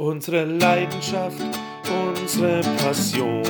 unsere 0.00 0.46
Leidenschaft, 0.46 1.42
unsere 2.08 2.62
Passion 2.78 3.42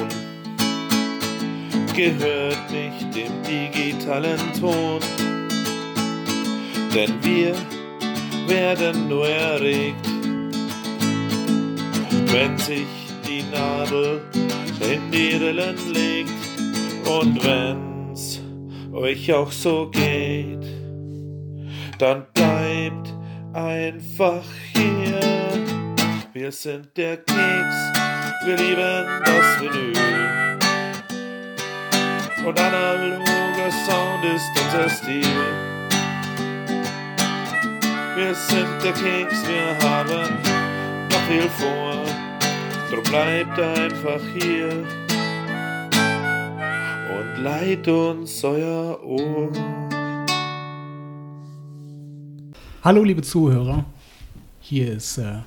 gehört 1.95 2.59
nicht 2.73 3.15
dem 3.15 3.33
digitalen 3.45 4.41
Ton, 4.59 4.99
denn 6.93 7.13
wir 7.23 7.55
werden 8.49 9.09
nur 9.09 9.29
erregt, 9.29 10.07
wenn 12.33 12.59
sich 12.59 12.89
die 13.25 13.45
Nadel 13.53 14.21
in 14.81 15.09
die 15.13 15.37
Rillen 15.37 15.77
legt 15.93 16.33
und 17.07 17.45
wenn's 17.45 18.41
euch 18.93 19.33
auch 19.33 19.53
so 19.53 19.89
geht, 19.89 20.67
dann 21.99 22.27
bleibt 22.35 23.15
einfach 23.53 24.43
hier. 24.75 25.40
Wir 26.33 26.53
sind 26.53 26.97
der 26.97 27.17
Keks, 27.17 27.77
wir 28.45 28.57
lieben 28.57 29.07
das 29.25 29.61
Vinyl. 29.61 30.59
Und 32.47 32.61
analoger 32.61 33.73
Sound 33.85 34.25
ist 34.25 34.49
unser 34.63 34.89
Stil. 34.89 35.25
Wir 38.15 38.33
sind 38.33 38.69
der 38.85 38.93
Keks, 38.93 39.45
wir 39.49 39.77
haben 39.83 40.39
noch 41.11 41.23
viel 41.23 41.49
vor. 41.59 42.05
Drum 42.93 43.03
bleibt 43.03 43.59
einfach 43.59 44.21
hier 44.39 44.87
und 47.19 47.43
leiht 47.43 47.89
uns 47.89 48.45
euer 48.45 49.03
Ohr. 49.03 49.51
Hallo 52.85 53.03
liebe 53.03 53.23
Zuhörer, 53.23 53.85
hier 54.61 54.93
ist 54.93 55.19
äh, 55.19 55.41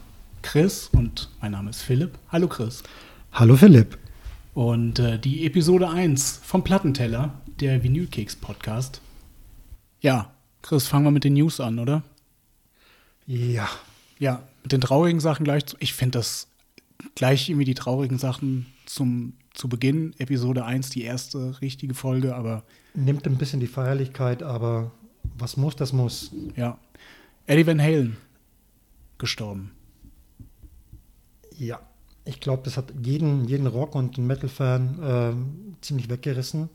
Chris 0.44 0.90
und 0.92 1.30
mein 1.42 1.54
Name 1.54 1.72
ist 1.72 1.82
Philipp. 1.82 2.20
Hallo 2.30 2.48
Chris. 2.48 2.84
Hallo 3.32 3.56
Philipp. 3.56 3.98
Und 4.54 5.00
äh, 5.00 5.18
die 5.18 5.48
Episode 5.48 5.90
1 5.90 6.42
vom 6.44 6.64
Plattenteller, 6.64 7.34
der 7.60 7.82
Vinylkeks 7.82 8.36
Podcast. 8.36 9.02
Ja, 10.02 10.32
Chris, 10.62 10.86
fangen 10.86 11.06
wir 11.06 11.12
mit 11.12 11.24
den 11.24 11.34
News 11.34 11.60
an, 11.60 11.80
oder? 11.80 12.04
Ja. 13.26 13.68
Ja, 14.20 14.44
mit 14.62 14.74
den 14.74 14.82
traurigen 14.82 15.22
Sachen 15.22 15.46
gleich. 15.46 15.66
Zu, 15.66 15.78
ich 15.80 15.94
finde 15.94 16.20
das 16.20 16.48
gleich 17.16 17.50
irgendwie 17.50 17.66
die 17.66 17.74
traurigen 17.74 18.20
Sachen 18.20 18.68
zum, 18.86 19.34
zu 19.54 19.70
Beginn, 19.70 20.14
Episode 20.20 20.66
1, 20.66 20.90
die 20.90 21.04
erste 21.04 21.62
richtige 21.62 21.96
Folge, 21.96 22.36
aber. 22.36 22.64
Nimmt 22.94 23.26
ein 23.26 23.38
bisschen 23.38 23.62
die 23.62 23.68
Feierlichkeit, 23.68 24.44
aber 24.44 24.92
was 25.38 25.58
muss, 25.58 25.76
das 25.76 25.94
muss. 25.94 26.32
Ja. 26.56 26.78
Eddie 27.48 27.66
Van 27.66 27.82
Halen 27.82 28.18
gestorben. 29.18 29.72
Ja, 31.58 31.80
ich 32.26 32.40
glaube, 32.40 32.64
das 32.64 32.78
hat 32.78 32.94
jeden, 33.02 33.46
jeden 33.46 33.68
Rock- 33.68 33.96
und 33.96 34.18
Metal-Fan 34.18 35.00
äh, 35.04 35.84
ziemlich 35.84 36.10
weggerissen. 36.10 36.70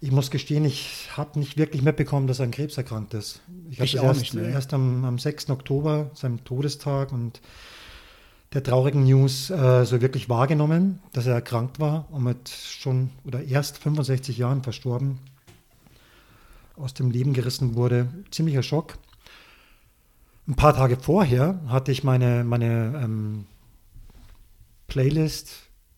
Ich 0.00 0.10
muss 0.10 0.30
gestehen, 0.30 0.64
ich 0.64 1.08
habe 1.16 1.38
nicht 1.38 1.56
wirklich 1.56 1.82
mitbekommen, 1.82 2.26
dass 2.26 2.38
er 2.38 2.44
an 2.44 2.50
Krebs 2.50 2.76
erkrankt 2.76 3.14
ist. 3.14 3.40
Ich 3.70 3.78
habe 3.80 4.06
erst, 4.06 4.20
nicht, 4.20 4.34
ne? 4.34 4.50
erst 4.50 4.74
am, 4.74 5.04
am 5.04 5.18
6. 5.18 5.50
Oktober, 5.50 6.10
seinem 6.14 6.44
Todestag 6.44 7.12
und 7.12 7.40
der 8.52 8.62
traurigen 8.62 9.04
News 9.04 9.50
äh, 9.50 9.84
so 9.84 10.00
wirklich 10.00 10.28
wahrgenommen, 10.28 11.00
dass 11.12 11.26
er 11.26 11.34
erkrankt 11.34 11.80
war 11.80 12.06
und 12.10 12.22
mit 12.22 12.48
schon 12.48 13.10
oder 13.24 13.42
erst 13.42 13.78
65 13.78 14.36
Jahren 14.38 14.62
verstorben, 14.62 15.18
aus 16.76 16.94
dem 16.94 17.10
Leben 17.10 17.32
gerissen 17.32 17.74
wurde. 17.74 18.08
Ziemlicher 18.30 18.62
Schock. 18.62 18.98
Ein 20.46 20.54
paar 20.56 20.74
Tage 20.74 20.98
vorher 20.98 21.60
hatte 21.68 21.90
ich 21.90 22.04
meine, 22.04 22.44
meine 22.44 23.00
ähm, 23.02 23.46
Playlist 24.94 25.50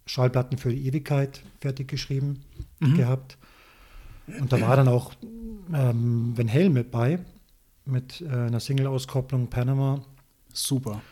Schallplatten 0.06 0.56
für 0.56 0.70
die 0.70 0.86
Ewigkeit 0.86 1.42
fertig 1.60 1.86
geschrieben 1.86 2.40
Mhm. 2.80 2.94
gehabt. 2.96 3.36
Und 4.40 4.50
da 4.50 4.58
war 4.62 4.74
dann 4.74 4.88
auch 4.88 5.12
ähm, 5.74 6.32
Van 6.34 6.50
Halen 6.50 6.72
mit 6.72 6.90
bei, 6.90 7.18
mit 7.84 8.22
äh, 8.22 8.28
einer 8.28 8.58
Single-Auskopplung 8.60 9.48
Panama. 9.48 10.02
Super. 10.50 11.02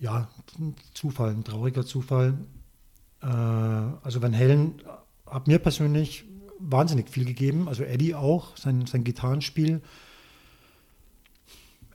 Ja, 0.00 0.28
ein 0.58 0.74
Zufall, 0.92 1.30
ein 1.30 1.44
trauriger 1.44 1.86
Zufall. 1.86 2.34
Äh, 3.22 3.26
also 3.26 4.20
Van 4.20 4.34
Halen 4.36 4.82
hat 5.24 5.46
mir 5.46 5.60
persönlich 5.60 6.24
wahnsinnig 6.58 7.10
viel 7.10 7.24
gegeben, 7.26 7.68
also 7.68 7.84
Eddie 7.84 8.16
auch, 8.16 8.56
sein, 8.56 8.86
sein 8.86 9.04
Gitarrenspiel. 9.04 9.82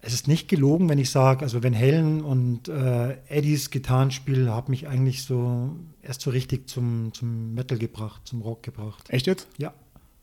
Es 0.05 0.13
ist 0.13 0.27
nicht 0.27 0.49
gelogen, 0.49 0.89
wenn 0.89 0.99
ich 0.99 1.09
sage, 1.09 1.43
also 1.43 1.63
Van 1.63 1.73
Halen 1.73 2.21
und 2.21 2.67
äh, 2.67 3.15
Eddies 3.29 3.69
Gitarrenspiel 3.69 4.51
hat 4.51 4.67
mich 4.67 4.85
eigentlich 4.85 5.23
so 5.23 5.77
erst 6.01 6.19
so 6.19 6.29
richtig 6.29 6.69
zum, 6.69 7.13
zum 7.13 7.53
Metal 7.53 7.77
gebracht, 7.77 8.21
zum 8.25 8.41
Rock 8.41 8.63
gebracht. 8.63 9.09
Echt 9.09 9.27
jetzt? 9.27 9.47
Ja. 9.57 9.73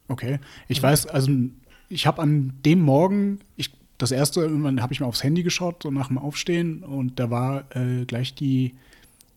Okay. 0.09 0.39
Ich 0.69 0.83
weiß, 0.83 1.07
also 1.07 1.33
ich 1.89 2.07
habe 2.07 2.21
an 2.21 2.53
dem 2.67 2.83
Morgen, 2.83 3.41
ich, 3.57 3.71
das 3.97 4.11
erste, 4.13 4.43
irgendwann 4.43 4.83
habe 4.83 4.93
ich 4.93 5.01
mal 5.01 5.07
aufs 5.07 5.25
Handy 5.25 5.43
geschaut, 5.43 5.83
so 5.83 5.91
nach 5.91 6.09
dem 6.09 6.19
Aufstehen, 6.19 6.85
und 6.85 7.19
da 7.19 7.31
war 7.31 7.65
äh, 7.75 8.05
gleich 8.05 8.35
die, 8.35 8.75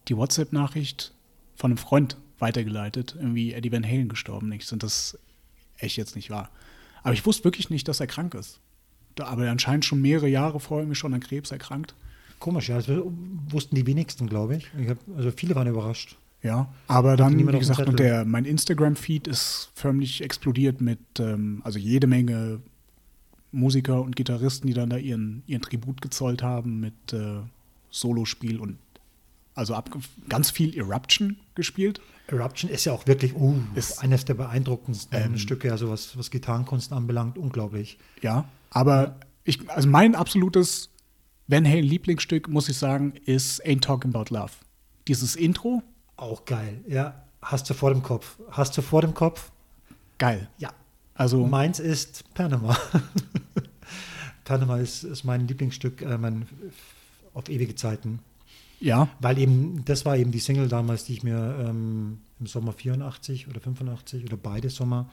die 0.09 0.17
WhatsApp-Nachricht 0.17 1.13
von 1.55 1.71
einem 1.71 1.77
Freund 1.77 2.17
weitergeleitet, 2.39 3.15
irgendwie 3.17 3.53
Eddie 3.53 3.71
Van 3.71 3.85
Halen 3.85 4.09
gestorben. 4.09 4.51
Ich 4.51 4.65
sind 4.65 4.83
das 4.83 5.17
echt 5.77 5.95
jetzt 5.95 6.17
nicht 6.17 6.29
wahr. 6.29 6.49
Aber 7.01 7.13
ich 7.13 7.25
wusste 7.25 7.45
wirklich 7.45 7.69
nicht, 7.69 7.87
dass 7.87 8.01
er 8.01 8.07
krank 8.07 8.33
ist. 8.33 8.59
Aber 9.19 9.49
anscheinend 9.49 9.85
schon 9.85 10.01
mehrere 10.01 10.27
Jahre 10.27 10.59
vorher 10.59 10.87
mich 10.87 10.97
schon 10.97 11.13
an 11.13 11.19
Krebs 11.19 11.51
erkrankt. 11.51 11.95
Komisch, 12.39 12.69
ja, 12.69 12.77
das 12.77 12.87
wussten 13.49 13.75
die 13.75 13.85
wenigsten, 13.85 14.27
glaube 14.27 14.57
ich. 14.57 14.67
ich 14.79 14.89
hab, 14.89 14.97
also 15.15 15.31
viele 15.31 15.55
waren 15.55 15.67
überrascht. 15.67 16.17
Ja, 16.41 16.67
aber 16.87 17.15
dann, 17.15 17.37
wie 17.39 17.57
gesagt, 17.59 17.87
und 17.87 17.99
der, 17.99 18.25
mein 18.25 18.43
Instagram-Feed 18.43 19.27
ist 19.27 19.71
förmlich 19.75 20.21
explodiert 20.21 20.81
mit, 20.81 20.99
ähm, 21.19 21.61
also 21.63 21.79
jede 21.79 22.05
Menge 22.05 22.59
Musiker 23.53 24.01
und 24.01 24.17
Gitarristen, 24.17 24.67
die 24.67 24.73
dann 24.73 24.89
da 24.89 24.97
ihren, 24.97 25.43
ihren 25.47 25.61
Tribut 25.61 26.01
gezollt 26.01 26.43
haben 26.43 26.81
mit 26.81 27.13
äh, 27.13 27.37
Solospiel 27.91 28.59
und 28.59 28.77
also 29.55 29.77
ganz 30.27 30.49
viel 30.49 30.75
Eruption 30.75 31.37
gespielt. 31.55 32.01
Eruption 32.27 32.71
ist 32.71 32.85
ja 32.85 32.93
auch 32.93 33.05
wirklich 33.05 33.35
uh, 33.35 33.55
Ist- 33.75 33.99
eines 33.99 34.25
der 34.25 34.33
beeindruckendsten 34.33 35.17
Ähm, 35.33 35.37
Stücke, 35.37 35.71
also 35.71 35.89
was, 35.89 36.17
was 36.17 36.31
Gitarrenkunst 36.31 36.91
anbelangt, 36.91 37.37
unglaublich. 37.37 37.97
Ja, 38.21 38.49
aber 38.73 39.19
ich, 39.43 39.69
also 39.69 39.87
mein 39.87 40.15
absolutes 40.15 40.89
Van 41.47 41.65
Halen 41.65 41.83
Lieblingsstück, 41.85 42.47
muss 42.47 42.69
ich 42.69 42.77
sagen, 42.77 43.13
ist 43.25 43.63
Ain't 43.65 43.81
Talking 43.81 44.13
About 44.13 44.33
Love. 44.33 44.51
Dieses 45.07 45.35
Intro, 45.35 45.83
Auch 46.15 46.45
geil, 46.45 46.81
ja. 46.87 47.23
Hast 47.41 47.69
du 47.69 47.73
vor 47.73 47.91
dem 47.93 48.01
Kopf. 48.03 48.37
Hast 48.51 48.77
du 48.77 48.81
vor 48.81 49.01
dem 49.01 49.13
Kopf? 49.13 49.51
geil. 50.17 50.47
Ja. 50.57 50.71
Also 51.15 51.45
Meins 51.45 51.79
ist 51.79 52.23
Panama. 52.33 52.77
Panama 54.45 54.77
ist, 54.77 55.03
ist 55.03 55.23
mein 55.25 55.47
Lieblingsstück, 55.47 56.01
äh, 56.01 56.17
mein 56.17 56.47
auf 57.33 57.49
ewige 57.49 57.75
Zeiten. 57.75 58.19
ja, 58.79 59.09
Weil 59.19 59.37
eben, 59.39 59.83
das 59.85 60.05
war 60.05 60.15
eben 60.17 60.31
die 60.31 60.39
Single 60.39 60.67
damals, 60.69 61.03
die 61.05 61.13
ich 61.13 61.23
mir 61.23 61.57
ähm, 61.59 62.19
im 62.39 62.47
Sommer 62.47 62.71
84 62.73 63.47
oder 63.47 63.59
85 63.59 64.23
oder 64.25 64.37
beide 64.37 64.69
Sommer 64.69 65.09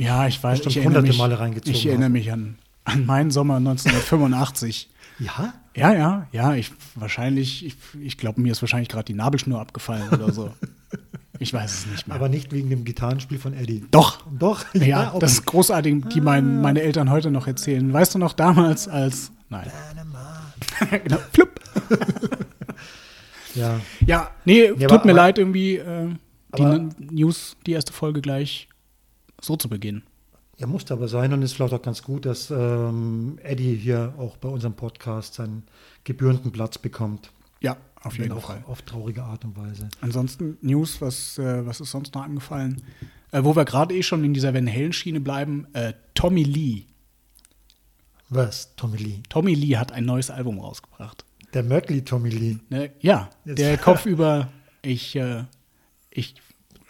Ja, 0.00 0.26
ich 0.26 0.42
weiß, 0.42 0.58
Bestimmt 0.58 0.70
ich 0.72 0.76
erinnere 0.78 0.98
hunderte 1.00 1.08
mich, 1.08 1.18
Male 1.18 1.38
reingezogen 1.38 1.74
ich 1.74 1.86
erinnere 1.86 2.08
mich 2.10 2.32
an, 2.32 2.56
an 2.84 3.04
meinen 3.06 3.30
Sommer 3.30 3.56
1985. 3.56 4.88
Ja? 5.20 5.52
ja, 5.76 5.92
ja, 5.92 6.26
ja, 6.32 6.54
ich 6.54 6.72
wahrscheinlich, 6.94 7.66
ich, 7.66 7.76
ich 8.00 8.16
glaube, 8.16 8.40
mir 8.40 8.52
ist 8.52 8.62
wahrscheinlich 8.62 8.88
gerade 8.88 9.04
die 9.04 9.12
Nabelschnur 9.12 9.60
abgefallen 9.60 10.08
oder 10.10 10.32
so. 10.32 10.50
Ich 11.42 11.54
weiß 11.54 11.72
es 11.72 11.86
nicht 11.86 12.06
mehr. 12.06 12.16
Aber 12.16 12.28
nicht 12.28 12.52
wegen 12.52 12.68
dem 12.68 12.84
Gitarrenspiel 12.84 13.38
von 13.38 13.54
Eddie. 13.54 13.82
Doch, 13.90 14.18
Doch, 14.38 14.62
ja, 14.74 15.10
auch 15.12 15.18
das 15.20 15.32
ist 15.32 15.46
großartig, 15.46 16.04
die 16.12 16.20
mein, 16.20 16.60
meine 16.60 16.82
Eltern 16.82 17.08
heute 17.10 17.30
noch 17.30 17.46
erzählen. 17.46 17.90
Weißt 17.90 18.14
du 18.14 18.18
noch 18.18 18.34
damals 18.34 18.88
als, 18.88 19.32
nein, 19.48 19.70
genau, 21.04 21.16
flupp. 21.32 21.58
Ja, 23.54 23.80
Ja, 24.06 24.30
nee, 24.44 24.66
Ja, 24.66 24.72
tut 24.72 24.82
aber- 24.84 25.04
mir 25.06 25.12
aber- 25.12 25.12
leid 25.12 25.38
irgendwie, 25.38 25.76
äh, 25.76 26.08
die 26.58 26.62
aber- 26.62 26.88
News, 26.98 27.56
die 27.66 27.72
erste 27.72 27.92
Folge 27.94 28.20
gleich 28.20 28.68
so 29.40 29.56
zu 29.56 29.68
beginnen. 29.68 30.02
er 30.58 30.66
musste 30.66 30.92
aber 30.94 31.08
sein 31.08 31.32
und 31.32 31.42
es 31.42 31.50
ist 31.52 31.56
vielleicht 31.56 31.72
auch 31.74 31.82
ganz 31.82 32.02
gut, 32.02 32.26
dass 32.26 32.50
ähm, 32.50 33.38
Eddie 33.42 33.74
hier 33.76 34.14
auch 34.18 34.36
bei 34.36 34.48
unserem 34.48 34.74
Podcast 34.74 35.34
seinen 35.34 35.62
gebührenden 36.04 36.52
Platz 36.52 36.76
bekommt. 36.78 37.30
Ja, 37.60 37.76
auf 38.02 38.16
jeden 38.18 38.32
auch 38.32 38.46
Fall. 38.46 38.62
auf 38.66 38.82
traurige 38.82 39.22
Art 39.22 39.44
und 39.44 39.56
Weise. 39.56 39.88
Ansonsten 40.00 40.56
News, 40.62 41.00
was, 41.00 41.38
äh, 41.38 41.64
was 41.66 41.80
ist 41.80 41.90
sonst 41.90 42.14
noch 42.14 42.22
angefallen? 42.22 42.82
Äh, 43.32 43.44
wo 43.44 43.54
wir 43.54 43.64
gerade 43.64 43.94
eh 43.94 44.02
schon 44.02 44.24
in 44.24 44.32
dieser 44.34 44.52
Van 44.54 44.66
Halen-Schiene 44.68 45.20
bleiben, 45.20 45.66
äh, 45.74 45.92
Tommy 46.14 46.42
Lee. 46.42 46.84
Was, 48.28 48.74
Tommy 48.76 48.96
Lee? 48.96 49.22
Tommy 49.28 49.54
Lee 49.54 49.76
hat 49.76 49.92
ein 49.92 50.04
neues 50.04 50.30
Album 50.30 50.58
rausgebracht. 50.60 51.24
Der 51.52 51.62
Mötley 51.64 52.02
Tommy 52.04 52.30
Lee. 52.30 52.58
Ne? 52.68 52.92
Ja, 53.00 53.30
Jetzt- 53.44 53.58
der 53.58 53.76
Kopf 53.76 54.06
über, 54.06 54.48
ich, 54.82 55.16
äh, 55.16 55.44
ich 56.10 56.34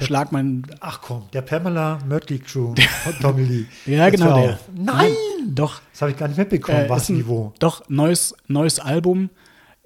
schlag 0.07 0.33
meinen. 0.33 0.67
Ach 0.81 1.01
komm, 1.01 1.25
der 1.33 1.43
Pamela 1.43 1.99
Mötley 2.07 2.39
Crew 2.39 2.75
Tommy 3.21 3.45
Lee. 3.45 3.65
Ja, 3.87 4.07
Jetzt 4.07 4.17
genau 4.21 4.41
der. 4.41 4.61
Nein! 4.75 5.13
Doch. 5.49 5.81
Das 5.93 6.03
habe 6.03 6.13
ich 6.13 6.17
gar 6.19 6.29
nicht 6.29 6.39
mitbekommen, 6.39 6.79
Äh, 6.87 6.89
was 6.91 7.09
ein- 7.09 7.17
Niveau. 7.17 7.53
Doch, 7.59 7.89
neues, 7.89 8.35
neues 8.49 8.79
Album. 8.81 9.31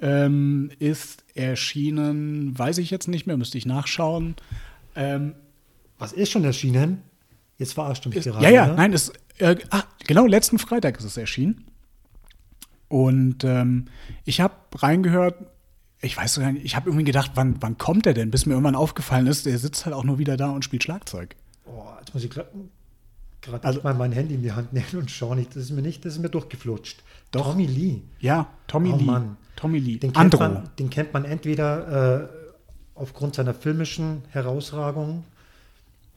ähm, 0.01 0.71
ist 0.81 1.23
erschienen, 1.35 2.59
weiß 2.59 2.79
ich 2.79 2.91
jetzt 2.91 3.09
nicht 3.09 3.27
mehr, 3.27 3.37
müsste 3.37 3.57
ich 3.59 3.65
nachschauen. 3.67 4.35
Ähm, 4.97 5.35
Was 5.99 6.13
ist 6.13 6.31
schon 6.31 6.45
erschienen? 6.45 7.03
Jetzt 7.59 7.75
verarscht 7.75 8.05
du 8.05 8.09
mich 8.11 8.19
ist, 8.19 8.25
gerade. 8.27 8.45
ja, 8.45 8.51
ja, 8.51 8.67
ne? 8.67 8.75
nein, 8.75 8.93
ist, 8.93 9.13
äh, 9.39 9.57
ah, 9.71 9.85
genau, 10.07 10.27
letzten 10.27 10.59
Freitag 10.59 10.99
ist 10.99 11.05
es 11.05 11.17
erschienen. 11.17 11.65
Und 12.89 13.45
ähm, 13.45 13.87
ich 14.25 14.41
habe 14.41 14.55
reingehört, 14.77 15.37
ich 16.05 16.17
weiß 16.17 16.39
gar 16.39 16.53
nicht, 16.53 16.65
ich 16.65 16.77
habe 16.77 16.89
irgendwie 16.89 17.05
gedacht, 17.05 17.33
wann, 17.35 17.57
wann 17.61 17.79
kommt 17.79 18.07
er 18.07 18.15
denn? 18.15 18.31
Bis 18.31 18.47
mir 18.47 18.53
irgendwann 18.53 18.77
aufgefallen 18.77 19.27
ist, 19.27 19.47
der 19.47 19.59
sitzt 19.59 19.85
halt 19.87 19.95
auch 19.95 20.05
nur 20.05 20.19
wieder 20.19 20.37
da 20.37 20.51
und 20.51 20.65
spielt 20.65 20.83
Schlagzeug. 20.85 21.35
Oh, 21.67 21.85
jetzt 22.01 22.13
muss 22.15 22.23
ich 22.25 22.31
gerade 22.31 22.49
Also- 23.63 23.81
mal 23.83 23.95
mein 23.95 24.13
Handy 24.13 24.35
in 24.35 24.43
die 24.43 24.53
Hand 24.53 24.73
nehmen 24.73 24.87
und 24.95 25.11
schauen. 25.11 25.39
Ich- 25.39 25.49
Das 25.49 25.57
ist 25.57 25.71
mir 25.71 25.83
nicht, 25.83 26.05
das 26.05 26.15
ist 26.15 26.21
mir 26.21 26.29
durchgeflutscht. 26.31 27.03
Doch. 27.31 27.47
Tommy 27.51 27.67
Lee. 27.67 28.03
Ja, 28.21 28.47
Tommy 28.67 28.93
Oh 28.93 28.97
Lee. 28.97 29.05
Mann. 29.05 29.37
Tommy 29.57 29.79
Lee. 29.79 29.97
Den 29.99 30.13
kennt, 30.13 30.35
Andro. 30.35 30.39
man, 30.39 30.69
den 30.79 30.91
kennt 30.91 31.13
man 31.13 31.25
entweder 31.25 32.23
äh, 32.23 32.29
aufgrund 32.95 33.35
seiner 33.35 33.55
filmischen 33.55 34.23
Herausragung, 34.31 35.25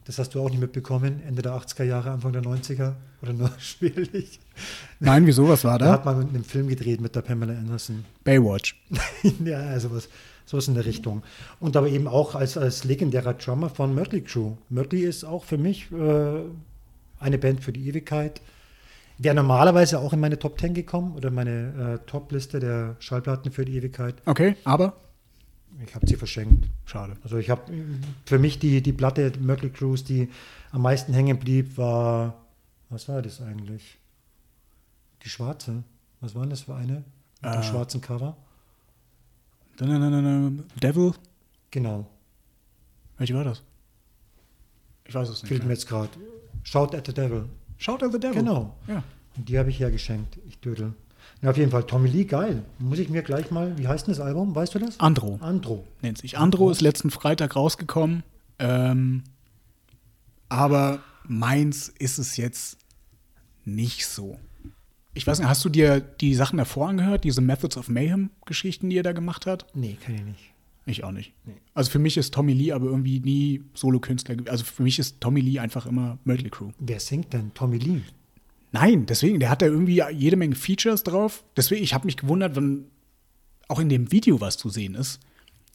das 0.07 0.17
hast 0.19 0.33
du 0.33 0.41
auch 0.41 0.49
nicht 0.49 0.61
mitbekommen, 0.61 1.21
Ende 1.27 1.41
der 1.41 1.51
80er 1.51 1.83
Jahre, 1.83 2.11
Anfang 2.11 2.31
der 2.31 2.41
90er 2.41 2.93
oder 3.21 3.33
nur 3.33 3.51
schwerlich. 3.59 4.39
Nein, 5.01 5.27
wieso, 5.27 5.49
was 5.49 5.65
war 5.65 5.77
Da 5.77 5.85
da? 5.85 5.91
hat 5.91 6.05
man 6.05 6.29
einen 6.29 6.45
Film 6.45 6.69
gedreht 6.69 7.01
mit 7.01 7.13
der 7.13 7.21
Pamela 7.21 7.53
Anderson. 7.53 8.05
Baywatch. 8.23 8.79
ja, 9.43 9.59
also 9.59 9.91
was, 9.91 10.07
sowas 10.45 10.69
in 10.69 10.75
der 10.75 10.85
Richtung. 10.85 11.23
Und 11.59 11.75
aber 11.75 11.89
eben 11.89 12.07
auch 12.07 12.35
als, 12.35 12.57
als 12.57 12.85
legendärer 12.85 13.33
Drummer 13.33 13.69
von 13.69 13.93
Mötley 13.93 14.21
Crew. 14.21 14.53
Mötley 14.69 15.01
ist 15.01 15.25
auch 15.25 15.43
für 15.43 15.57
mich 15.57 15.91
äh, 15.91 16.39
eine 17.19 17.37
Band 17.37 17.61
für 17.61 17.73
die 17.73 17.85
Ewigkeit. 17.89 18.39
Wäre 19.17 19.35
normalerweise 19.35 19.99
auch 19.99 20.13
in 20.13 20.21
meine 20.21 20.39
Top 20.39 20.57
10 20.57 20.73
gekommen 20.73 21.15
oder 21.17 21.31
meine 21.31 21.99
äh, 22.01 22.09
Top-Liste 22.09 22.59
der 22.61 22.95
Schallplatten 22.99 23.51
für 23.51 23.65
die 23.65 23.75
Ewigkeit. 23.75 24.15
Okay, 24.25 24.55
aber 24.63 24.93
Ich 25.85 25.93
habe 25.95 26.07
sie 26.07 26.15
verschenkt. 26.15 26.67
schade. 26.85 27.15
Also 27.23 27.37
ich 27.37 27.49
habe 27.49 27.71
für 28.25 28.39
mich 28.39 28.57
die, 28.59 28.81
die 28.81 28.93
Platte 28.93 29.31
Mötley 29.39 29.69
Cruise, 29.69 30.03
die 30.03 30.29
am 30.71 30.81
meisten 30.81 31.13
hängen 31.13 31.37
blieb, 31.37 31.77
war, 31.77 32.33
was 32.89 33.07
war 33.07 33.21
das 33.21 33.41
eigentlich? 33.41 33.97
Die 35.23 35.29
schwarze. 35.29 35.83
Was 36.19 36.33
war 36.33 36.41
denn 36.41 36.49
das 36.49 36.61
für 36.61 36.75
eine? 36.75 37.03
Mit 37.43 37.53
dem 37.53 37.59
Äh. 37.61 37.63
schwarzen 37.63 38.01
Cover? 38.01 38.35
Devil? 39.79 41.13
Genau. 41.71 42.07
Welche 43.17 43.35
war 43.35 43.43
das? 43.43 43.61
Ich 45.05 45.13
weiß 45.13 45.29
es 45.29 45.43
nicht. 45.43 45.49
Fehlt 45.49 45.63
mir 45.63 45.73
jetzt 45.73 45.87
gerade. 45.87 46.09
Shout 46.63 46.95
at 46.95 47.05
the 47.05 47.13
Devil. 47.13 47.45
Shout 47.77 48.03
at 48.03 48.11
the 48.11 48.19
Devil. 48.19 48.33
Genau. 48.41 48.75
Ja. 48.87 49.03
Und 49.35 49.47
die 49.47 49.57
habe 49.59 49.69
ich 49.69 49.79
hergeschenkt. 49.79 50.37
Ich 50.47 50.59
dödel. 50.59 50.93
Na, 51.41 51.51
auf 51.51 51.57
jeden 51.57 51.71
Fall, 51.71 51.83
Tommy 51.83 52.09
Lee, 52.09 52.25
geil. 52.25 52.63
Muss 52.79 52.99
ich 52.99 53.09
mir 53.09 53.21
gleich 53.21 53.51
mal, 53.51 53.77
wie 53.77 53.87
heißt 53.87 54.07
denn 54.07 54.13
das 54.13 54.21
Album? 54.21 54.55
Weißt 54.55 54.73
du 54.75 54.79
das? 54.79 54.99
Andro 54.99 55.37
Andro. 55.41 55.85
nennt 56.01 56.17
sich. 56.17 56.37
Andro 56.37 56.71
ist 56.71 56.81
letzten 56.81 57.11
Freitag 57.11 57.55
rausgekommen. 57.55 58.23
Ähm, 58.59 59.23
aber 60.49 61.03
meins 61.27 61.89
ist 61.99 62.17
es 62.17 62.37
jetzt 62.37 62.77
nicht 63.65 64.07
so. 64.07 64.39
Ich 65.13 65.27
weiß 65.27 65.39
nicht, 65.39 65.47
hast 65.47 65.65
du 65.65 65.69
dir 65.69 65.99
die 65.99 66.35
Sachen 66.35 66.57
davor 66.57 66.89
angehört, 66.89 67.23
diese 67.23 67.41
Methods 67.41 67.77
of 67.77 67.89
Mayhem-Geschichten, 67.89 68.89
die 68.89 68.97
er 68.97 69.03
da 69.03 69.13
gemacht 69.13 69.45
hat? 69.45 69.65
Nee, 69.73 69.97
kann 70.03 70.15
ich 70.15 70.23
nicht. 70.23 70.53
Ich 70.85 71.03
auch 71.03 71.11
nicht. 71.11 71.33
Nee. 71.45 71.55
Also 71.73 71.91
für 71.91 71.99
mich 71.99 72.17
ist 72.17 72.33
Tommy 72.33 72.53
Lee 72.53 72.71
aber 72.71 72.85
irgendwie 72.85 73.19
nie 73.19 73.63
Solokünstler. 73.73 74.37
Also 74.47 74.63
für 74.63 74.83
mich 74.83 74.99
ist 74.99 75.19
Tommy 75.19 75.41
Lee 75.41 75.59
einfach 75.59 75.85
immer 75.85 76.17
Mötley 76.23 76.49
Crew. 76.49 76.71
Wer 76.79 76.99
singt 76.99 77.33
denn? 77.33 77.53
Tommy 77.53 77.77
Lee. 77.77 78.01
Nein, 78.71 79.05
deswegen, 79.05 79.39
der 79.39 79.49
hat 79.49 79.61
da 79.61 79.65
irgendwie 79.65 80.03
jede 80.11 80.35
Menge 80.35 80.55
Features 80.55 81.03
drauf. 81.03 81.43
Deswegen, 81.55 81.83
ich 81.83 81.93
habe 81.93 82.05
mich 82.05 82.17
gewundert, 82.17 82.55
wann 82.55 82.85
auch 83.67 83.79
in 83.79 83.89
dem 83.89 84.11
Video 84.11 84.41
was 84.41 84.57
zu 84.57 84.69
sehen 84.69 84.95
ist. 84.95 85.19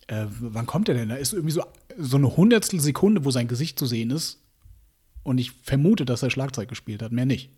Äh, 0.07 0.27
wann 0.41 0.67
kommt 0.67 0.89
er 0.89 0.95
denn? 0.95 1.09
Da 1.09 1.17
ist 1.17 1.33
irgendwie 1.33 1.53
so, 1.53 1.65
so 1.99 2.17
eine 2.17 2.37
Hundertstel 2.37 2.81
Sekunde, 2.81 3.25
wo 3.25 3.31
sein 3.31 3.49
Gesicht 3.49 3.79
zu 3.79 3.87
sehen 3.87 4.11
ist. 4.11 4.41
Und 5.23 5.39
ich 5.39 5.53
vermute, 5.53 6.05
dass 6.05 6.23
er 6.23 6.31
Schlagzeug 6.31 6.69
gespielt 6.69 7.03
hat, 7.03 7.13
mehr 7.13 7.27
nicht. 7.27 7.51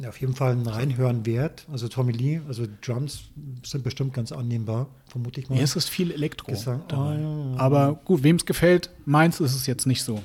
Ja, 0.00 0.08
auf 0.08 0.20
jeden 0.20 0.34
Fall 0.34 0.52
ein 0.52 0.66
Reinhören 0.66 1.26
wert. 1.26 1.66
Also 1.70 1.86
Tommy 1.86 2.12
Lee, 2.12 2.40
also 2.48 2.66
Drums 2.80 3.24
sind 3.62 3.84
bestimmt 3.84 4.14
ganz 4.14 4.32
annehmbar, 4.32 4.88
vermute 5.06 5.40
ich 5.40 5.50
mal. 5.50 5.58
Ist 5.58 5.76
es 5.76 5.88
viel 5.88 6.10
Elektro. 6.10 6.50
Gesang. 6.50 6.82
Ah, 6.90 7.14
ja, 7.14 7.20
ja. 7.20 7.58
Aber 7.58 8.00
gut, 8.04 8.22
wem 8.22 8.36
es 8.36 8.46
gefällt, 8.46 8.90
meins 9.04 9.38
ist 9.38 9.54
es 9.54 9.66
jetzt 9.66 9.86
nicht 9.86 10.02
so. 10.02 10.22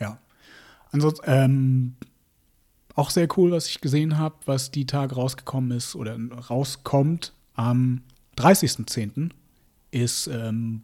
Ja. 0.00 0.18
Ansonsten, 0.90 1.24
ähm, 1.26 1.94
auch 2.94 3.10
sehr 3.10 3.28
cool, 3.36 3.52
was 3.52 3.66
ich 3.66 3.80
gesehen 3.80 4.18
habe, 4.18 4.36
was 4.46 4.70
die 4.70 4.86
Tage 4.86 5.14
rausgekommen 5.14 5.70
ist 5.72 5.94
oder 5.94 6.18
rauskommt 6.48 7.32
am 7.54 8.02
30.10. 8.36 9.30
ist, 9.90 10.26
ähm, 10.28 10.82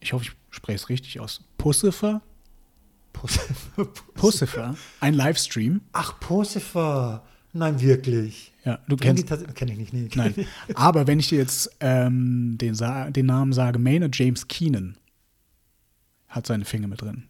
ich 0.00 0.12
hoffe, 0.12 0.24
ich 0.24 0.32
spreche 0.50 0.76
es 0.76 0.88
richtig 0.88 1.20
aus, 1.20 1.44
Pussifer. 1.56 2.22
Pussifer, 4.14 4.76
ein 5.00 5.14
Livestream. 5.14 5.80
Ach, 5.92 6.20
Posifer. 6.20 7.24
Nein, 7.52 7.80
wirklich. 7.80 8.52
Ja, 8.64 8.78
du 8.86 8.96
Kenn 8.96 9.16
kennst, 9.16 9.54
Kenne 9.54 9.72
ich 9.72 9.92
nicht. 9.92 9.94
Nee. 9.94 10.34
Nein. 10.36 10.46
Aber 10.74 11.06
wenn 11.06 11.18
ich 11.18 11.28
dir 11.28 11.38
jetzt 11.38 11.70
ähm, 11.80 12.56
den, 12.58 12.74
Sa 12.74 13.10
den 13.10 13.26
Namen 13.26 13.52
sage, 13.52 13.78
Maynard 13.78 14.16
James 14.16 14.46
Keenan 14.46 14.96
hat 16.28 16.46
seine 16.46 16.64
Finger 16.64 16.86
mit 16.86 17.00
drin. 17.00 17.24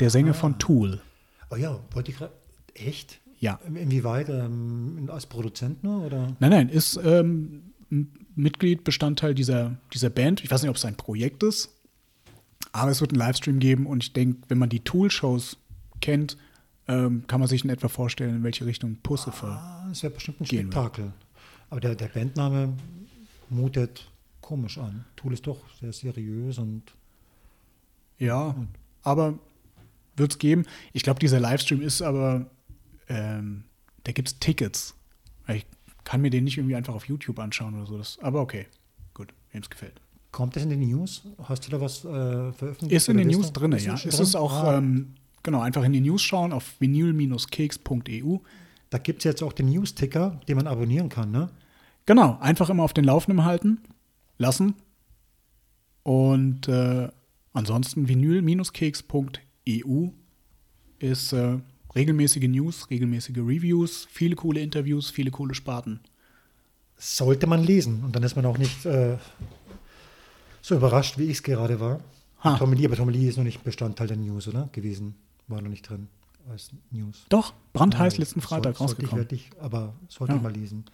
Der 0.00 0.10
Sänger 0.10 0.34
von 0.34 0.58
Tool. 0.58 1.00
Oh 1.50 1.56
ja, 1.56 1.78
wollte 1.92 2.10
ich 2.10 2.18
gerade. 2.18 2.32
Echt? 2.74 3.20
Ja. 3.40 3.58
Inwieweit? 3.66 4.28
Ähm, 4.28 5.08
als 5.12 5.26
Produzent 5.26 5.82
nur? 5.84 6.06
Oder? 6.06 6.36
Nein, 6.40 6.50
nein, 6.50 6.68
ist 6.68 6.98
ähm, 7.04 7.62
Mitglied, 8.34 8.84
Bestandteil 8.84 9.34
dieser, 9.34 9.76
dieser 9.92 10.10
Band. 10.10 10.42
Ich 10.42 10.50
weiß 10.50 10.62
nicht, 10.62 10.70
ob 10.70 10.76
es 10.76 10.84
ein 10.84 10.96
Projekt 10.96 11.42
ist, 11.42 11.70
aber 12.72 12.90
es 12.90 13.00
wird 13.00 13.12
einen 13.12 13.20
Livestream 13.20 13.58
geben 13.58 13.86
und 13.86 14.02
ich 14.02 14.12
denke, 14.12 14.42
wenn 14.48 14.58
man 14.58 14.68
die 14.68 14.80
Tool-Shows 14.80 15.56
kennt, 16.00 16.36
ähm, 16.86 17.24
kann 17.26 17.40
man 17.40 17.48
sich 17.48 17.64
in 17.64 17.70
etwa 17.70 17.88
vorstellen, 17.88 18.36
in 18.36 18.42
welche 18.42 18.66
Richtung 18.66 18.96
Pussifer. 19.02 19.48
Ah, 19.48 19.86
das 19.88 20.02
wäre 20.02 20.12
bestimmt 20.12 20.40
ein. 20.40 20.46
Spektakel. 20.46 21.12
Aber 21.70 21.80
der, 21.80 21.94
der 21.94 22.08
Bandname 22.08 22.74
mutet 23.48 24.10
komisch 24.40 24.78
an. 24.78 25.04
Tool 25.16 25.32
ist 25.32 25.46
doch 25.46 25.58
sehr 25.80 25.92
seriös 25.92 26.58
und 26.58 26.82
Ja, 28.18 28.54
aber 29.02 29.38
wird 30.16 30.32
es 30.32 30.38
geben. 30.38 30.64
Ich 30.92 31.02
glaube, 31.02 31.18
dieser 31.18 31.40
Livestream 31.40 31.80
ist 31.80 32.02
aber, 32.02 32.46
ähm, 33.08 33.64
da 34.04 34.12
gibt 34.12 34.28
es 34.28 34.38
Tickets. 34.38 34.94
Ich 35.48 35.66
kann 36.04 36.20
mir 36.20 36.30
den 36.30 36.44
nicht 36.44 36.58
irgendwie 36.58 36.76
einfach 36.76 36.94
auf 36.94 37.06
YouTube 37.08 37.38
anschauen 37.38 37.74
oder 37.74 37.86
so. 37.86 37.98
Das, 37.98 38.18
aber 38.20 38.40
okay, 38.40 38.66
gut, 39.14 39.32
wem 39.52 39.62
es 39.62 39.70
gefällt. 39.70 40.00
kommt 40.32 40.56
das 40.56 40.62
in 40.64 40.70
den 40.70 40.80
News? 40.80 41.22
Hast 41.44 41.66
du 41.66 41.70
da 41.70 41.80
was 41.80 42.04
äh, 42.04 42.52
veröffentlicht? 42.52 42.92
Ist 42.92 43.08
in 43.08 43.16
den 43.16 43.28
News 43.28 43.52
drin, 43.52 43.72
ja. 43.72 43.94
Es 43.94 44.02
drin? 44.02 44.22
ist 44.22 44.34
auch, 44.36 44.52
Ah, 44.52 44.78
ähm, 44.78 45.14
genau, 45.42 45.60
einfach 45.60 45.84
in 45.84 45.92
die 45.92 46.00
News 46.00 46.22
schauen 46.22 46.52
auf 46.52 46.74
vinyl-keks.eu. 46.80 48.38
da 48.90 48.98
gibt 48.98 49.20
es 49.20 49.24
jetzt 49.24 49.42
auch 49.42 49.52
den 49.52 49.66
News-Ticker, 49.70 50.40
den 50.48 50.56
man 50.56 50.66
abonnieren 50.66 51.08
kann, 51.08 51.30
ne? 51.30 51.50
Genau, 52.06 52.38
einfach 52.40 52.68
immer 52.68 52.82
auf 52.82 52.92
den 52.92 53.04
Laufenden 53.04 53.44
halten, 53.46 53.80
lassen. 54.36 54.74
Und 56.02 56.68
äh, 56.68 57.08
ansonsten 57.54 58.06
vinyl-keks.eu 58.08 60.08
ist 60.98 61.32
äh, 61.32 61.58
regelmäßige 61.94 62.48
News, 62.48 62.88
regelmäßige 62.90 63.38
Reviews, 63.38 64.06
viele 64.10 64.34
coole 64.36 64.60
Interviews, 64.60 65.10
viele 65.10 65.30
coole 65.30 65.54
Sparten. 65.54 66.00
Sollte 66.96 67.46
man 67.46 67.62
lesen. 67.64 68.02
Und 68.04 68.14
dann 68.14 68.22
ist 68.22 68.36
man 68.36 68.46
auch 68.46 68.58
nicht 68.58 68.84
äh, 68.86 69.18
so 70.62 70.76
überrascht, 70.76 71.18
wie 71.18 71.24
ich 71.24 71.38
es 71.38 71.42
gerade 71.42 71.80
war. 71.80 72.00
Ha. 72.42 72.56
Tommy 72.58 72.76
Lee, 72.76 72.86
aber 72.86 72.96
Tommy 72.96 73.12
Lee 73.12 73.28
ist 73.28 73.36
noch 73.36 73.44
nicht 73.44 73.64
Bestandteil 73.64 74.06
der 74.06 74.16
News, 74.16 74.48
oder? 74.48 74.68
Gewesen. 74.72 75.14
War 75.48 75.60
noch 75.60 75.70
nicht 75.70 75.88
drin 75.88 76.08
als 76.50 76.70
News. 76.90 77.24
Doch, 77.30 77.54
brandheiß 77.72 78.14
Ja, 78.14 78.20
letzten 78.20 78.40
Freitag 78.40 78.76
soll- 78.76 78.88
sollte 78.88 79.02
ich 79.02 79.12
rausgekommen. 79.12 79.50
aber 79.60 79.94
sollte 80.08 80.32
Ja. 80.32 80.36
ich 80.36 80.42
mal 80.42 80.52
lesen. 80.52 80.84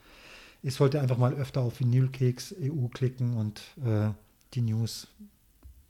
Ich 0.63 0.75
sollte 0.75 1.01
einfach 1.01 1.19
mal 1.19 1.33
öfter 1.35 1.61
auf 1.63 1.81
Vinylkeks 1.81 2.55
EU 2.63 2.87
klicken 2.89 3.35
und 3.37 3.61
äh, 3.85 4.11
die 4.55 4.61
News 4.63 5.09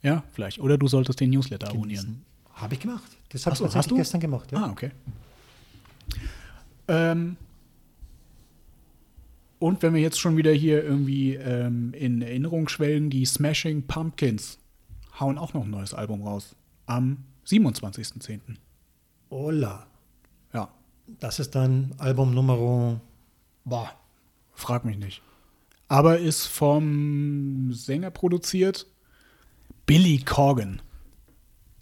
Ja, 0.02 0.24
vielleicht. 0.32 0.60
Oder 0.60 0.78
du 0.78 0.88
solltest 0.88 1.20
den 1.20 1.30
Newsletter 1.30 1.68
abonnieren. 1.68 2.22
Habe 2.60 2.74
ich 2.74 2.80
gemacht. 2.80 3.10
Das 3.30 3.46
habe 3.46 3.56
ich 3.56 3.74
hast 3.74 3.90
du? 3.90 3.96
gestern 3.96 4.20
gemacht. 4.20 4.52
Ja. 4.52 4.64
Ah, 4.64 4.70
okay. 4.70 4.90
Ähm, 6.88 7.36
und 9.58 9.82
wenn 9.82 9.94
wir 9.94 10.00
jetzt 10.00 10.18
schon 10.20 10.36
wieder 10.36 10.52
hier 10.52 10.82
irgendwie 10.82 11.34
ähm, 11.34 11.92
in 11.94 12.22
Erinnerung 12.22 12.68
schwelgen, 12.68 13.10
die 13.10 13.24
Smashing 13.24 13.86
Pumpkins 13.86 14.58
hauen 15.18 15.38
auch 15.38 15.54
noch 15.54 15.64
ein 15.64 15.70
neues 15.70 15.94
Album 15.94 16.22
raus. 16.22 16.56
Am 16.86 17.18
27.10. 17.46 18.40
Hola. 19.30 19.86
Ja, 20.52 20.68
Das 21.20 21.38
ist 21.38 21.54
dann 21.54 21.94
Album 21.98 22.34
Nummer. 22.34 23.00
Boah. 23.64 23.92
frag 24.54 24.84
mich 24.84 24.98
nicht. 24.98 25.22
Aber 25.88 26.18
ist 26.18 26.46
vom 26.46 27.72
Sänger 27.72 28.10
produziert 28.10 28.86
Billy 29.86 30.18
Corgan. 30.18 30.80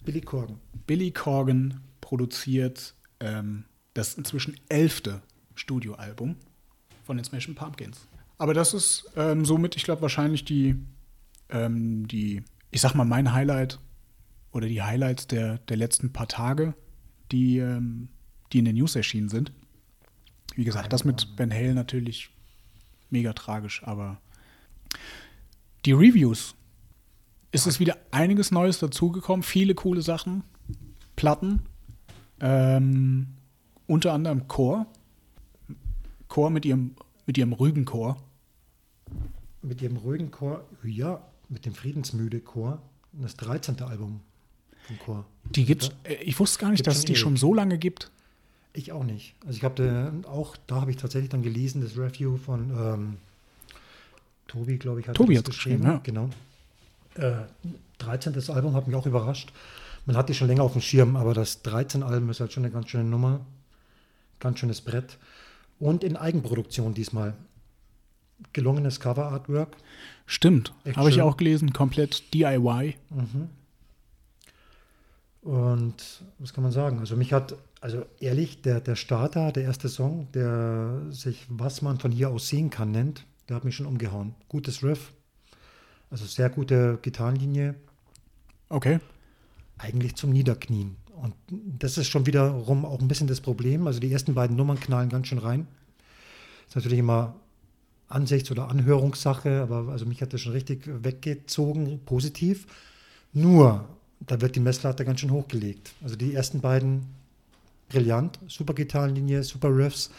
Billy 0.09 0.21
Corgan. 0.21 0.59
Billy 0.87 1.11
Corgan 1.11 1.81
produziert 2.01 2.95
ähm, 3.19 3.65
das 3.93 4.15
inzwischen 4.15 4.59
elfte 4.67 5.21
Studioalbum 5.53 6.35
von 7.03 7.17
den 7.17 7.23
Smashing 7.23 7.53
Pumpkins. 7.53 8.07
Aber 8.39 8.55
das 8.55 8.73
ist 8.73 9.07
ähm, 9.15 9.45
somit, 9.45 9.75
ich 9.75 9.83
glaube, 9.83 10.01
wahrscheinlich 10.01 10.45
die, 10.45 10.77
ähm, 11.49 12.07
die, 12.07 12.41
ich 12.71 12.81
sag 12.81 12.95
mal, 12.95 13.05
mein 13.05 13.33
Highlight 13.33 13.79
oder 14.51 14.67
die 14.67 14.81
Highlights 14.81 15.27
der, 15.27 15.59
der 15.59 15.77
letzten 15.77 16.11
paar 16.11 16.27
Tage, 16.27 16.73
die, 17.31 17.59
ähm, 17.59 18.09
die 18.51 18.57
in 18.57 18.65
den 18.65 18.77
News 18.77 18.95
erschienen 18.95 19.29
sind. 19.29 19.51
Wie 20.55 20.63
gesagt, 20.63 20.91
das 20.91 21.05
mit 21.05 21.35
Ben 21.35 21.53
Hale 21.53 21.75
natürlich 21.75 22.31
mega 23.11 23.33
tragisch, 23.33 23.83
aber 23.83 24.19
die 25.85 25.91
Reviews. 25.91 26.55
Ist 27.51 27.65
es 27.65 27.79
wieder 27.79 27.97
einiges 28.11 28.51
Neues 28.51 28.79
dazugekommen, 28.79 29.43
viele 29.43 29.73
coole 29.73 30.01
Sachen, 30.01 30.43
Platten, 31.15 31.61
ähm, 32.39 33.27
unter 33.87 34.13
anderem 34.13 34.47
Chor. 34.47 34.85
Chor 36.27 36.51
mit 36.51 36.63
ihrem, 36.65 36.95
mit 37.25 37.37
ihrem 37.37 37.53
Rügenchor. 37.53 38.17
Mit 39.61 39.81
ihrem 39.81 39.97
ruhigen 39.97 40.31
Chor, 40.31 40.63
ja, 40.83 41.21
mit 41.49 41.65
dem 41.65 41.73
Friedensmüde 41.73 42.39
Chor, 42.39 42.81
das 43.13 43.35
13. 43.35 43.81
Album 43.81 44.21
vom 44.87 44.99
Chor. 44.99 45.25
Die 45.55 45.65
gibt's, 45.65 45.89
äh, 46.03 46.13
ich 46.23 46.39
wusste 46.39 46.59
gar 46.59 46.69
nicht, 46.69 46.77
Gibt 46.77 46.87
dass 46.87 46.97
es 46.97 47.05
die 47.05 47.13
ewig. 47.13 47.19
schon 47.21 47.35
so 47.35 47.53
lange 47.53 47.77
gibt. 47.77 48.11
Ich 48.73 48.91
auch 48.91 49.03
nicht. 49.03 49.33
Also 49.45 49.57
ich 49.57 49.63
habe 49.63 50.13
auch, 50.27 50.55
da 50.67 50.81
habe 50.81 50.91
ich 50.91 50.97
tatsächlich 50.97 51.29
dann 51.29 51.41
gelesen, 51.41 51.81
das 51.81 51.97
Review 51.97 52.37
von 52.37 52.69
ähm, 52.69 53.17
Tobi, 54.47 54.77
glaube 54.77 54.99
ich, 54.99 55.07
hat 55.07 55.15
Tobi 55.15 55.33
das 55.33 55.43
hat's 55.43 55.55
geschrieben, 55.55 55.83
ja. 55.83 55.99
Genau. 56.03 56.29
Äh, 57.19 57.45
13. 57.99 58.49
Album 58.49 58.75
hat 58.75 58.87
mich 58.87 58.95
auch 58.95 59.05
überrascht. 59.05 59.51
Man 60.05 60.15
hat 60.15 60.29
die 60.29 60.33
schon 60.33 60.47
länger 60.47 60.63
auf 60.63 60.71
dem 60.71 60.81
Schirm, 60.81 61.15
aber 61.15 61.33
das 61.33 61.61
13 61.61 62.01
Album 62.01 62.29
ist 62.29 62.39
halt 62.39 62.53
schon 62.53 62.63
eine 62.63 62.73
ganz 62.73 62.89
schöne 62.89 63.03
Nummer. 63.03 63.41
Ganz 64.39 64.59
schönes 64.59 64.81
Brett. 64.81 65.17
Und 65.79 66.03
in 66.03 66.15
Eigenproduktion 66.15 66.93
diesmal. 66.93 67.33
Gelungenes 68.53 69.01
Cover-Artwork. 69.01 69.75
Stimmt, 70.25 70.73
habe 70.95 71.09
ich 71.09 71.21
auch 71.21 71.35
gelesen, 71.35 71.73
komplett 71.73 72.33
DIY. 72.33 72.95
Und 75.41 75.95
was 76.37 76.53
kann 76.53 76.63
man 76.63 76.71
sagen? 76.71 76.99
Also 76.99 77.17
mich 77.17 77.33
hat, 77.33 77.55
also 77.81 78.05
ehrlich, 78.19 78.61
der, 78.61 78.79
der 78.79 78.95
Starter, 78.95 79.51
der 79.51 79.63
erste 79.63 79.89
Song, 79.89 80.27
der 80.33 81.01
sich 81.09 81.45
Was 81.49 81.81
man 81.81 81.99
von 81.99 82.11
hier 82.11 82.29
aus 82.29 82.47
sehen 82.47 82.69
kann 82.69 82.91
nennt, 82.91 83.25
der 83.49 83.57
hat 83.57 83.65
mich 83.65 83.75
schon 83.75 83.85
umgehauen. 83.85 84.35
Gutes 84.47 84.83
Riff, 84.83 85.11
also 86.09 86.25
sehr 86.25 86.49
gute 86.49 86.99
Gitarrenlinie, 87.01 87.75
Okay. 88.69 88.99
eigentlich 89.77 90.15
zum 90.15 90.31
Niederknien. 90.31 90.95
Und 91.15 91.33
das 91.49 91.97
ist 91.97 92.07
schon 92.07 92.25
wiederum 92.25 92.85
auch 92.85 92.99
ein 92.99 93.07
bisschen 93.07 93.27
das 93.27 93.41
Problem. 93.41 93.87
Also 93.87 93.99
die 93.99 94.11
ersten 94.11 94.35
beiden 94.35 94.55
Nummern 94.55 94.79
knallen 94.79 95.09
ganz 95.09 95.27
schön 95.27 95.39
rein. 95.39 95.67
Ist 96.67 96.75
natürlich 96.75 96.99
immer 96.99 97.35
Ansichts- 98.07 98.51
oder 98.51 98.69
Anhörungssache, 98.69 99.61
aber 99.61 99.91
also 99.91 100.05
mich 100.05 100.21
hat 100.21 100.33
das 100.33 100.41
schon 100.41 100.53
richtig 100.53 100.83
weggezogen, 100.85 101.99
positiv. 102.05 102.67
Nur, 103.33 103.87
da 104.21 104.39
wird 104.41 104.55
die 104.55 104.59
Messlatte 104.59 105.03
ganz 105.05 105.19
schön 105.19 105.31
hochgelegt. 105.31 105.91
Also 106.01 106.15
die 106.15 106.33
ersten 106.33 106.61
beiden 106.61 107.07
brillant, 107.89 108.39
super 108.47 108.73
Gitarrenlinie, 108.73 109.43
super 109.43 109.75
Riffs. 109.75 110.09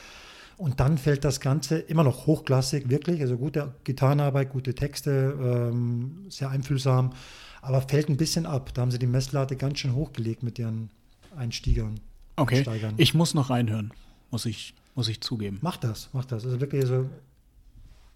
Und 0.61 0.79
dann 0.79 0.99
fällt 0.99 1.25
das 1.25 1.41
Ganze 1.41 1.79
immer 1.79 2.05
noch 2.05 2.27
hochklassig, 2.27 2.91
wirklich. 2.91 3.23
Also 3.23 3.39
gute 3.39 3.73
Gitarrenarbeit, 3.85 4.51
gute 4.51 4.75
Texte, 4.75 5.35
ähm, 5.41 6.27
sehr 6.29 6.51
einfühlsam, 6.51 7.15
aber 7.63 7.81
fällt 7.81 8.11
ein 8.11 8.19
bisschen 8.19 8.45
ab. 8.45 8.75
Da 8.75 8.83
haben 8.83 8.91
sie 8.91 8.99
die 8.99 9.07
Messlatte 9.07 9.57
ganz 9.57 9.79
schön 9.79 9.95
hochgelegt 9.95 10.43
mit 10.43 10.59
ihren 10.59 10.91
Einstiegern. 11.35 11.99
Okay. 12.37 12.59
Einsteigern. 12.59 12.93
Ich 12.99 13.15
muss 13.15 13.33
noch 13.33 13.49
reinhören, 13.49 13.95
muss 14.31 14.45
ich, 14.45 14.75
muss 14.95 15.09
ich 15.09 15.23
zugeben. 15.23 15.61
Mach 15.63 15.79
das, 15.79 16.11
mach 16.13 16.27
das. 16.27 16.45
Also 16.45 16.61
wirklich 16.61 16.85
so. 16.85 17.09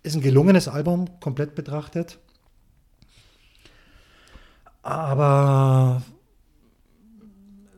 Ist 0.03 0.15
ein 0.15 0.21
gelungenes 0.21 0.69
Album, 0.69 1.19
komplett 1.21 1.55
betrachtet. 1.55 2.19
Aber 4.83 6.03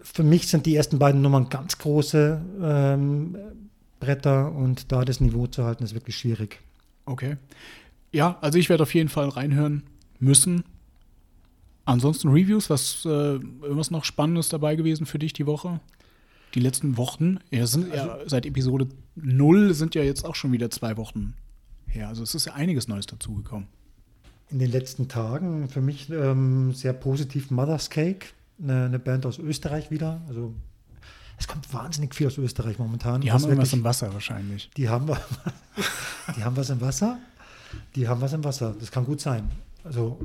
für 0.02 0.24
mich 0.24 0.48
sind 0.48 0.66
die 0.66 0.74
ersten 0.74 0.98
beiden 0.98 1.22
Nummern 1.22 1.50
ganz 1.50 1.78
große 1.78 2.40
ähm, 2.60 3.36
Bretter 4.00 4.52
und 4.52 4.92
da 4.92 5.04
das 5.04 5.20
Niveau 5.20 5.46
zu 5.46 5.64
halten, 5.64 5.84
ist 5.84 5.94
wirklich 5.94 6.16
schwierig. 6.16 6.60
Okay. 7.04 7.36
Ja, 8.12 8.38
also 8.40 8.58
ich 8.58 8.68
werde 8.68 8.82
auf 8.82 8.94
jeden 8.94 9.08
Fall 9.08 9.28
reinhören 9.28 9.84
müssen. 10.18 10.64
Ansonsten 11.84 12.28
Reviews, 12.28 12.68
was 12.68 13.04
äh, 13.04 13.08
irgendwas 13.08 13.90
noch 13.90 14.04
Spannendes 14.04 14.48
dabei 14.48 14.74
gewesen 14.74 15.06
für 15.06 15.18
dich 15.18 15.32
die 15.32 15.46
Woche? 15.46 15.80
Die 16.54 16.60
letzten 16.60 16.96
Wochen? 16.96 17.38
Ja, 17.50 17.66
sind 17.66 17.94
ja 17.94 18.18
seit 18.26 18.46
Episode 18.46 18.88
0 19.14 19.74
sind 19.74 19.94
ja 19.94 20.02
jetzt 20.02 20.24
auch 20.24 20.34
schon 20.34 20.52
wieder 20.52 20.70
zwei 20.70 20.96
Wochen 20.96 21.34
her. 21.86 22.08
Also 22.08 22.22
es 22.22 22.34
ist 22.34 22.46
ja 22.46 22.54
einiges 22.54 22.88
Neues 22.88 23.06
dazugekommen. 23.06 23.68
In 24.50 24.58
den 24.58 24.70
letzten 24.70 25.08
Tagen 25.08 25.68
für 25.68 25.80
mich 25.80 26.10
ähm, 26.10 26.72
sehr 26.72 26.92
positiv 26.92 27.50
Mother's 27.50 27.90
Cake, 27.90 28.26
eine, 28.62 28.86
eine 28.86 28.98
Band 28.98 29.26
aus 29.26 29.38
Österreich 29.38 29.90
wieder. 29.90 30.22
Also 30.28 30.54
es 31.38 31.46
kommt 31.46 31.72
wahnsinnig 31.72 32.14
viel 32.14 32.26
aus 32.26 32.38
Österreich 32.38 32.78
momentan. 32.78 33.20
Die 33.20 33.28
Was 33.32 33.42
haben 33.42 33.50
wirklich- 33.50 33.72
im 33.72 33.84
Wasser 33.84 34.12
wahrscheinlich. 34.12 34.70
Die 34.76 34.88
haben, 34.88 35.06
die 36.36 36.42
haben 36.44 36.56
was 36.56 36.70
im 36.70 36.80
Wasser. 36.80 37.18
Die 37.94 38.08
haben 38.08 38.20
was 38.20 38.32
im 38.32 38.42
Wasser. 38.44 38.74
Das 38.78 38.90
kann 38.90 39.04
gut 39.04 39.20
sein. 39.20 39.50
Also 39.84 40.18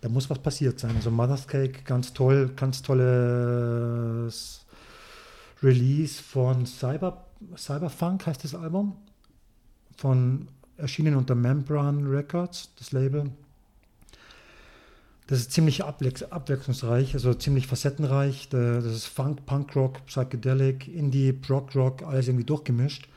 da 0.00 0.08
muss 0.08 0.28
was 0.30 0.38
passiert 0.38 0.78
sein. 0.80 0.94
Also 0.96 1.10
Mother's 1.10 1.46
Cake, 1.46 1.82
ganz 1.84 2.12
toll, 2.12 2.50
ganz 2.56 2.82
tolles 2.82 4.64
Release 5.62 6.22
von 6.22 6.66
Cyber, 6.66 7.24
Cyberfunk 7.56 8.26
heißt 8.26 8.44
das 8.44 8.54
Album. 8.54 8.96
Von 9.96 10.48
erschienen 10.76 11.16
unter 11.16 11.34
Membran 11.34 12.06
Records, 12.06 12.70
das 12.78 12.92
Label. 12.92 13.30
Das 15.28 15.38
ist 15.40 15.52
ziemlich 15.52 15.84
abwechs 15.84 16.22
abwechslungsreich, 16.22 17.14
also 17.14 17.34
ziemlich 17.34 17.66
facettenreich. 17.66 18.48
Da- 18.48 18.80
Das 18.80 18.92
ist 18.92 19.04
Funk, 19.06 19.44
Punkrock, 19.46 20.04
Psychedelic, 20.06 20.88
Indie, 20.88 21.32
Prog 21.32 21.74
Rock, 21.76 22.02
alles 22.02 22.26
irgendwie 22.28 22.44
durchgemischt. 22.46 23.08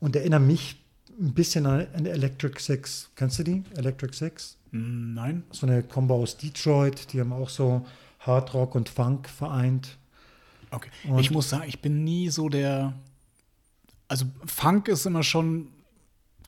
Und 0.00 0.14
erinnert 0.16 0.42
mich 0.42 0.76
ein 1.18 1.32
bisschen 1.34 1.66
an 1.66 2.06
Electric 2.06 2.60
Six. 2.60 3.10
Kennst 3.16 3.38
du 3.38 3.42
die? 3.42 3.62
Electric 3.76 4.14
Six? 4.14 4.56
Hm, 4.70 5.14
Nein? 5.14 5.42
So 5.50 5.66
eine 5.66 5.82
Combo 5.82 6.16
aus 6.22 6.36
Detroit. 6.36 7.12
Die 7.12 7.20
haben 7.20 7.32
auch 7.32 7.48
so 7.48 7.86
Hard 8.20 8.52
Rock 8.54 8.74
und 8.74 8.88
Funk 8.88 9.28
vereint. 9.28 9.96
Okay. 10.70 10.90
Und- 11.08 11.20
ich 11.20 11.30
muss 11.30 11.48
sagen, 11.50 11.64
ich 11.66 11.80
bin 11.80 12.04
nie 12.04 12.28
so 12.28 12.48
der. 12.48 12.92
Also 14.08 14.26
Funk 14.44 14.88
ist 14.88 15.06
immer 15.06 15.22
schon. 15.22 15.68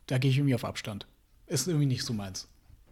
Da 0.06 0.18
gehe 0.18 0.30
ich 0.30 0.36
irgendwie 0.36 0.54
auf 0.54 0.64
Abstand. 0.66 1.06
Ist 1.46 1.66
irgendwie 1.66 1.86
nicht 1.86 2.04
so 2.04 2.12
meins. 2.12 2.46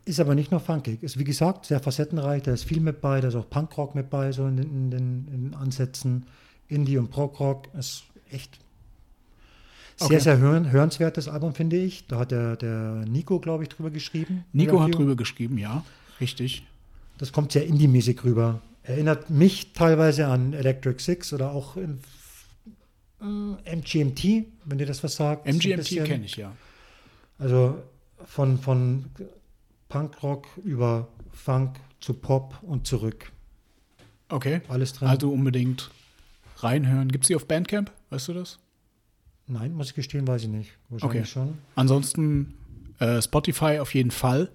Ist 0.04 0.18
aber 0.18 0.34
nicht 0.34 0.50
nur 0.50 0.60
funkig. 0.60 1.02
Ist 1.02 1.18
wie 1.18 1.24
gesagt 1.24 1.66
sehr 1.66 1.80
facettenreich. 1.80 2.42
Da 2.42 2.52
ist 2.52 2.64
viel 2.64 2.80
mit 2.80 3.00
bei. 3.00 3.20
Da 3.20 3.28
ist 3.28 3.34
auch 3.36 3.48
Punkrock 3.48 3.94
mit 3.94 4.10
bei, 4.10 4.32
so 4.32 4.46
in 4.46 4.56
den, 4.56 4.70
in 4.70 4.90
den, 4.90 5.28
in 5.32 5.54
Ansätzen. 5.54 6.26
Indie 6.68 6.98
und 6.98 7.10
Prog-Rock 7.10 7.68
ist 7.78 8.04
echt 8.30 8.58
sehr, 9.96 10.06
Okay. 10.06 10.18
sehr 10.20 10.38
hören, 10.38 10.70
hörenswertes 10.72 11.28
Album, 11.28 11.54
finde 11.54 11.76
ich. 11.76 12.06
Da 12.06 12.18
hat 12.18 12.30
der, 12.30 12.56
der 12.56 13.04
Nico, 13.06 13.38
glaube 13.40 13.62
ich, 13.64 13.68
drüber 13.68 13.90
geschrieben. 13.90 14.44
Nico 14.52 14.80
hat 14.80 14.94
drüber 14.94 15.16
geschrieben, 15.16 15.58
ja. 15.58 15.84
Richtig. 16.20 16.66
Das 17.18 17.32
kommt 17.32 17.52
sehr 17.52 17.66
indie-mäßig 17.66 18.24
rüber. 18.24 18.60
Erinnert 18.84 19.30
mich 19.30 19.74
teilweise 19.74 20.26
an 20.26 20.54
Electric 20.54 21.00
Six 21.02 21.32
oder 21.32 21.52
auch 21.52 21.76
in, 21.76 22.00
äh, 23.20 23.76
MGMT, 23.76 24.46
wenn 24.64 24.78
dir 24.78 24.86
das 24.86 25.04
was 25.04 25.14
sagt. 25.14 25.46
MGMT 25.46 26.04
kenne 26.04 26.24
ich 26.24 26.36
ja. 26.36 26.52
Also 27.38 27.78
von, 28.24 28.58
von 28.58 29.04
Punkrock 29.92 30.46
über 30.64 31.08
Funk 31.32 31.78
zu 32.00 32.14
Pop 32.14 32.58
und 32.62 32.86
zurück. 32.86 33.30
Okay. 34.28 34.62
Alles 34.68 34.94
drin. 34.94 35.08
Also 35.08 35.30
unbedingt 35.30 35.90
reinhören. 36.58 37.10
Gibt 37.12 37.24
es 37.24 37.28
die 37.28 37.36
auf 37.36 37.46
Bandcamp? 37.46 37.90
Weißt 38.10 38.28
du 38.28 38.32
das? 38.32 38.58
Nein, 39.46 39.74
muss 39.74 39.88
ich 39.88 39.94
gestehen, 39.94 40.26
weiß 40.26 40.42
ich 40.44 40.48
nicht. 40.48 40.70
Wahrscheinlich 40.88 41.20
Okay. 41.22 41.26
schon. 41.28 41.58
Ansonsten 41.74 42.54
äh, 43.00 43.20
Spotify 43.20 43.78
auf 43.80 43.92
jeden 43.94 44.10
Fall. 44.10 44.50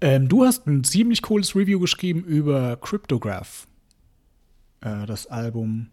Ähm, 0.00 0.28
du 0.28 0.44
hast 0.44 0.66
ein 0.68 0.84
ziemlich 0.84 1.22
cooles 1.22 1.56
Review 1.56 1.80
geschrieben 1.80 2.22
über 2.22 2.76
Cryptograph. 2.76 3.66
Äh, 4.82 5.06
das 5.06 5.26
Album. 5.26 5.88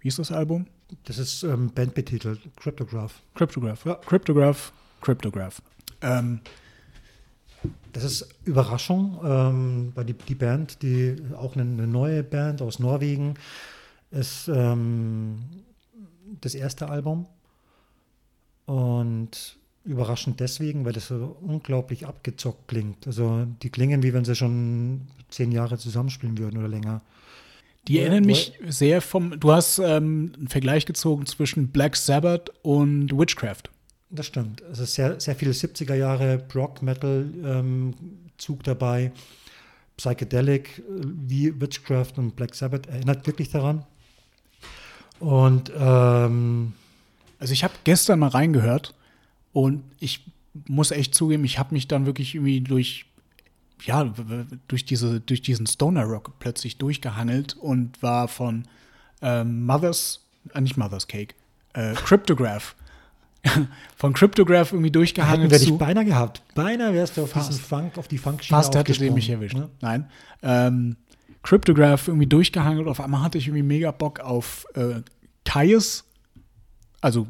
Wie 0.00 0.08
ist 0.08 0.18
das 0.18 0.32
Album? 0.32 0.66
Das 1.04 1.16
ist 1.16 1.42
ähm, 1.44 1.70
bandbetitelt, 1.72 2.40
Cryptograph. 2.56 3.22
Cryptograph. 3.34 3.86
Ja. 3.86 3.94
Cryptograph. 3.94 4.72
Cryptograph. 5.00 5.62
Ähm, 6.02 6.40
Das 7.92 8.04
ist 8.04 8.28
Überraschung, 8.44 9.20
ähm, 9.24 9.92
weil 9.94 10.04
die, 10.06 10.14
die 10.14 10.34
Band, 10.34 10.82
die 10.82 11.16
auch 11.36 11.54
eine, 11.54 11.62
eine 11.62 11.86
neue 11.86 12.22
Band 12.22 12.62
aus 12.62 12.78
Norwegen, 12.78 13.34
ist 14.10 14.48
ähm, 14.48 15.38
das 16.40 16.54
erste 16.54 16.88
Album. 16.88 17.26
Und 18.66 19.56
überraschend 19.84 20.40
deswegen, 20.40 20.84
weil 20.84 20.92
das 20.92 21.08
so 21.08 21.36
unglaublich 21.40 22.06
abgezockt 22.06 22.68
klingt. 22.68 23.06
Also 23.06 23.46
die 23.62 23.70
klingen 23.70 24.02
wie 24.02 24.14
wenn 24.14 24.24
sie 24.24 24.36
schon 24.36 25.02
zehn 25.28 25.50
Jahre 25.52 25.76
zusammenspielen 25.76 26.38
würden 26.38 26.58
oder 26.58 26.68
länger. 26.68 27.02
die 27.88 27.94
Woher- 27.94 28.02
erinnern 28.06 28.24
mich 28.26 28.52
sehr 28.68 29.02
vom. 29.02 29.38
Du 29.40 29.50
hast 29.52 29.78
ähm, 29.78 30.32
einen 30.36 30.48
Vergleich 30.48 30.86
gezogen 30.86 31.26
zwischen 31.26 31.68
Black 31.68 31.96
Sabbath 31.96 32.52
und 32.62 33.16
Witchcraft. 33.18 33.64
Das 34.14 34.26
stimmt. 34.26 34.60
Es 34.70 34.78
ist 34.78 34.94
sehr, 34.94 35.18
sehr 35.18 35.34
viel 35.34 35.50
70er 35.50 35.94
Jahre 35.94 36.44
Rock-Metal-Zug 36.54 38.58
ähm, 38.58 38.62
dabei. 38.62 39.10
Psychedelic 39.96 40.78
äh, 40.78 40.82
wie 41.26 41.58
Witchcraft 41.58 42.18
und 42.18 42.36
Black 42.36 42.54
Sabbath 42.54 42.88
erinnert 42.88 43.26
wirklich 43.26 43.50
daran. 43.50 43.86
Und 45.18 45.72
ähm, 45.74 46.74
also 47.38 47.54
ich 47.54 47.64
habe 47.64 47.72
gestern 47.84 48.18
mal 48.18 48.28
reingehört 48.28 48.94
und 49.54 49.82
ich 49.98 50.26
muss 50.68 50.90
echt 50.90 51.14
zugeben, 51.14 51.44
ich 51.44 51.58
habe 51.58 51.74
mich 51.74 51.88
dann 51.88 52.04
wirklich 52.04 52.34
irgendwie 52.34 52.60
durch 52.60 53.06
ja 53.84 54.12
durch 54.68 54.84
diese 54.84 55.20
durch 55.20 55.40
diesen 55.40 55.66
Stoner 55.66 56.04
Rock 56.04 56.32
plötzlich 56.38 56.76
durchgehangelt 56.76 57.56
und 57.56 58.02
war 58.02 58.28
von 58.28 58.64
ähm, 59.22 59.64
Mothers 59.64 60.20
äh, 60.52 60.60
nicht 60.60 60.76
Mothers 60.76 61.08
Cake 61.08 61.34
äh, 61.72 61.94
Cryptograph 61.94 62.76
von 63.96 64.12
Cryptograph 64.12 64.72
irgendwie 64.72 64.90
durchgehangelt. 64.90 65.52
Hätten 65.52 65.60
wir 65.60 65.70
dich 65.70 65.78
beinahe 65.78 66.04
gehabt. 66.04 66.42
Beinahe 66.54 66.94
wärst 66.94 67.16
du 67.16 67.22
auf 67.22 67.30
Fast. 67.30 67.50
diesen 67.50 67.62
Funk, 67.62 67.98
auf 67.98 68.08
die 68.08 68.18
Funkschiene 68.18 68.56
Fast 68.56 68.74
hätte 68.74 68.94
sie 68.94 69.10
mich 69.10 69.28
erwischt. 69.28 69.56
Ne? 69.56 69.68
Nein. 69.80 70.08
Ähm, 70.42 70.96
Cryptograph 71.42 72.08
irgendwie 72.08 72.26
durchgehangelt. 72.26 72.86
Auf 72.86 73.00
einmal 73.00 73.22
hatte 73.22 73.38
ich 73.38 73.48
irgendwie 73.48 73.64
mega 73.64 73.90
Bock 73.90 74.20
auf 74.20 74.66
äh, 74.74 75.02
Kaius, 75.44 76.04
also 77.00 77.26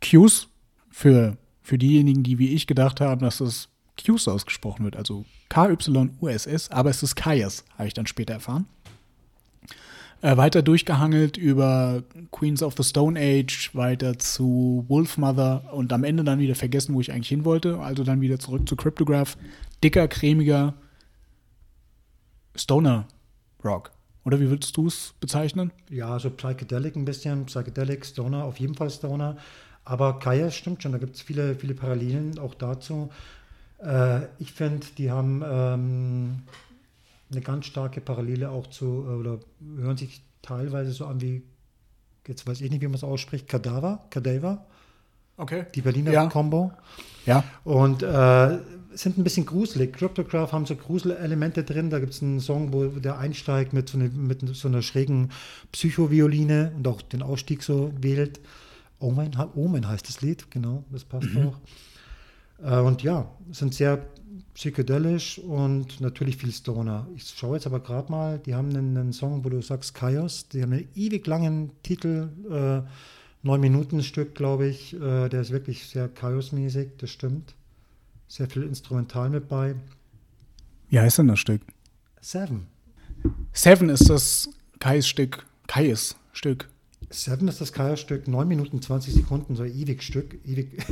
Qs 0.00 0.48
für, 0.90 1.36
für 1.60 1.76
diejenigen, 1.76 2.22
die 2.22 2.38
wie 2.38 2.54
ich 2.54 2.66
gedacht 2.66 3.00
haben, 3.00 3.20
dass 3.20 3.40
es 3.40 3.68
Qs 3.96 4.28
ausgesprochen 4.28 4.84
wird, 4.84 4.96
also 4.96 5.24
K-Y-U-S-S, 5.48 6.70
aber 6.70 6.90
es 6.90 7.02
ist 7.02 7.16
Kaius, 7.16 7.64
habe 7.76 7.88
ich 7.88 7.94
dann 7.94 8.06
später 8.06 8.34
erfahren 8.34 8.66
äh, 10.22 10.36
weiter 10.36 10.62
durchgehangelt 10.62 11.36
über 11.36 12.02
Queens 12.30 12.62
of 12.62 12.74
the 12.76 12.82
Stone 12.82 13.18
Age, 13.18 13.70
weiter 13.74 14.18
zu 14.18 14.84
Wolfmother 14.88 15.72
und 15.72 15.92
am 15.92 16.04
Ende 16.04 16.24
dann 16.24 16.38
wieder 16.38 16.54
vergessen, 16.54 16.94
wo 16.94 17.00
ich 17.00 17.12
eigentlich 17.12 17.28
hin 17.28 17.44
wollte. 17.44 17.78
Also 17.78 18.04
dann 18.04 18.20
wieder 18.20 18.38
zurück 18.38 18.68
zu 18.68 18.76
Cryptograph. 18.76 19.36
Dicker, 19.82 20.08
cremiger 20.08 20.74
Stoner 22.54 23.06
Rock. 23.64 23.92
Oder 24.24 24.40
wie 24.40 24.50
würdest 24.50 24.76
du 24.76 24.86
es 24.86 25.14
bezeichnen? 25.20 25.72
Ja, 25.88 26.18
so 26.18 26.28
Psychedelic 26.30 26.96
ein 26.96 27.06
bisschen, 27.06 27.46
Psychedelic, 27.46 28.04
Stoner, 28.04 28.44
auf 28.44 28.58
jeden 28.58 28.74
Fall 28.74 28.90
Stoner. 28.90 29.38
Aber 29.84 30.18
Kaya 30.18 30.50
stimmt 30.50 30.82
schon, 30.82 30.92
da 30.92 30.98
gibt 30.98 31.16
es 31.16 31.22
viele, 31.22 31.54
viele 31.54 31.74
Parallelen 31.74 32.38
auch 32.38 32.54
dazu. 32.54 33.10
Äh, 33.82 34.26
ich 34.38 34.52
finde, 34.52 34.86
die 34.98 35.10
haben 35.10 35.42
ähm, 35.44 36.42
eine 37.30 37.40
ganz 37.40 37.66
starke 37.66 38.00
Parallele 38.00 38.50
auch 38.50 38.66
zu, 38.66 38.84
äh, 38.84 39.14
oder 39.14 39.40
hören 39.76 39.96
sich 39.96 40.22
teilweise 40.42 40.92
so 40.92 41.06
an 41.06 41.20
wie, 41.20 41.42
jetzt 42.26 42.46
weiß 42.46 42.60
ich 42.60 42.70
nicht, 42.70 42.80
wie 42.80 42.86
man 42.86 42.94
es 42.94 43.04
ausspricht, 43.04 43.48
Kadaver, 43.48 44.04
Kadaver. 44.10 44.66
Okay. 45.36 45.64
Die 45.74 45.80
Berliner 45.80 46.12
ja. 46.12 46.26
Combo. 46.26 46.72
Ja. 47.24 47.44
Und 47.64 48.02
äh, 48.02 48.58
sind 48.92 49.16
ein 49.16 49.24
bisschen 49.24 49.46
gruselig. 49.46 49.94
Cryptograph 49.94 50.52
haben 50.52 50.66
so 50.66 50.76
Gruselelemente 50.76 51.64
drin. 51.64 51.88
Da 51.88 51.98
gibt 51.98 52.12
es 52.12 52.22
einen 52.22 52.40
Song, 52.40 52.72
wo 52.74 52.86
der 52.86 53.18
einsteigt 53.18 53.72
mit 53.72 53.88
so, 53.88 53.98
eine, 53.98 54.08
mit 54.08 54.40
so 54.54 54.68
einer 54.68 54.82
schrägen 54.82 55.30
Psychovioline 55.72 56.72
und 56.76 56.86
auch 56.86 57.00
den 57.00 57.22
Ausstieg 57.22 57.62
so 57.62 57.92
wählt. 57.98 58.40
Omen, 58.98 59.34
Omen 59.54 59.88
heißt 59.88 60.06
das 60.08 60.20
Lied, 60.20 60.50
genau, 60.50 60.84
das 60.90 61.04
passt 61.04 61.32
mhm. 61.32 61.48
auch. 61.48 61.58
Äh, 62.62 62.80
und 62.80 63.02
ja, 63.02 63.30
sind 63.50 63.74
sehr 63.74 64.04
psychedelisch 64.54 65.38
und 65.38 66.00
natürlich 66.00 66.36
viel 66.36 66.52
Stoner. 66.52 67.06
Ich 67.16 67.28
schaue 67.28 67.56
jetzt 67.56 67.66
aber 67.66 67.80
gerade 67.80 68.10
mal, 68.10 68.38
die 68.38 68.54
haben 68.54 68.70
einen, 68.70 68.96
einen, 68.96 69.12
Song, 69.12 69.44
wo 69.44 69.48
du 69.48 69.60
sagst 69.62 69.94
Chaos, 69.94 70.48
die 70.48 70.62
haben 70.62 70.72
einen 70.72 70.88
ewig 70.94 71.26
langen 71.26 71.70
Titel, 71.82 72.28
äh, 72.50 72.88
neun 73.42 73.60
Minuten 73.60 74.02
Stück, 74.02 74.34
glaube 74.34 74.68
ich. 74.68 74.94
Äh, 74.94 75.28
der 75.28 75.40
ist 75.40 75.50
wirklich 75.50 75.86
sehr 75.86 76.08
Chaos-mäßig, 76.08 76.90
das 76.98 77.10
stimmt. 77.10 77.54
Sehr 78.28 78.48
viel 78.48 78.62
Instrumental 78.62 79.30
mit 79.30 79.48
bei. 79.48 79.74
Wie 80.88 81.00
heißt 81.00 81.18
denn 81.18 81.28
das 81.28 81.40
Stück? 81.40 81.62
Seven. 82.20 82.66
Seven 83.52 83.88
ist 83.88 84.08
das 84.08 84.48
Kais-Stück. 84.78 85.44
Kais-Stück. 85.66 86.68
Seven 87.10 87.48
ist 87.48 87.60
das 87.60 87.72
Kais-Stück, 87.72 88.28
neun 88.28 88.46
Minuten 88.46 88.80
20 88.80 89.14
Sekunden, 89.14 89.56
so 89.56 89.62
ein 89.62 89.74
ewig 89.74 90.02
Stück. 90.02 90.38
Ewig. 90.44 90.84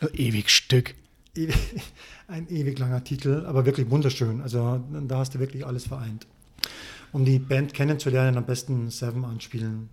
ewig 0.14 0.50
Stück. 0.50 0.94
ein 2.28 2.48
ewig 2.48 2.78
langer 2.78 3.04
Titel, 3.04 3.44
aber 3.46 3.64
wirklich 3.66 3.90
wunderschön. 3.90 4.40
Also 4.40 4.82
da 5.06 5.18
hast 5.18 5.34
du 5.34 5.38
wirklich 5.38 5.66
alles 5.66 5.86
vereint. 5.86 6.26
Um 7.12 7.24
die 7.24 7.38
Band 7.38 7.74
kennenzulernen, 7.74 8.36
am 8.36 8.46
besten 8.46 8.90
Seven 8.90 9.24
anspielen 9.24 9.88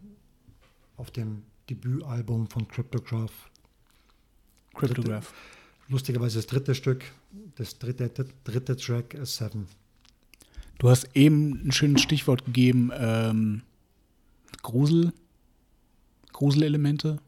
auf 0.98 1.12
dem 1.12 1.44
Debütalbum 1.70 2.48
von 2.48 2.68
Cryptograph. 2.68 3.50
Cryptograph. 4.74 5.34
lustigerweise 5.90 6.38
das 6.38 6.48
dritte 6.48 6.76
Stück, 6.76 7.04
das 7.56 7.80
dritte, 7.80 8.10
dritte 8.44 8.76
Track 8.76 9.14
ist 9.16 9.38
Seven. 9.38 9.68
Du 10.78 10.90
hast 10.90 11.10
eben 11.16 11.68
ein 11.68 11.72
schönes 11.72 12.02
Stichwort 12.02 12.46
gegeben, 12.46 12.92
ähm, 12.96 13.64
Grusel, 14.62 15.14
Gruselelemente. 16.34 17.20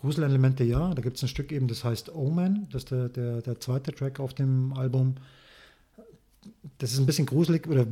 Gruselelemente 0.00 0.64
ja. 0.64 0.94
Da 0.94 1.02
gibt 1.02 1.16
es 1.16 1.22
ein 1.22 1.28
Stück 1.28 1.52
eben, 1.52 1.68
das 1.68 1.84
heißt 1.84 2.14
Omen, 2.14 2.68
das 2.72 2.84
ist 2.84 2.90
der, 2.90 3.08
der, 3.08 3.42
der 3.42 3.60
zweite 3.60 3.92
Track 3.92 4.18
auf 4.18 4.32
dem 4.32 4.72
Album. 4.72 5.16
Das 6.78 6.92
ist 6.92 6.98
ein 6.98 7.06
bisschen 7.06 7.26
gruselig 7.26 7.66
oder 7.68 7.86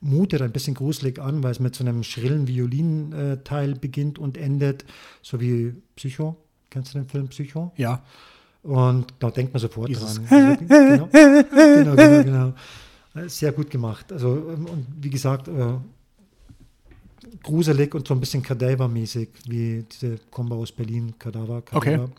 mutet 0.00 0.42
ein 0.42 0.52
bisschen 0.52 0.74
gruselig 0.74 1.18
an, 1.18 1.42
weil 1.42 1.52
es 1.52 1.60
mit 1.60 1.74
so 1.74 1.84
einem 1.84 2.02
schrillen 2.02 2.46
Violinteil 2.46 3.74
beginnt 3.74 4.18
und 4.18 4.36
endet, 4.36 4.84
so 5.22 5.40
wie 5.40 5.74
Psycho. 5.96 6.36
Kennst 6.68 6.94
du 6.94 6.98
den 6.98 7.08
Film 7.08 7.28
Psycho? 7.28 7.72
Ja. 7.76 8.02
Und 8.62 9.14
da 9.18 9.30
denkt 9.30 9.54
man 9.54 9.60
sofort 9.60 9.88
Dieses 9.88 10.14
dran. 10.14 10.58
genau, 10.68 11.08
genau, 11.10 11.96
genau, 11.96 12.22
genau. 12.22 13.28
Sehr 13.28 13.52
gut 13.52 13.70
gemacht. 13.70 14.12
Also, 14.12 14.28
und 14.28 14.86
wie 15.00 15.10
gesagt, 15.10 15.48
äh, 15.48 15.74
gruselig 17.42 17.94
und 17.94 18.06
so 18.06 18.14
ein 18.14 18.20
bisschen 18.20 18.42
Kadaver-mäßig, 18.42 19.28
wie 19.46 19.84
diese 19.90 20.18
Kombo 20.30 20.56
aus 20.56 20.72
Berlin, 20.72 21.14
Kadaver, 21.18 21.62
Kadaver. 21.62 22.04
Okay. 22.04 22.12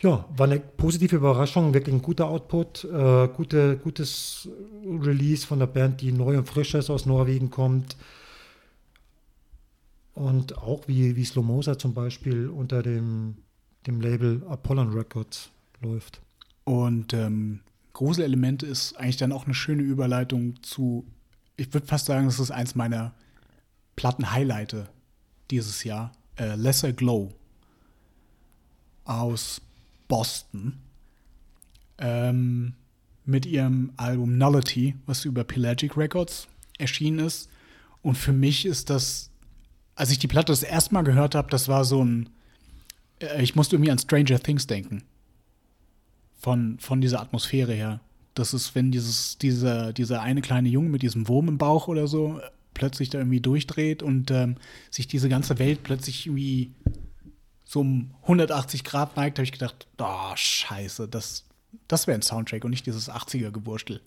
Ja, 0.00 0.24
war 0.36 0.46
eine 0.46 0.60
positive 0.60 1.16
Überraschung, 1.16 1.74
wirklich 1.74 1.94
ein 1.94 2.02
guter 2.02 2.28
Output, 2.28 2.84
äh, 2.84 3.28
gute, 3.28 3.78
gutes 3.78 4.48
Release 4.84 5.44
von 5.44 5.58
der 5.58 5.66
Band, 5.66 6.00
die 6.00 6.12
neu 6.12 6.38
und 6.38 6.48
frisch 6.48 6.74
ist, 6.74 6.88
aus 6.88 7.04
Norwegen 7.04 7.50
kommt. 7.50 7.96
Und 10.14 10.56
auch 10.58 10.86
wie, 10.86 11.16
wie 11.16 11.24
Slomosa 11.24 11.78
zum 11.78 11.94
Beispiel 11.94 12.48
unter 12.48 12.82
dem, 12.82 13.38
dem 13.86 14.00
Label 14.00 14.42
Apollon 14.48 14.92
Records 14.92 15.50
läuft. 15.80 16.20
Und 16.64 17.12
ähm, 17.12 17.60
Gruselelemente 17.92 18.66
ist 18.66 18.96
eigentlich 18.98 19.16
dann 19.16 19.32
auch 19.32 19.46
eine 19.46 19.54
schöne 19.54 19.82
Überleitung 19.82 20.62
zu 20.62 21.04
ich 21.58 21.74
würde 21.74 21.86
fast 21.86 22.06
sagen, 22.06 22.26
das 22.26 22.38
ist 22.38 22.50
eins 22.50 22.74
meiner 22.74 23.12
Platten-Highlighte 23.96 24.88
dieses 25.50 25.84
Jahr. 25.84 26.12
Äh, 26.36 26.54
Lesser 26.54 26.92
Glow 26.92 27.34
aus 29.04 29.60
Boston 30.06 30.78
ähm, 31.98 32.74
mit 33.24 33.44
ihrem 33.44 33.92
Album 33.96 34.38
Nullity, 34.38 34.94
was 35.04 35.24
über 35.24 35.42
Pelagic 35.42 35.96
Records 35.96 36.46
erschienen 36.78 37.18
ist. 37.18 37.50
Und 38.02 38.14
für 38.14 38.32
mich 38.32 38.64
ist 38.64 38.88
das, 38.88 39.30
als 39.96 40.12
ich 40.12 40.20
die 40.20 40.28
Platte 40.28 40.52
das 40.52 40.62
erste 40.62 40.94
Mal 40.94 41.02
gehört 41.02 41.34
habe, 41.34 41.50
das 41.50 41.66
war 41.66 41.84
so 41.84 42.04
ein, 42.04 42.30
äh, 43.18 43.42
ich 43.42 43.56
musste 43.56 43.74
irgendwie 43.76 43.90
an 43.90 43.98
Stranger 43.98 44.38
Things 44.38 44.68
denken. 44.68 45.02
Von, 46.38 46.78
von 46.78 47.00
dieser 47.00 47.20
Atmosphäre 47.20 47.72
her. 47.72 48.00
Das 48.38 48.54
ist, 48.54 48.74
wenn 48.74 48.90
dieses, 48.90 49.38
dieser, 49.38 49.92
dieser 49.92 50.22
eine 50.22 50.42
kleine 50.42 50.68
Junge 50.68 50.88
mit 50.88 51.02
diesem 51.02 51.28
Wurm 51.28 51.48
im 51.48 51.58
Bauch 51.58 51.88
oder 51.88 52.06
so 52.06 52.40
plötzlich 52.74 53.10
da 53.10 53.18
irgendwie 53.18 53.40
durchdreht 53.40 54.02
und 54.02 54.30
ähm, 54.30 54.56
sich 54.90 55.08
diese 55.08 55.28
ganze 55.28 55.58
Welt 55.58 55.82
plötzlich 55.82 56.26
irgendwie 56.26 56.72
so 57.64 57.80
um 57.80 58.14
180 58.22 58.84
Grad 58.84 59.16
neigt, 59.16 59.38
habe 59.38 59.44
ich 59.44 59.52
gedacht, 59.52 59.86
oh, 59.98 60.32
scheiße, 60.34 61.08
das, 61.08 61.44
das 61.88 62.06
wäre 62.06 62.18
ein 62.18 62.22
Soundtrack 62.22 62.64
und 62.64 62.70
nicht 62.70 62.86
dieses 62.86 63.10
80er-Gewurstel. 63.10 64.00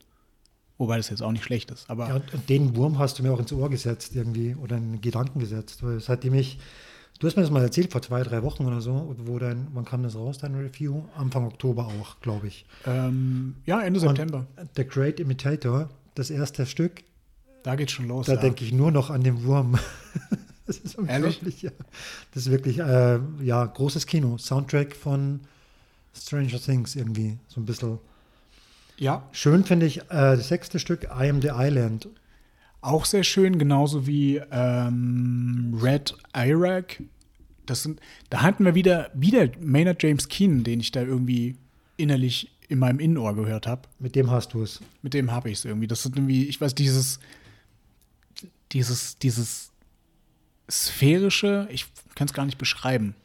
Wobei 0.78 0.98
das 0.98 1.10
jetzt 1.10 1.22
auch 1.22 1.32
nicht 1.32 1.44
schlecht 1.44 1.70
ist. 1.70 1.88
Aber 1.90 2.08
ja, 2.08 2.20
den 2.50 2.76
Wurm 2.76 2.98
hast 2.98 3.20
du 3.20 3.24
mir 3.24 3.32
auch 3.32 3.40
ins 3.40 3.54
Ohr 3.54 3.70
gesetzt 3.70 4.16
irgendwie 4.16 4.56
oder 4.56 4.78
in 4.78 5.00
Gedanken 5.00 5.40
gesetzt. 5.40 5.84
Weil 5.84 6.00
seitdem 6.00 6.34
ich 6.34 6.58
Du 7.22 7.28
hast 7.28 7.36
mir 7.36 7.44
das 7.44 7.52
mal 7.52 7.62
erzählt 7.62 7.92
vor 7.92 8.02
zwei, 8.02 8.24
drei 8.24 8.42
Wochen 8.42 8.66
oder 8.66 8.82
so. 8.82 9.16
Wo 9.20 9.38
dein, 9.38 9.68
wann 9.74 9.86
kam 9.86 10.02
das 10.02 10.16
raus, 10.16 10.40
dein 10.40 10.56
Review? 10.56 11.04
Anfang 11.16 11.46
Oktober 11.46 11.86
auch, 11.86 12.20
glaube 12.20 12.48
ich. 12.48 12.66
Ähm, 12.88 13.58
ja, 13.64 13.80
Ende 13.80 14.00
September. 14.00 14.48
The 14.76 14.86
Great 14.86 15.20
Imitator, 15.20 15.88
das 16.16 16.32
erste 16.32 16.66
Stück. 16.66 17.04
Da 17.62 17.76
geht 17.76 17.92
schon 17.92 18.08
los. 18.08 18.26
Da 18.26 18.34
ja. 18.34 18.42
denke 18.42 18.66
ich 18.66 18.74
nur 18.74 18.92
noch 18.92 19.12
an 19.12 19.22
den 19.24 19.44
Wurm. 19.44 19.78
das 20.66 20.80
ist 20.80 20.98
unglaublich. 20.98 21.62
Ja. 21.62 21.70
Das 22.34 22.48
ist 22.48 22.52
wirklich, 22.52 22.80
äh, 22.80 23.20
ja, 23.44 23.66
großes 23.66 24.08
Kino. 24.08 24.40
Soundtrack 24.40 24.96
von 24.96 25.42
Stranger 26.16 26.60
Things 26.60 26.96
irgendwie. 26.96 27.38
So 27.48 27.62
ein 27.62 27.66
bisschen. 27.66 28.00
Ja. 28.98 29.22
Schön 29.32 29.64
finde 29.64 29.86
ich 29.86 30.00
äh, 30.00 30.08
das 30.10 30.48
sechste 30.48 30.80
Stück, 30.80 31.04
I 31.04 31.30
Am 31.30 31.40
the 31.40 31.52
Island. 31.54 32.10
Auch 32.82 33.06
sehr 33.06 33.24
schön, 33.24 33.60
genauso 33.60 34.08
wie 34.08 34.42
ähm, 34.52 35.80
Red 35.82 36.16
Iraq 36.36 37.02
das 37.66 37.84
sind, 37.84 38.00
da 38.30 38.42
hatten 38.42 38.66
wir 38.66 38.76
wieder, 38.76 39.10
wieder 39.14 39.50
Maynard 39.60 40.02
James 40.04 40.28
Keenan, 40.28 40.64
den 40.64 40.80
ich 40.80 40.92
da 40.92 41.02
irgendwie 41.02 41.56
innerlich 41.98 42.52
in 42.68 42.80
meinem 42.80 43.00
Innenohr 43.00 43.36
gehört 43.36 43.68
habe. 43.68 43.84
Mit 44.00 44.16
dem 44.16 44.30
hast 44.30 44.54
du 44.54 44.64
es. 44.64 44.82
Mit 45.02 45.14
dem 45.14 45.32
habe 45.32 45.50
ich 45.50 45.60
es 45.60 45.66
irgendwie. 45.66 45.88
Das 45.88 46.04
sind 46.04 46.16
irgendwie, 46.16 46.46
ich 46.46 46.60
weiß, 46.60 46.76
dieses, 46.76 47.20
dieses, 48.72 49.18
dieses 49.18 49.72
sphärische, 50.70 51.68
ich 51.72 51.86
kann 52.16 52.28
es 52.28 52.34
gar 52.34 52.46
nicht 52.46 52.58
beschreiben. 52.58 53.16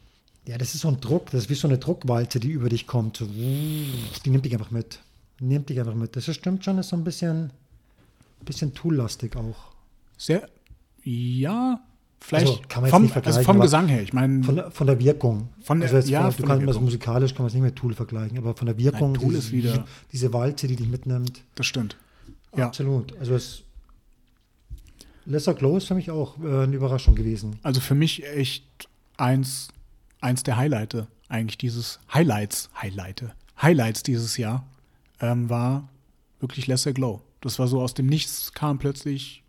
Ja, 0.47 0.57
das 0.57 0.75
ist 0.75 0.81
so 0.81 0.87
ein 0.87 1.01
Druck, 1.01 1.31
das 1.31 1.43
ist 1.43 1.49
wie 1.49 1.55
so 1.55 1.67
eine 1.67 1.77
Druckwalze, 1.77 2.39
die 2.39 2.51
über 2.51 2.69
dich 2.69 2.87
kommt. 2.87 3.19
Die 3.19 4.29
nimmt 4.29 4.45
dich 4.45 4.53
einfach 4.53 4.71
mit. 4.71 4.99
Nimmt 5.39 5.69
dich 5.69 5.79
einfach 5.79 5.93
mit. 5.93 6.15
Das 6.15 6.33
stimmt 6.33 6.63
schon, 6.63 6.77
ist 6.77 6.89
so 6.89 6.95
ein 6.95 7.03
bisschen, 7.03 7.51
bisschen 8.45 8.73
toollastig 8.73 9.35
auch. 9.35 9.55
Sehr, 10.17 10.47
ja, 11.03 11.79
vielleicht 12.19 12.47
Also, 12.47 12.61
kann 12.67 12.81
man 12.81 12.91
vom, 12.91 13.01
nicht 13.03 13.11
vergleichen, 13.13 13.37
also 13.37 13.45
vom 13.51 13.61
Gesang 13.61 13.87
her. 13.87 14.01
Ich 14.01 14.13
meine, 14.13 14.43
Von 14.43 14.55
der, 14.55 14.71
von 14.71 14.87
der 14.87 14.99
Wirkung. 14.99 15.49
Von 15.61 15.79
der- 15.79 15.87
also 15.87 15.97
jetzt 15.97 16.09
ja, 16.09 16.23
von, 16.23 16.31
von 16.31 16.41
du 16.41 16.47
der 16.47 16.55
kannst, 16.57 16.67
also 16.67 16.79
musikalisch 16.81 17.33
kann 17.33 17.43
man 17.43 17.47
es 17.47 17.53
nicht 17.53 17.63
mit 17.63 17.75
Tool 17.75 17.93
vergleichen, 17.93 18.37
aber 18.37 18.55
von 18.55 18.65
der 18.67 18.77
Wirkung, 18.77 19.11
Nein, 19.13 19.21
Tool 19.21 19.29
dieses- 19.29 19.45
ist 19.45 19.51
wieder- 19.51 19.85
diese 20.11 20.33
Walze, 20.33 20.67
die 20.67 20.75
dich 20.75 20.87
mitnimmt, 20.87 21.41
das 21.55 21.65
stimmt. 21.67 21.97
Ja. 22.55 22.67
absolut. 22.67 23.15
Also 23.19 23.35
es 23.35 23.63
Lesser 25.25 25.53
Glow 25.53 25.75
ist 25.77 25.87
für 25.87 25.95
mich 25.95 26.09
auch 26.09 26.37
äh, 26.41 26.63
eine 26.63 26.75
Überraschung 26.75 27.13
gewesen. 27.15 27.59
Also 27.61 27.81
für 27.81 27.95
mich 27.95 28.25
echt 28.25 28.63
eins, 29.17 29.67
eins 30.21 30.43
der 30.43 30.55
Highlights, 30.55 31.03
eigentlich 31.27 31.57
dieses 31.57 31.99
Highlights, 32.13 32.69
Highlighte, 32.81 33.33
Highlights 33.61 34.03
dieses 34.03 34.37
Jahr 34.37 34.65
ähm, 35.19 35.49
war 35.49 35.89
wirklich 36.39 36.67
Lesser 36.67 36.93
Glow. 36.93 37.21
Das 37.41 37.59
war 37.59 37.67
so 37.67 37.81
aus 37.81 37.93
dem 37.93 38.07
Nichts 38.07 38.53
kam 38.53 38.79
plötzlich 38.79 39.43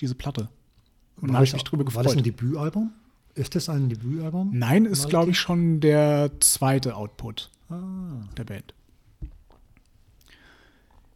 diese 0.00 0.14
Platte. 0.14 0.48
Und 1.20 1.28
da 1.28 1.34
habe 1.36 1.44
ich 1.44 1.52
mich 1.52 1.64
drüber 1.64 1.84
War 1.94 2.02
das 2.02 2.12
ein 2.12 2.22
gefreut. 2.22 2.40
Debütalbum? 2.40 2.92
Ist 3.34 3.54
das 3.54 3.68
ein 3.68 3.88
Debütalbum? 3.88 4.50
Nein, 4.52 4.84
ist 4.84 5.08
glaube 5.08 5.30
ich 5.30 5.38
schon 5.38 5.80
der 5.80 6.30
zweite 6.40 6.96
Output 6.96 7.50
Ah, 7.68 8.20
der 8.36 8.44
Band. 8.44 8.74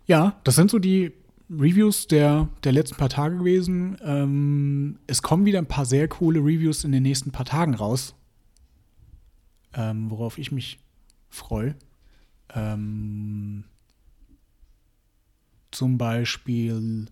Ja, 0.06 0.40
das 0.42 0.56
sind 0.56 0.70
so 0.70 0.78
die 0.78 1.12
Reviews 1.48 2.08
der, 2.08 2.48
der 2.64 2.72
letzten 2.72 2.96
paar 2.96 3.08
Tage 3.08 3.38
gewesen. 3.38 3.96
Ähm, 4.02 4.98
es 5.06 5.22
kommen 5.22 5.44
wieder 5.44 5.58
ein 5.58 5.66
paar 5.66 5.84
sehr 5.84 6.08
coole 6.08 6.40
Reviews 6.40 6.84
in 6.84 6.92
den 6.92 7.02
nächsten 7.02 7.30
paar 7.30 7.44
Tagen 7.44 7.74
raus, 7.74 8.14
ähm, 9.74 10.10
worauf 10.10 10.38
ich 10.38 10.50
mich 10.50 10.78
freue. 11.28 11.76
Ähm, 12.54 13.64
zum 15.80 15.96
Beispiel 15.96 17.08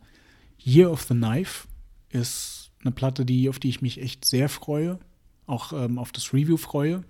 Year 0.63 0.91
of 0.91 1.01
the 1.05 1.15
Knife 1.15 1.67
ist 2.11 2.71
eine 2.83 2.93
Platte, 2.93 3.25
die, 3.25 3.49
auf 3.49 3.59
die 3.59 3.71
ich 3.71 3.81
mich 3.81 3.99
echt 3.99 4.27
sehr 4.27 4.51
freue, 4.51 4.99
auch 5.47 5.73
ähm, 5.73 5.99
auf 5.99 6.13
das 6.13 6.35
Review 6.35 6.59
freue. 6.59 7.03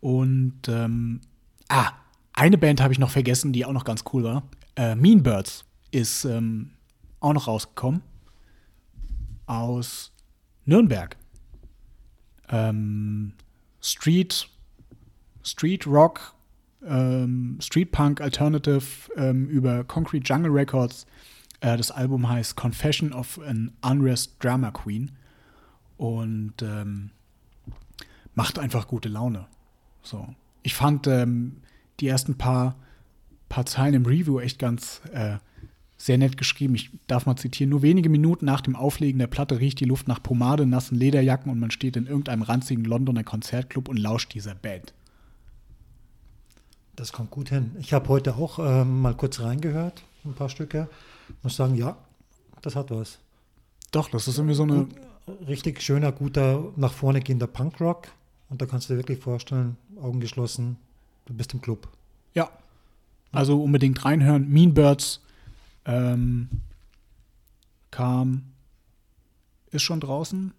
Und 0.00 0.68
ähm, 0.68 1.22
ah, 1.70 1.92
eine 2.34 2.58
Band 2.58 2.82
habe 2.82 2.92
ich 2.92 2.98
noch 2.98 3.08
vergessen, 3.08 3.54
die 3.54 3.64
auch 3.64 3.72
noch 3.72 3.84
ganz 3.84 4.04
cool 4.12 4.24
war. 4.24 4.42
Äh, 4.76 4.94
mean 4.94 5.22
Birds 5.22 5.64
ist 5.90 6.26
ähm, 6.26 6.72
auch 7.20 7.32
noch 7.32 7.46
rausgekommen 7.46 8.02
aus 9.46 10.12
Nürnberg. 10.66 11.16
Ähm, 12.50 13.32
Street, 13.80 14.50
Street 15.42 15.86
Rock, 15.86 16.34
ähm, 16.86 17.58
Street 17.60 17.92
Punk 17.92 18.20
Alternative 18.20 18.84
ähm, 19.16 19.48
über 19.48 19.84
Concrete 19.84 20.24
Jungle 20.24 20.52
Records. 20.52 21.06
Äh, 21.60 21.76
das 21.76 21.90
Album 21.90 22.28
heißt 22.28 22.56
Confession 22.56 23.12
of 23.12 23.40
an 23.40 23.72
Unrest 23.82 24.36
Drama 24.40 24.70
Queen 24.70 25.12
und 25.96 26.54
ähm, 26.62 27.10
macht 28.34 28.58
einfach 28.58 28.86
gute 28.86 29.08
Laune. 29.08 29.46
So. 30.02 30.28
Ich 30.62 30.74
fand 30.74 31.06
ähm, 31.06 31.58
die 32.00 32.08
ersten 32.08 32.36
paar, 32.36 32.76
paar 33.48 33.66
Zeilen 33.66 33.94
im 33.94 34.06
Review 34.06 34.38
echt 34.38 34.58
ganz 34.58 35.00
äh, 35.12 35.38
sehr 35.96 36.18
nett 36.18 36.36
geschrieben. 36.36 36.76
Ich 36.76 36.90
darf 37.08 37.26
mal 37.26 37.36
zitieren. 37.36 37.70
Nur 37.70 37.82
wenige 37.82 38.08
Minuten 38.08 38.44
nach 38.44 38.60
dem 38.60 38.76
Auflegen 38.76 39.18
der 39.18 39.26
Platte 39.26 39.58
riecht 39.58 39.80
die 39.80 39.84
Luft 39.84 40.06
nach 40.06 40.22
Pomade, 40.22 40.64
nassen 40.64 40.96
Lederjacken 40.96 41.50
und 41.50 41.58
man 41.58 41.72
steht 41.72 41.96
in 41.96 42.06
irgendeinem 42.06 42.42
ranzigen 42.42 42.84
Londoner 42.84 43.24
Konzertclub 43.24 43.88
und 43.88 43.96
lauscht 43.96 44.32
dieser 44.34 44.54
Band. 44.54 44.94
Das 46.98 47.12
kommt 47.12 47.30
gut 47.30 47.50
hin. 47.50 47.76
Ich 47.78 47.92
habe 47.92 48.08
heute 48.08 48.34
auch 48.34 48.58
ähm, 48.58 49.02
mal 49.02 49.14
kurz 49.14 49.40
reingehört, 49.40 50.02
ein 50.24 50.34
paar 50.34 50.48
Stücke. 50.48 50.88
Muss 51.42 51.56
sagen, 51.56 51.76
ja, 51.76 51.96
das 52.62 52.74
hat 52.74 52.90
was. 52.90 53.18
Doch, 53.92 54.08
das 54.10 54.26
ist 54.26 54.38
irgendwie 54.38 54.54
so 54.54 54.64
eine. 54.64 54.86
Richtig 55.46 55.82
schöner, 55.82 56.10
guter, 56.10 56.72
nach 56.76 56.92
vorne 56.92 57.20
gehender 57.20 57.46
Punkrock. 57.46 58.08
Und 58.48 58.62
da 58.62 58.66
kannst 58.66 58.88
du 58.88 58.94
dir 58.94 59.00
wirklich 59.00 59.18
vorstellen, 59.18 59.76
Augen 60.00 60.20
geschlossen, 60.20 60.78
du 61.26 61.34
bist 61.34 61.52
im 61.52 61.60
Club. 61.60 61.86
Ja. 62.32 62.50
Also 63.30 63.62
unbedingt 63.62 64.02
reinhören. 64.06 64.48
Mean 64.48 64.72
Birds 64.72 65.20
ähm, 65.84 66.48
kam, 67.90 68.44
ist 69.70 69.82
schon 69.82 70.00
draußen. 70.00 70.52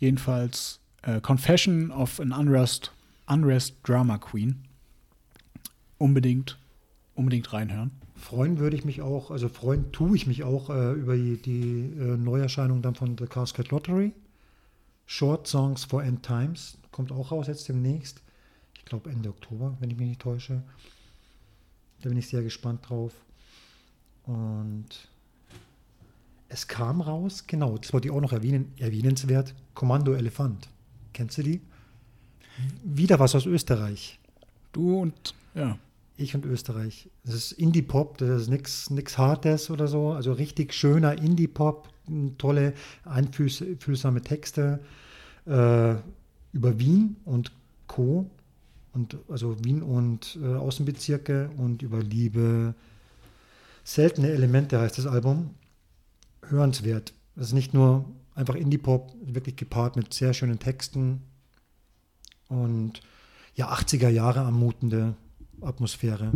Jedenfalls 0.00 0.80
äh, 1.02 1.20
Confession 1.20 1.92
of 1.92 2.18
an 2.18 2.32
Unrest, 2.32 2.90
Unrest 3.28 3.76
Drama 3.84 4.18
Queen. 4.18 4.64
Unbedingt, 5.98 6.58
unbedingt 7.14 7.52
reinhören. 7.52 7.90
Freuen 8.16 8.58
würde 8.58 8.76
ich 8.76 8.84
mich 8.84 9.02
auch, 9.02 9.30
also 9.30 9.48
freuen 9.48 9.92
tue 9.92 10.16
ich 10.16 10.26
mich 10.26 10.44
auch 10.44 10.70
äh, 10.70 10.92
über 10.92 11.16
die, 11.16 11.36
die 11.36 11.92
äh, 11.98 12.16
Neuerscheinung 12.16 12.82
dann 12.82 12.94
von 12.94 13.16
The 13.18 13.26
Casket 13.26 13.70
Lottery. 13.70 14.12
Short 15.06 15.46
Songs 15.46 15.84
for 15.84 16.02
End 16.02 16.22
Times 16.22 16.78
kommt 16.90 17.12
auch 17.12 17.32
raus 17.32 17.46
jetzt 17.48 17.68
demnächst. 17.68 18.22
Ich 18.74 18.84
glaube 18.84 19.10
Ende 19.10 19.28
Oktober, 19.28 19.76
wenn 19.80 19.90
ich 19.90 19.96
mich 19.96 20.08
nicht 20.08 20.20
täusche. 20.20 20.62
Da 22.02 22.08
bin 22.08 22.18
ich 22.18 22.28
sehr 22.28 22.42
gespannt 22.42 22.88
drauf. 22.88 23.12
Und 24.26 25.08
es 26.48 26.68
kam 26.68 27.00
raus, 27.00 27.46
genau, 27.46 27.78
das 27.78 27.92
wollte 27.92 28.08
ich 28.08 28.14
auch 28.14 28.20
noch 28.20 28.32
erwähnen, 28.32 28.72
erwähnenswert, 28.78 29.54
Kommando 29.74 30.14
Elefant. 30.14 30.68
Kennst 31.12 31.38
du 31.38 31.42
die? 31.42 31.60
Wieder 32.82 33.18
was 33.18 33.34
aus 33.34 33.46
Österreich. 33.46 34.18
Du 34.74 35.00
und 35.00 35.34
ja. 35.54 35.78
Ich 36.16 36.34
und 36.34 36.44
Österreich. 36.44 37.10
Das 37.24 37.34
ist 37.34 37.52
Indie-Pop, 37.52 38.18
das 38.18 38.42
ist 38.42 38.48
nichts 38.48 38.90
nix 38.90 39.18
Hartes 39.18 39.70
oder 39.70 39.88
so. 39.88 40.12
Also 40.12 40.32
richtig 40.32 40.72
schöner 40.72 41.18
Indie-Pop, 41.18 41.88
tolle, 42.38 42.74
einfühlsame 43.04 44.22
Texte 44.22 44.80
äh, 45.46 45.94
über 46.52 46.78
Wien 46.78 47.16
und 47.24 47.50
Co. 47.88 48.30
Und 48.92 49.16
also 49.28 49.56
Wien 49.64 49.82
und 49.82 50.38
äh, 50.40 50.54
Außenbezirke 50.54 51.50
und 51.56 51.82
über 51.82 52.00
Liebe. 52.00 52.74
Seltene 53.82 54.30
Elemente 54.30 54.78
heißt 54.78 54.98
das 54.98 55.06
Album. 55.06 55.50
Hörenswert. 56.48 57.12
Das 57.34 57.48
ist 57.48 57.54
nicht 57.54 57.74
nur 57.74 58.04
einfach 58.36 58.54
Indie-Pop, 58.54 59.12
wirklich 59.24 59.56
gepaart 59.56 59.96
mit 59.96 60.14
sehr 60.14 60.32
schönen 60.32 60.60
Texten 60.60 61.22
und 62.48 63.00
ja, 63.54 63.72
80er 63.72 64.08
Jahre 64.08 64.40
anmutende 64.40 65.14
Atmosphäre. 65.60 66.32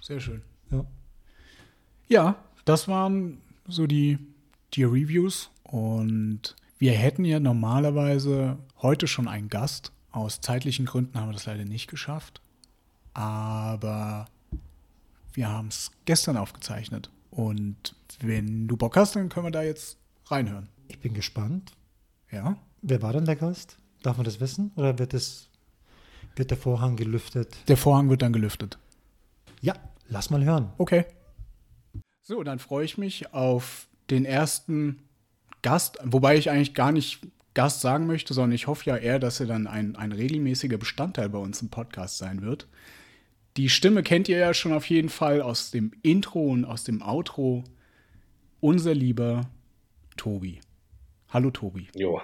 Sehr 0.00 0.20
schön. 0.20 0.42
Ja. 0.70 0.84
Ja, 2.08 2.36
das 2.64 2.88
waren 2.88 3.38
so 3.66 3.86
die, 3.86 4.18
die 4.74 4.84
Reviews. 4.84 5.50
Und 5.64 6.56
wir 6.78 6.92
hätten 6.92 7.24
ja 7.24 7.40
normalerweise 7.40 8.58
heute 8.80 9.06
schon 9.06 9.28
einen 9.28 9.48
Gast. 9.48 9.92
Aus 10.10 10.40
zeitlichen 10.40 10.86
Gründen 10.86 11.18
haben 11.18 11.28
wir 11.28 11.34
das 11.34 11.46
leider 11.46 11.64
nicht 11.64 11.88
geschafft. 11.88 12.40
Aber 13.14 14.26
wir 15.32 15.48
haben 15.48 15.68
es 15.68 15.90
gestern 16.04 16.36
aufgezeichnet. 16.36 17.10
Und 17.30 17.94
wenn 18.20 18.66
du 18.66 18.76
Bock 18.76 18.96
hast, 18.96 19.16
dann 19.16 19.28
können 19.28 19.46
wir 19.46 19.50
da 19.50 19.62
jetzt 19.62 19.98
reinhören. 20.26 20.68
Ich 20.88 20.98
bin 20.98 21.14
gespannt. 21.14 21.72
Ja? 22.30 22.56
Wer 22.82 23.02
war 23.02 23.12
denn 23.12 23.24
der 23.24 23.36
Gast? 23.36 23.78
Darf 24.02 24.16
man 24.16 24.24
das 24.24 24.40
wissen? 24.40 24.72
Oder 24.76 24.98
wird, 24.98 25.14
es, 25.14 25.47
wird 26.38 26.50
der 26.50 26.58
Vorhang 26.58 26.96
gelüftet? 26.96 27.56
Der 27.68 27.76
Vorhang 27.76 28.10
wird 28.10 28.22
dann 28.22 28.32
gelüftet. 28.32 28.78
Ja, 29.60 29.74
lass 30.08 30.30
mal 30.30 30.44
hören. 30.44 30.72
Okay. 30.78 31.04
So, 32.22 32.42
dann 32.42 32.58
freue 32.58 32.84
ich 32.84 32.98
mich 32.98 33.32
auf 33.32 33.88
den 34.10 34.24
ersten 34.24 35.02
Gast, 35.62 35.98
wobei 36.04 36.36
ich 36.36 36.50
eigentlich 36.50 36.74
gar 36.74 36.92
nicht 36.92 37.20
Gast 37.54 37.80
sagen 37.80 38.06
möchte, 38.06 38.34
sondern 38.34 38.52
ich 38.52 38.66
hoffe 38.66 38.84
ja 38.88 38.96
eher, 38.96 39.18
dass 39.18 39.40
er 39.40 39.46
dann 39.46 39.66
ein, 39.66 39.96
ein 39.96 40.12
regelmäßiger 40.12 40.78
Bestandteil 40.78 41.28
bei 41.28 41.38
uns 41.38 41.60
im 41.60 41.70
Podcast 41.70 42.18
sein 42.18 42.42
wird. 42.42 42.68
Die 43.56 43.68
Stimme 43.68 44.02
kennt 44.02 44.28
ihr 44.28 44.38
ja 44.38 44.54
schon 44.54 44.72
auf 44.72 44.88
jeden 44.88 45.08
Fall 45.08 45.42
aus 45.42 45.72
dem 45.72 45.90
Intro 46.02 46.46
und 46.46 46.64
aus 46.64 46.84
dem 46.84 47.02
Outro. 47.02 47.64
Unser 48.60 48.94
lieber 48.94 49.48
Tobi. 50.16 50.60
Hallo 51.30 51.50
Tobi. 51.50 51.88
Jo. 51.96 52.20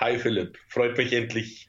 Hi 0.00 0.18
Philipp, 0.18 0.58
freut 0.66 0.96
mich 0.96 1.12
endlich, 1.12 1.68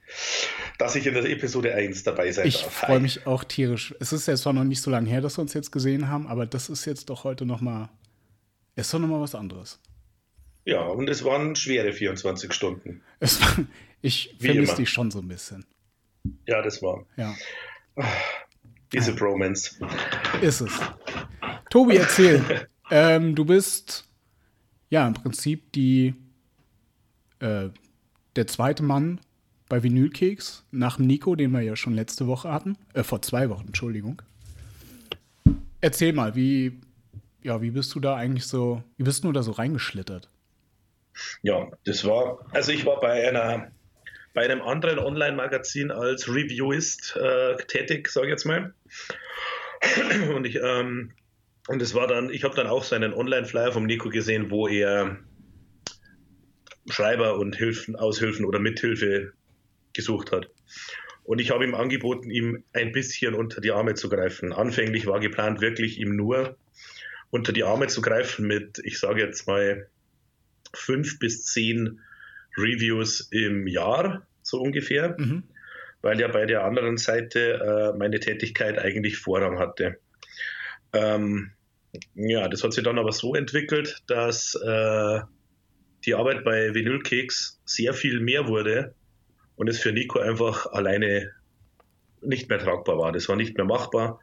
dass 0.78 0.96
ich 0.96 1.06
in 1.06 1.14
der 1.14 1.26
Episode 1.26 1.76
1 1.76 2.04
dabei 2.04 2.32
sein 2.32 2.48
Ich 2.48 2.62
darf. 2.62 2.74
freue 2.74 2.96
Hi. 2.96 3.02
mich 3.02 3.28
auch 3.28 3.44
tierisch. 3.44 3.94
Es 4.00 4.14
ist 4.14 4.26
ja 4.26 4.36
zwar 4.38 4.54
noch 4.54 4.64
nicht 4.64 4.82
so 4.82 4.90
lange 4.90 5.10
her, 5.10 5.20
dass 5.20 5.38
wir 5.38 5.42
uns 5.42 5.54
jetzt 5.54 5.72
gesehen 5.72 6.08
haben, 6.08 6.28
aber 6.28 6.46
das 6.46 6.70
ist 6.70 6.86
jetzt 6.86 7.10
doch 7.10 7.26
heute 7.26 7.46
noch 7.46 7.60
mal, 7.60 7.90
ist 8.78 8.94
doch 8.94 9.00
noch 9.00 9.10
mal 9.10 9.20
was 9.20 9.36
anderes. 9.36 9.82
Ja, 10.64 10.82
und 10.84 11.10
es 11.10 11.26
waren 11.26 11.58
schwere 11.58 11.92
24 11.92 12.54
Stunden. 12.54 13.02
War, 13.20 13.66
ich 14.02 14.34
vermisse 14.40 14.78
dich 14.78 14.90
schon 14.90 15.12
so 15.12 15.20
ein 15.20 15.28
bisschen. 15.28 15.66
Ja, 16.48 16.62
das 16.62 16.82
war. 16.82 17.06
Ja. 17.18 17.36
Diese 18.94 19.14
Bromance. 19.14 19.78
Ist 20.42 20.62
es. 20.62 20.80
Tobi, 21.70 21.98
erzähl. 21.98 22.68
ähm, 22.92 23.36
du 23.36 23.44
bist 23.44 24.08
ja 24.90 25.06
im 25.06 25.16
Prinzip 25.16 25.74
die 25.74 26.14
äh, 27.40 27.70
der 28.36 28.48
zweite 28.48 28.84
Mann 28.84 29.20
bei 29.70 29.84
Vinylkeks 29.84 30.66
nach 30.72 30.98
dem 30.98 31.08
Nico, 31.08 31.36
den 31.36 31.52
wir 31.52 31.62
ja 31.62 31.76
schon 31.76 31.94
letzte 31.94 32.28
Woche 32.28 32.52
hatten. 32.52 32.78
Äh, 32.94 33.04
vor 33.04 33.22
zwei 33.22 33.50
Wochen, 33.50 33.68
Entschuldigung. 33.68 34.22
Erzähl 35.80 36.14
mal, 36.14 36.36
wie, 36.36 36.80
ja, 37.42 37.62
wie 37.62 37.72
bist 37.72 37.96
du 37.96 38.00
da 38.00 38.16
eigentlich 38.16 38.46
so, 38.46 38.84
wie 38.98 39.04
bist 39.04 39.24
du 39.24 39.32
da 39.32 39.44
so 39.44 39.52
reingeschlittert? 39.52 40.30
Ja, 41.42 41.68
das 41.86 42.06
war, 42.06 42.46
also 42.52 42.72
ich 42.72 42.86
war 42.86 43.00
bei 43.00 43.28
einer, 43.28 43.72
bei 44.34 44.44
einem 44.44 44.62
anderen 44.62 45.00
Online-Magazin 45.00 45.92
als 45.92 46.28
Reviewist 46.28 47.16
äh, 47.18 47.58
tätig, 47.68 48.10
sage 48.10 48.28
ich 48.28 48.32
jetzt 48.32 48.46
mal. 48.46 48.74
Und 50.36 50.46
ich, 50.46 50.60
ähm, 50.62 51.12
und 51.68 51.82
es 51.82 51.96
war 51.96 52.08
dann, 52.08 52.30
ich 52.30 52.44
habe 52.44 52.56
dann 52.56 52.68
auch 52.68 52.84
seinen 52.84 53.14
Online-Flyer 53.14 53.72
vom 53.72 53.86
Nico 53.86 54.10
gesehen, 54.10 54.52
wo 54.52 54.68
er 54.68 55.18
Schreiber 56.90 57.38
und 57.38 57.56
Hilfen, 57.56 57.96
Aushilfen 57.96 58.46
oder 58.46 58.60
Mithilfe 58.60 59.34
gesucht 59.94 60.32
hat. 60.32 60.50
Und 61.24 61.40
ich 61.40 61.52
habe 61.52 61.64
ihm 61.64 61.76
angeboten, 61.76 62.32
ihm 62.32 62.64
ein 62.74 62.92
bisschen 62.92 63.36
unter 63.36 63.62
die 63.62 63.72
Arme 63.72 63.94
zu 63.94 64.10
greifen. 64.10 64.54
Anfänglich 64.54 65.06
war 65.06 65.20
geplant, 65.20 65.62
wirklich 65.62 66.00
ihm 66.00 66.16
nur 66.16 66.58
unter 67.30 67.54
die 67.54 67.64
Arme 67.64 67.88
zu 67.88 68.02
greifen 68.02 68.48
mit, 68.48 68.82
ich 68.84 69.00
sage 69.00 69.22
jetzt 69.22 69.48
mal, 69.48 69.88
fünf 70.74 71.20
bis 71.20 71.46
zehn 71.46 72.02
Reviews 72.58 73.30
im 73.32 73.68
Jahr, 73.68 74.26
so 74.42 74.60
ungefähr, 74.60 75.16
mhm. 75.18 75.44
weil 76.02 76.20
ja 76.20 76.28
bei 76.28 76.46
der 76.46 76.64
anderen 76.64 76.98
Seite 76.98 77.94
äh, 77.94 77.98
meine 77.98 78.20
Tätigkeit 78.20 78.80
eigentlich 78.80 79.18
Vorrang 79.18 79.60
hatte. 79.60 79.98
Ähm, 80.94 81.52
ja, 82.16 82.48
das 82.48 82.64
hat 82.64 82.74
sich 82.74 82.84
dann 82.84 83.00
aber 83.00 83.12
so 83.12 83.36
entwickelt, 83.36 84.02
dass 84.08 84.56
äh, 84.56 85.22
die 86.06 86.16
Arbeit 86.16 86.44
bei 86.44 86.74
Vinylkeks 86.74 87.62
sehr 87.66 87.94
viel 87.94 88.20
mehr 88.20 88.48
wurde 88.48 88.94
und 89.56 89.68
es 89.68 89.80
für 89.80 89.92
Nico 89.92 90.20
einfach 90.20 90.66
alleine 90.68 91.32
nicht 92.22 92.50
mehr 92.50 92.60
tragbar 92.60 92.98
war. 92.98 93.12
Das 93.12 93.30
war 93.30 93.36
nicht 93.36 93.58
mehr 93.58 93.66
machbar, 93.66 94.20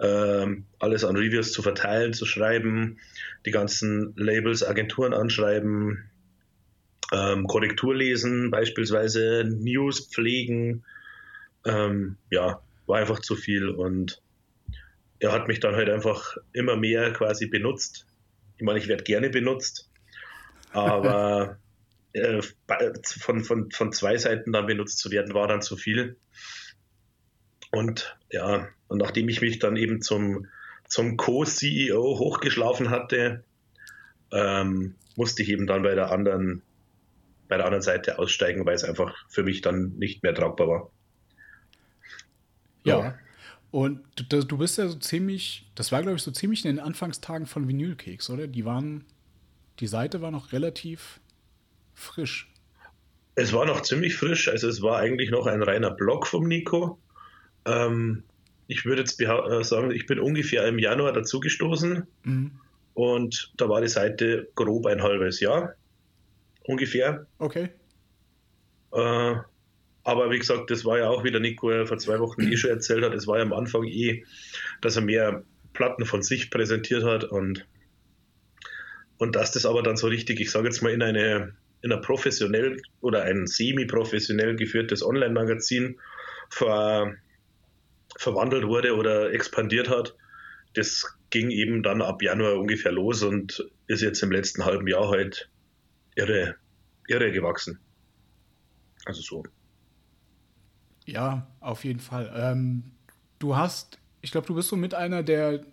ähm, 0.00 0.66
alles 0.78 1.04
an 1.04 1.16
Reviews 1.16 1.52
zu 1.52 1.62
verteilen, 1.62 2.12
zu 2.12 2.26
schreiben, 2.26 2.98
die 3.44 3.50
ganzen 3.50 4.12
Labels, 4.16 4.62
Agenturen 4.62 5.14
anschreiben, 5.14 6.10
ähm, 7.12 7.46
Korrektur 7.46 7.94
lesen, 7.94 8.50
beispielsweise 8.50 9.44
News 9.44 10.08
pflegen. 10.08 10.84
Ähm, 11.64 12.16
ja, 12.30 12.60
war 12.86 12.98
einfach 12.98 13.20
zu 13.20 13.36
viel 13.36 13.68
und 13.68 14.20
er 15.18 15.32
hat 15.32 15.48
mich 15.48 15.60
dann 15.60 15.74
halt 15.74 15.88
einfach 15.88 16.36
immer 16.52 16.76
mehr 16.76 17.12
quasi 17.12 17.46
benutzt. 17.46 18.06
Ich 18.58 18.64
meine, 18.64 18.78
ich 18.78 18.88
werde 18.88 19.04
gerne 19.04 19.30
benutzt, 19.30 19.88
aber 20.76 21.58
äh, 22.12 22.42
von, 23.02 23.44
von, 23.44 23.70
von 23.70 23.92
zwei 23.92 24.16
Seiten 24.16 24.52
dann 24.52 24.66
benutzt 24.66 24.98
zu 24.98 25.10
werden, 25.10 25.34
war 25.34 25.48
dann 25.48 25.62
zu 25.62 25.76
viel. 25.76 26.16
Und 27.72 28.16
ja, 28.30 28.68
und 28.88 28.98
nachdem 28.98 29.28
ich 29.28 29.40
mich 29.40 29.58
dann 29.58 29.76
eben 29.76 30.00
zum, 30.00 30.46
zum 30.88 31.16
Co-CEO 31.16 32.18
hochgeschlafen 32.18 32.90
hatte, 32.90 33.44
ähm, 34.32 34.94
musste 35.16 35.42
ich 35.42 35.48
eben 35.48 35.66
dann 35.66 35.82
bei 35.82 35.94
der 35.94 36.10
anderen, 36.10 36.62
bei 37.48 37.56
der 37.56 37.66
anderen 37.66 37.82
Seite 37.82 38.18
aussteigen, 38.18 38.66
weil 38.66 38.74
es 38.74 38.84
einfach 38.84 39.14
für 39.28 39.42
mich 39.42 39.60
dann 39.60 39.94
nicht 39.96 40.22
mehr 40.22 40.34
tragbar 40.34 40.68
war. 40.68 40.90
Ja. 42.84 42.98
ja. 43.00 43.18
Und 43.70 44.00
du, 44.30 44.42
du 44.44 44.58
bist 44.58 44.78
ja 44.78 44.88
so 44.88 44.96
ziemlich, 44.98 45.70
das 45.74 45.92
war 45.92 46.02
glaube 46.02 46.16
ich 46.16 46.22
so 46.22 46.30
ziemlich 46.30 46.64
in 46.64 46.76
den 46.76 46.84
Anfangstagen 46.84 47.46
von 47.46 47.68
Vinylkeks, 47.68 48.30
oder? 48.30 48.46
Die 48.46 48.64
waren, 48.64 49.04
die 49.80 49.86
Seite 49.86 50.22
war 50.22 50.30
noch 50.30 50.52
relativ 50.52 51.20
frisch. 51.94 52.52
Es 53.34 53.52
war 53.52 53.66
noch 53.66 53.82
ziemlich 53.82 54.16
frisch, 54.16 54.48
also 54.48 54.68
es 54.68 54.80
war 54.80 54.98
eigentlich 54.98 55.30
noch 55.30 55.46
ein 55.46 55.62
reiner 55.62 55.90
Blog 55.90 56.26
vom 56.26 56.48
Nico. 56.48 56.98
Ähm, 57.66 58.22
ich 58.66 58.84
würde 58.84 59.02
jetzt 59.02 59.20
äh, 59.20 59.62
sagen, 59.62 59.90
ich 59.90 60.06
bin 60.06 60.18
ungefähr 60.18 60.66
im 60.66 60.78
Januar 60.78 61.12
dazugestoßen 61.12 62.06
mhm. 62.24 62.50
und 62.94 63.52
da 63.56 63.68
war 63.68 63.80
die 63.80 63.88
Seite 63.88 64.48
grob 64.54 64.86
ein 64.86 65.02
halbes 65.02 65.40
Jahr. 65.40 65.74
Ungefähr. 66.64 67.26
Okay. 67.38 67.68
Äh, 68.92 69.34
aber 70.02 70.30
wie 70.30 70.38
gesagt, 70.38 70.70
das 70.70 70.84
war 70.84 70.98
ja 70.98 71.08
auch, 71.10 71.24
wie 71.24 71.30
der 71.30 71.40
Nico 71.40 71.84
vor 71.84 71.98
zwei 71.98 72.18
Wochen 72.20 72.40
eh 72.40 72.56
schon 72.56 72.70
erzählt 72.70 73.04
hat, 73.04 73.12
es 73.12 73.26
war 73.26 73.38
ja 73.38 73.42
am 73.42 73.52
Anfang 73.52 73.84
eh, 73.84 74.24
dass 74.80 74.96
er 74.96 75.02
mehr 75.02 75.44
Platten 75.72 76.06
von 76.06 76.22
sich 76.22 76.50
präsentiert 76.50 77.04
hat 77.04 77.24
und, 77.24 77.66
und 79.18 79.36
dass 79.36 79.52
das 79.52 79.66
aber 79.66 79.82
dann 79.82 79.96
so 79.96 80.06
richtig, 80.06 80.40
ich 80.40 80.50
sage 80.50 80.68
jetzt 80.68 80.82
mal, 80.82 80.92
in 80.92 81.02
eine 81.02 81.54
in 81.82 81.92
ein 81.92 82.00
professionell 82.00 82.80
oder 83.00 83.22
ein 83.22 83.46
semi-professionell 83.46 84.56
geführtes 84.56 85.04
Online-Magazin 85.04 85.98
ver, 86.50 87.14
verwandelt 88.16 88.66
wurde 88.66 88.96
oder 88.96 89.32
expandiert 89.32 89.88
hat. 89.88 90.16
Das 90.74 91.06
ging 91.30 91.50
eben 91.50 91.82
dann 91.82 92.02
ab 92.02 92.22
Januar 92.22 92.58
ungefähr 92.58 92.92
los 92.92 93.22
und 93.22 93.64
ist 93.86 94.02
jetzt 94.02 94.22
im 94.22 94.32
letzten 94.32 94.64
halben 94.64 94.86
Jahr 94.88 95.08
halt 95.08 95.48
irre, 96.14 96.56
irre 97.08 97.30
gewachsen. 97.30 97.78
Also 99.04 99.22
so. 99.22 99.42
Ja, 101.04 101.46
auf 101.60 101.84
jeden 101.84 102.00
Fall. 102.00 102.32
Ähm, 102.34 102.82
du 103.38 103.56
hast, 103.56 103.98
ich 104.22 104.32
glaube, 104.32 104.46
du 104.46 104.54
bist 104.54 104.68
so 104.68 104.76
mit 104.76 104.94
einer, 104.94 105.22
der 105.22 105.64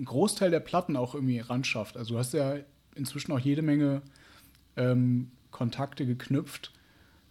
einen 0.00 0.06
Großteil 0.06 0.50
der 0.50 0.60
Platten 0.60 0.96
auch 0.96 1.14
irgendwie 1.14 1.40
ran 1.40 1.62
schafft. 1.62 1.98
Also 1.98 2.14
du 2.14 2.18
hast 2.18 2.32
ja 2.32 2.56
inzwischen 2.94 3.32
auch 3.32 3.38
jede 3.38 3.60
Menge 3.60 4.00
ähm, 4.78 5.30
Kontakte 5.50 6.06
geknüpft, 6.06 6.72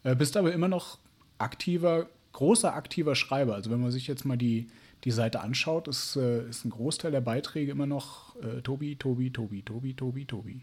äh, 0.04 0.16
bist 0.16 0.38
aber 0.38 0.54
immer 0.54 0.68
noch 0.68 1.00
aktiver, 1.40 2.12
großer 2.34 2.76
aktiver 2.76 3.16
Schreiber. 3.16 3.56
Also 3.56 3.72
wenn 3.72 3.82
man 3.82 3.90
sich 3.90 4.06
jetzt 4.06 4.24
mal 4.24 4.38
die, 4.38 4.68
die 5.04 5.10
Seite 5.10 5.40
anschaut, 5.40 5.88
ist, 5.88 6.16
äh, 6.16 6.48
ist 6.48 6.64
ein 6.64 6.70
Großteil 6.70 7.12
der 7.12 7.22
Beiträge 7.22 7.72
immer 7.72 7.88
noch 7.88 8.36
äh, 8.44 8.62
Tobi, 8.62 8.98
Tobi, 8.98 9.32
Tobi, 9.32 9.64
Tobi, 9.64 9.96
Tobi, 9.96 10.26
Tobi. 10.26 10.62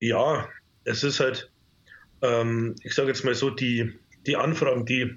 Ja, 0.00 0.50
es 0.84 1.02
ist 1.02 1.18
halt, 1.18 1.50
ähm, 2.20 2.76
ich 2.82 2.94
sage 2.94 3.08
jetzt 3.08 3.24
mal 3.24 3.34
so, 3.34 3.48
die, 3.48 3.98
die 4.26 4.36
Anfragen, 4.36 4.84
die, 4.84 5.16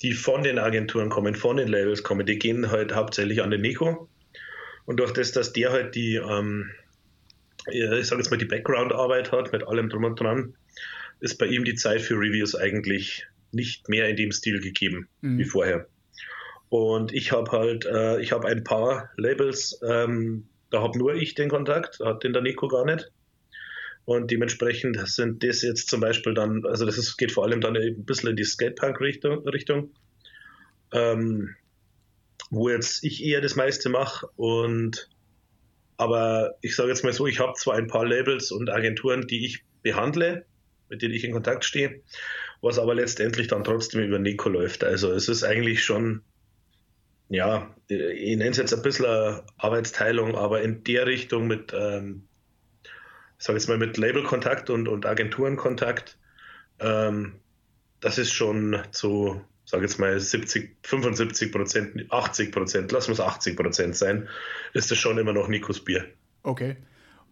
die 0.00 0.14
von 0.14 0.42
den 0.42 0.58
Agenturen 0.58 1.10
kommen, 1.10 1.34
von 1.34 1.58
den 1.58 1.68
Labels 1.68 2.02
kommen, 2.02 2.24
die 2.24 2.38
gehen 2.38 2.70
halt 2.70 2.94
hauptsächlich 2.94 3.42
an 3.42 3.50
den 3.50 3.60
Nico. 3.60 4.08
Und 4.84 4.98
durch 4.98 5.12
das, 5.12 5.32
dass 5.32 5.52
der 5.52 5.70
halt 5.70 5.94
die, 5.94 6.16
ähm, 6.16 6.70
ich 7.70 8.06
sage 8.06 8.20
jetzt 8.20 8.30
mal, 8.30 8.36
die 8.36 8.44
Background-Arbeit 8.44 9.32
hat 9.32 9.52
mit 9.52 9.66
allem 9.66 9.88
drum 9.88 10.04
und 10.04 10.20
dran, 10.20 10.54
ist 11.20 11.38
bei 11.38 11.46
ihm 11.46 11.64
die 11.64 11.76
Zeit 11.76 12.00
für 12.00 12.14
Reviews 12.14 12.54
eigentlich 12.54 13.26
nicht 13.52 13.88
mehr 13.88 14.08
in 14.08 14.16
dem 14.16 14.32
Stil 14.32 14.60
gegeben 14.60 15.08
mhm. 15.20 15.38
wie 15.38 15.44
vorher. 15.44 15.86
Und 16.68 17.12
ich 17.12 17.32
habe 17.32 17.50
halt, 17.52 17.84
äh, 17.84 18.20
ich 18.20 18.32
habe 18.32 18.48
ein 18.48 18.64
paar 18.64 19.10
Labels, 19.16 19.78
ähm, 19.86 20.48
da 20.70 20.80
habe 20.80 20.98
nur 20.98 21.14
ich 21.14 21.34
den 21.34 21.50
Kontakt, 21.50 22.00
hat 22.00 22.24
den 22.24 22.32
der 22.32 22.42
Nico 22.42 22.66
gar 22.66 22.84
nicht. 22.84 23.10
Und 24.04 24.30
dementsprechend 24.30 24.98
sind 25.08 25.44
das 25.44 25.62
jetzt 25.62 25.88
zum 25.88 26.00
Beispiel 26.00 26.34
dann, 26.34 26.64
also 26.66 26.86
das 26.86 26.98
ist, 26.98 27.16
geht 27.18 27.30
vor 27.30 27.44
allem 27.44 27.60
dann 27.60 27.76
ein 27.76 28.04
bisschen 28.04 28.30
in 28.30 28.36
die 28.36 28.44
Skatepunk-Richtung, 28.44 29.46
Richtung, 29.46 29.90
ähm, 30.92 31.54
wo 32.50 32.68
jetzt 32.68 33.04
ich 33.04 33.22
eher 33.24 33.40
das 33.40 33.56
meiste 33.56 33.88
mache 33.88 34.26
und 34.36 35.08
aber 35.96 36.56
ich 36.62 36.74
sage 36.74 36.88
jetzt 36.88 37.04
mal 37.04 37.12
so, 37.12 37.26
ich 37.26 37.38
habe 37.38 37.54
zwar 37.54 37.76
ein 37.76 37.86
paar 37.86 38.04
Labels 38.04 38.50
und 38.50 38.70
Agenturen, 38.70 39.26
die 39.26 39.46
ich 39.46 39.64
behandle, 39.82 40.46
mit 40.88 41.00
denen 41.02 41.14
ich 41.14 41.24
in 41.24 41.32
Kontakt 41.32 41.64
stehe, 41.64 42.02
was 42.60 42.78
aber 42.78 42.94
letztendlich 42.94 43.46
dann 43.48 43.64
trotzdem 43.64 44.02
über 44.02 44.18
Nico 44.18 44.48
läuft. 44.48 44.84
Also 44.84 45.12
es 45.12 45.28
ist 45.28 45.44
eigentlich 45.44 45.84
schon, 45.84 46.22
ja, 47.28 47.74
ich 47.88 48.36
nenne 48.36 48.50
es 48.50 48.56
jetzt 48.56 48.74
ein 48.74 48.82
bisschen 48.82 49.42
Arbeitsteilung, 49.58 50.34
aber 50.34 50.62
in 50.62 50.82
der 50.84 51.06
Richtung 51.06 51.46
mit, 51.46 51.72
ähm, 51.72 52.26
ich 53.38 53.44
sage 53.44 53.58
jetzt 53.58 53.68
mal 53.68 53.78
mit 53.78 53.96
Labelkontakt 53.96 54.70
und, 54.70 54.88
und 54.88 55.06
Agenturenkontakt, 55.06 56.18
ähm, 56.80 57.40
das 58.00 58.18
ist 58.18 58.32
schon 58.32 58.82
zu 58.90 59.40
sage 59.64 59.84
jetzt 59.84 59.98
mal 59.98 60.18
70, 60.18 60.76
75 60.82 61.52
Prozent, 61.52 62.12
80 62.12 62.52
Prozent, 62.52 62.92
lass 62.92 63.08
uns 63.08 63.20
80 63.20 63.56
Prozent 63.56 63.96
sein, 63.96 64.28
ist 64.72 64.90
das 64.90 64.98
schon 64.98 65.18
immer 65.18 65.32
noch 65.32 65.48
Nikos 65.48 65.84
Bier. 65.84 66.04
Okay. 66.42 66.76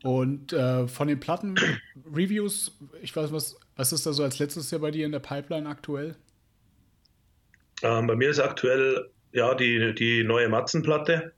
Und 0.02 0.52
äh, 0.52 0.88
von 0.88 1.08
den 1.08 1.20
Platten-Reviews, 1.20 2.78
ich 3.02 3.14
weiß, 3.14 3.32
was, 3.32 3.58
was 3.76 3.92
ist 3.92 4.06
da 4.06 4.12
so 4.12 4.22
als 4.22 4.38
letztes 4.38 4.70
Jahr 4.70 4.80
bei 4.80 4.90
dir 4.90 5.04
in 5.04 5.12
der 5.12 5.18
Pipeline 5.18 5.68
aktuell? 5.68 6.16
Ähm, 7.82 8.06
bei 8.06 8.16
mir 8.16 8.30
ist 8.30 8.40
aktuell 8.40 9.10
ja 9.32 9.54
die, 9.54 9.94
die 9.94 10.24
neue 10.24 10.48
Matzenplatte. 10.48 11.32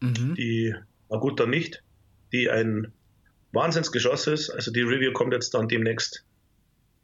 Mhm. 0.00 0.34
Die, 0.36 0.74
na 1.10 1.18
gut, 1.18 1.38
dann 1.38 1.50
nicht. 1.50 1.82
Die 2.32 2.48
ein 2.48 2.92
Wahnsinnsgeschoss 3.52 4.26
ist. 4.26 4.50
Also 4.50 4.70
die 4.70 4.82
Review 4.82 5.12
kommt 5.12 5.34
jetzt 5.34 5.52
dann 5.52 5.68
demnächst 5.68 6.24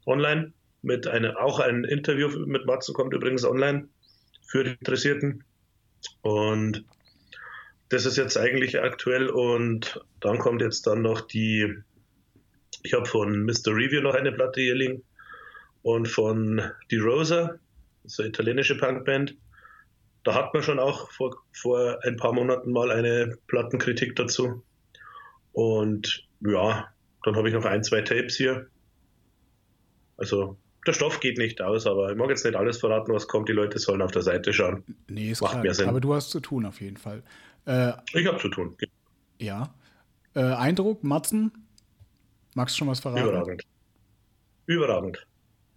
online. 0.05 0.53
Mit 0.87 1.05
eine, 1.05 1.37
auch 1.37 1.59
ein 1.59 1.83
Interview 1.83 2.29
mit 2.45 2.65
Matzen 2.65 2.93
kommt 2.93 3.13
übrigens 3.13 3.43
online 3.43 3.89
für 4.47 4.63
die 4.63 4.71
Interessierten. 4.71 5.43
Und 6.21 6.85
das 7.89 8.05
ist 8.05 8.15
jetzt 8.15 8.37
eigentlich 8.37 8.79
aktuell. 8.79 9.27
Und 9.27 9.99
dann 10.21 10.39
kommt 10.39 10.61
jetzt 10.61 10.87
dann 10.87 11.01
noch 11.01 11.19
die, 11.19 11.75
ich 12.83 12.93
habe 12.93 13.05
von 13.05 13.43
Mr. 13.43 13.75
Review 13.75 13.99
noch 13.99 14.15
eine 14.15 14.31
Platte 14.31 14.61
hier 14.61 14.75
liegen 14.75 15.03
und 15.81 16.07
von 16.07 16.61
Die 16.89 16.99
Rosa, 16.99 17.59
so 18.05 18.23
italienische 18.23 18.77
Punkband. 18.77 19.35
Da 20.23 20.35
hat 20.35 20.53
man 20.53 20.63
schon 20.63 20.79
auch 20.79 21.11
vor, 21.11 21.35
vor 21.51 21.99
ein 22.05 22.15
paar 22.15 22.31
Monaten 22.31 22.71
mal 22.71 22.91
eine 22.91 23.37
Plattenkritik 23.47 24.15
dazu. 24.15 24.63
Und 25.51 26.25
ja, 26.39 26.87
dann 27.25 27.35
habe 27.35 27.49
ich 27.49 27.55
noch 27.55 27.65
ein, 27.65 27.83
zwei 27.83 28.03
Tapes 28.03 28.37
hier. 28.37 28.67
Also 30.15 30.57
der 30.87 30.93
Stoff 30.93 31.19
geht 31.19 31.37
nicht 31.37 31.61
aus, 31.61 31.85
aber 31.85 32.11
ich 32.11 32.17
mag 32.17 32.29
jetzt 32.29 32.45
nicht 32.45 32.55
alles 32.55 32.79
verraten, 32.79 33.13
was 33.13 33.27
kommt. 33.27 33.49
Die 33.49 33.53
Leute 33.53 33.77
sollen 33.79 34.01
auf 34.01 34.11
der 34.11 34.21
Seite 34.21 34.53
schauen. 34.53 34.83
Nee, 35.07 35.31
ist 35.31 35.41
Macht 35.41 35.61
klar. 35.61 35.87
Aber 35.87 36.01
du 36.01 36.13
hast 36.13 36.31
zu 36.31 36.39
tun 36.39 36.65
auf 36.65 36.81
jeden 36.81 36.97
Fall. 36.97 37.23
Äh, 37.65 37.91
ich 38.13 38.25
habe 38.25 38.37
zu 38.39 38.49
tun. 38.49 38.75
Ja. 39.39 39.73
Äh, 40.33 40.41
Eindruck, 40.41 41.03
Matzen? 41.03 41.51
Magst 42.55 42.75
du 42.75 42.79
schon 42.79 42.87
was 42.87 42.99
verraten? 42.99 43.27
Überragend. 43.27 43.63
Überragend. 44.65 45.27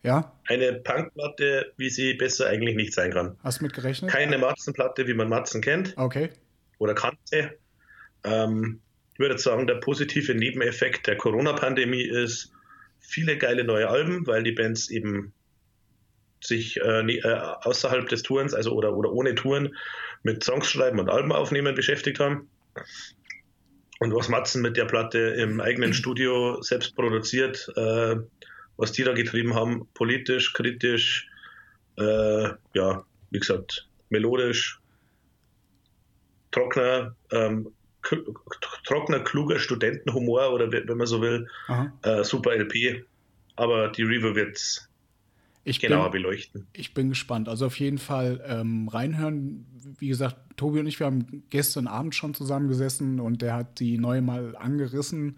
Ja. 0.02 0.32
Eine 0.48 0.74
Punkplatte, 0.74 1.72
wie 1.76 1.90
sie 1.90 2.14
besser 2.14 2.46
eigentlich 2.46 2.76
nicht 2.76 2.94
sein 2.94 3.12
kann. 3.12 3.36
Hast 3.42 3.60
du 3.60 3.64
mit 3.64 3.74
gerechnet? 3.74 4.10
Keine 4.10 4.38
Matzenplatte, 4.38 5.06
wie 5.06 5.14
man 5.14 5.28
Matzen 5.28 5.60
kennt. 5.60 5.94
Okay. 5.96 6.30
Oder 6.78 6.94
kannte. 6.94 7.58
Ähm, 8.24 8.80
ich 9.12 9.18
würde 9.18 9.36
sagen, 9.38 9.66
der 9.66 9.74
positive 9.74 10.34
Nebeneffekt 10.34 11.06
der 11.06 11.16
Corona-Pandemie 11.16 12.02
ist 12.02 12.52
viele 13.00 13.38
geile 13.38 13.64
neue 13.64 13.88
Alben, 13.88 14.26
weil 14.26 14.42
die 14.42 14.52
Bands 14.52 14.90
eben 14.90 15.32
sich 16.42 16.80
äh, 16.80 17.00
äh, 17.00 17.34
außerhalb 17.62 18.08
des 18.08 18.22
Tourens, 18.22 18.54
also 18.54 18.72
oder, 18.72 18.96
oder 18.96 19.12
ohne 19.12 19.34
Touren, 19.34 19.76
mit 20.22 20.44
Songs 20.44 20.70
schreiben 20.70 20.98
und 20.98 21.10
Alben 21.10 21.32
aufnehmen 21.32 21.74
beschäftigt 21.74 22.20
haben. 22.20 22.48
Und 23.98 24.14
was 24.14 24.28
Matzen 24.28 24.62
mit 24.62 24.76
der 24.76 24.86
Platte 24.86 25.18
im 25.18 25.60
eigenen 25.60 25.92
Studio 25.92 26.62
selbst 26.62 26.94
produziert, 26.94 27.70
äh, 27.76 28.16
was 28.76 28.92
die 28.92 29.04
da 29.04 29.12
getrieben 29.12 29.54
haben, 29.54 29.86
politisch, 29.92 30.54
kritisch, 30.54 31.28
äh, 31.98 32.48
ja, 32.74 33.04
wie 33.30 33.38
gesagt, 33.38 33.88
melodisch, 34.08 34.80
trockener, 36.50 37.14
ähm, 37.30 37.72
trockener, 38.84 39.20
kluger 39.20 39.58
Studentenhumor 39.58 40.52
oder 40.52 40.70
wenn 40.72 40.96
man 40.96 41.06
so 41.06 41.20
will, 41.20 41.48
äh, 42.02 42.24
super 42.24 42.54
LP. 42.54 43.04
Aber 43.56 43.88
die 43.88 44.02
Review 44.02 44.34
wird 44.34 44.88
ich 45.64 45.80
genauer 45.80 46.10
bin, 46.10 46.22
beleuchten. 46.22 46.66
Ich 46.72 46.94
bin 46.94 47.10
gespannt. 47.10 47.48
Also 47.48 47.66
auf 47.66 47.78
jeden 47.78 47.98
Fall 47.98 48.42
ähm, 48.46 48.88
reinhören. 48.88 49.66
Wie 49.98 50.08
gesagt, 50.08 50.36
Tobi 50.56 50.80
und 50.80 50.86
ich, 50.86 50.98
wir 50.98 51.06
haben 51.06 51.44
gestern 51.50 51.86
Abend 51.86 52.14
schon 52.14 52.34
zusammengesessen 52.34 53.20
und 53.20 53.42
der 53.42 53.54
hat 53.54 53.80
die 53.80 53.98
neue 53.98 54.22
mal 54.22 54.56
angerissen. 54.56 55.36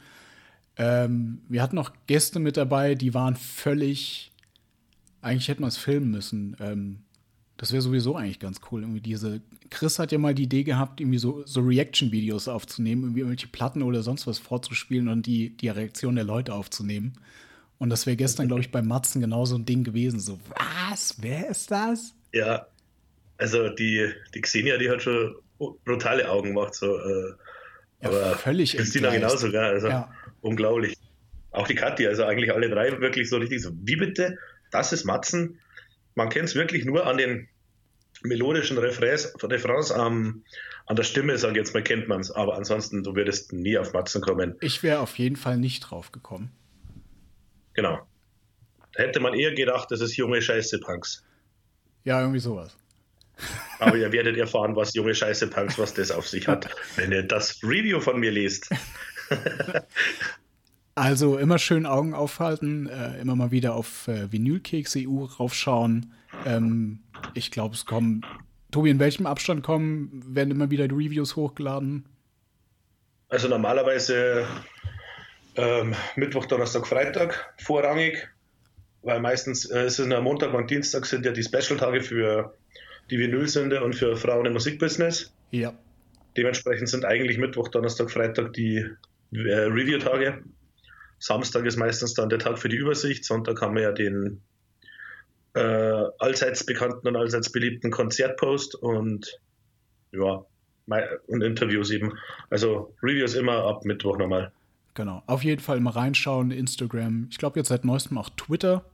Ähm, 0.77 1.43
wir 1.49 1.63
hatten 1.63 1.77
noch 1.77 1.93
Gäste 2.07 2.39
mit 2.39 2.57
dabei, 2.57 2.95
die 2.95 3.15
waren 3.15 3.37
völlig. 3.37 4.31
Eigentlich 5.21 5.49
hätten 5.49 5.63
wir 5.63 5.69
es 5.69 5.77
filmen 5.77 6.11
müssen. 6.11 6.57
Ähm, 6.61 6.99
das 7.63 7.71
wäre 7.71 7.81
sowieso 7.81 8.17
eigentlich 8.17 8.41
ganz 8.41 8.61
cool. 8.73 8.81
Irgendwie 8.81 9.01
diese. 9.01 9.41
Chris 9.71 10.01
hat 10.01 10.11
ja 10.11 10.19
mal 10.19 10.35
die 10.35 10.43
Idee 10.43 10.65
gehabt, 10.65 11.01
irgendwie 11.01 11.19
so, 11.19 11.47
so 11.47 11.61
Reaction-Videos 11.61 12.49
aufzunehmen, 12.49 13.05
irgendwie 13.05 13.21
irgendwelche 13.21 13.47
Platten 13.47 13.85
oder 13.85 14.03
sonst 14.03 14.27
was 14.27 14.41
vorzuspielen 14.41 15.07
und 15.07 15.27
die, 15.27 15.57
die 15.57 15.69
Reaktion 15.69 16.17
der 16.17 16.25
Leute 16.25 16.55
aufzunehmen. 16.55 17.13
Und 17.79 17.91
das 17.91 18.05
wäre 18.05 18.17
gestern, 18.17 18.49
glaube 18.49 18.63
ich, 18.63 18.73
bei 18.73 18.83
Matzen 18.83 19.21
genauso 19.21 19.55
ein 19.55 19.65
Ding 19.65 19.85
gewesen. 19.85 20.19
So, 20.19 20.41
was? 20.91 21.15
Wer 21.21 21.51
ist 21.51 21.71
das? 21.71 22.17
Ja, 22.33 22.67
also 23.39 23.69
die, 23.69 24.11
die 24.35 24.41
Xenia, 24.41 24.77
die 24.77 24.91
hat 24.91 25.01
schon 25.01 25.37
brutale 25.85 26.29
Augen 26.29 26.49
gemacht. 26.49 26.75
So, 26.75 26.99
äh, 26.99 27.29
ja, 28.01 28.09
aber 28.09 28.39
völlig 28.39 28.77
Christina 28.77 29.13
genauso, 29.13 29.53
gell? 29.53 29.61
Also 29.61 29.87
ja. 29.87 30.13
unglaublich. 30.41 30.97
Auch 31.53 31.69
die 31.69 31.77
Kathi, 31.77 32.09
also 32.09 32.25
eigentlich 32.25 32.53
alle 32.53 32.69
drei 32.69 33.01
wirklich 33.01 33.29
so 33.29 33.37
richtig 33.37 33.63
so, 33.63 33.71
wie 33.85 33.95
bitte? 33.95 34.37
Das 34.73 34.93
ist 34.93 35.05
Matzen. 35.05 35.61
Man 36.17 36.29
kennt 36.29 36.49
es 36.49 36.57
wirklich 36.57 36.85
nur 36.85 37.07
an 37.07 37.19
den 37.19 37.49
melodischen 38.23 38.79
Refrains, 38.79 39.33
Refrains 39.43 39.91
ähm, 39.91 40.45
an 40.87 40.97
der 40.97 41.05
Stimme, 41.05 41.39
sage 41.39 41.53
ich 41.53 41.59
jetzt 41.59 41.75
mal, 41.75 41.83
kennt 41.83 42.09
man 42.09 42.21
es. 42.21 42.31
Aber 42.31 42.57
ansonsten, 42.57 43.03
du 43.03 43.15
würdest 43.15 43.53
nie 43.53 43.79
auf 43.79 43.93
Matzen 43.93 44.21
kommen. 44.21 44.57
Ich 44.61 44.83
wäre 44.83 45.01
auf 45.01 45.19
jeden 45.19 45.37
Fall 45.37 45.57
nicht 45.57 45.81
drauf 45.81 46.13
gekommen. 46.13 46.51
Genau. 47.75 48.01
Da 48.95 49.03
hätte 49.05 49.21
man 49.21 49.35
eher 49.35 49.55
gedacht, 49.55 49.91
das 49.91 50.01
ist 50.01 50.17
junge 50.17 50.43
Scheiße-Punks. 50.43 51.25
Ja, 52.05 52.21
irgendwie 52.21 52.41
sowas. 52.41 52.77
Aber 53.79 53.97
ihr 53.97 54.13
werdet 54.13 54.37
erfahren, 54.37 54.77
was 54.77 54.95
junge 54.95 55.15
Scheiße-Punks, 55.15 55.79
was 55.79 55.95
das 55.95 56.11
auf 56.11 56.29
sich 56.29 56.47
hat, 56.49 56.69
wenn 56.97 57.13
ihr 57.13 57.23
das 57.23 57.63
Review 57.63 58.01
von 58.01 58.21
mir 58.21 58.31
lest. 58.31 58.69
also 60.95 61.39
immer 61.39 61.59
schön 61.59 61.87
Augen 61.87 62.13
aufhalten, 62.13 62.89
äh, 62.89 63.21
immer 63.21 63.37
mal 63.37 63.51
wieder 63.51 63.75
auf 63.75 64.09
äh, 64.09 64.31
Vinylkeks.eu 64.31 65.25
raufschauen. 65.25 66.13
Ähm, 66.45 67.02
ich 67.35 67.51
glaube, 67.51 67.75
es 67.75 67.87
kommen. 67.87 68.25
Tobi, 68.71 68.91
in 68.91 68.99
welchem 68.99 69.27
Abstand 69.27 69.63
kommen, 69.63 70.23
werden 70.35 70.51
immer 70.51 70.71
wieder 70.71 70.89
die 70.89 70.95
Reviews 70.95 71.37
hochgeladen? 71.37 72.07
Also 73.29 73.49
normalerweise 73.49 74.47
ähm, 75.57 75.95
Mittwoch, 76.17 76.47
Donnerstag, 76.47 76.87
Freitag 76.87 77.55
vorrangig, 77.59 78.29
weil 79.03 79.21
meistens 79.21 79.71
äh, 79.71 79.87
ist 79.87 79.99
es 79.99 80.11
am 80.11 80.25
Montag 80.25 80.55
und 80.55 80.71
Dienstag 80.71 81.07
sind 81.07 81.27
ja 81.27 81.33
die 81.33 81.43
Special-Tage 81.43 82.03
für 82.03 82.55
die 83.11 83.19
Vinylsünde 83.19 83.83
und 83.83 83.95
für 83.95 84.17
Frauen 84.17 84.47
im 84.47 84.55
Musikbusiness. 84.55 85.35
Ja. 85.51 85.75
Dementsprechend 86.37 86.89
sind 86.89 87.05
eigentlich 87.05 87.37
Mittwoch, 87.39 87.69
Donnerstag, 87.69 88.11
Freitag 88.11 88.55
die 88.55 88.87
äh, 89.33 89.37
Review-Tage. 89.37 90.43
Samstag 91.19 91.67
ist 91.67 91.77
meistens 91.77 92.15
dann 92.15 92.31
der 92.31 92.39
Tag 92.39 92.59
für 92.59 92.69
die 92.69 92.77
Übersicht. 92.77 93.25
Sonntag 93.25 93.61
haben 93.61 93.75
wir 93.75 93.83
ja 93.83 93.93
den 93.93 94.41
äh, 95.55 96.05
allseits 96.19 96.65
bekannten 96.65 97.09
und 97.09 97.17
allseits 97.17 97.51
beliebten 97.53 97.91
Konzertpost 97.91 98.75
und 98.75 99.39
ja, 100.13 100.45
und 101.27 101.43
Interviews 101.43 101.91
eben. 101.91 102.13
Also 102.51 102.95
Reviews 103.03 103.35
immer 103.35 103.65
ab 103.65 103.85
Mittwoch 103.85 104.19
nochmal. 104.19 104.53
Genau. 104.95 105.23
Auf 105.27 105.43
jeden 105.43 105.63
Fall 105.63 105.81
mal 105.81 105.91
reinschauen, 105.91 106.51
Instagram. 106.51 107.29
Ich 107.31 107.39
glaube 107.39 107.59
jetzt 107.59 107.69
seit 107.69 107.85
neuestem 107.85 108.19
auch 108.19 108.29
Twitter. 108.31 108.85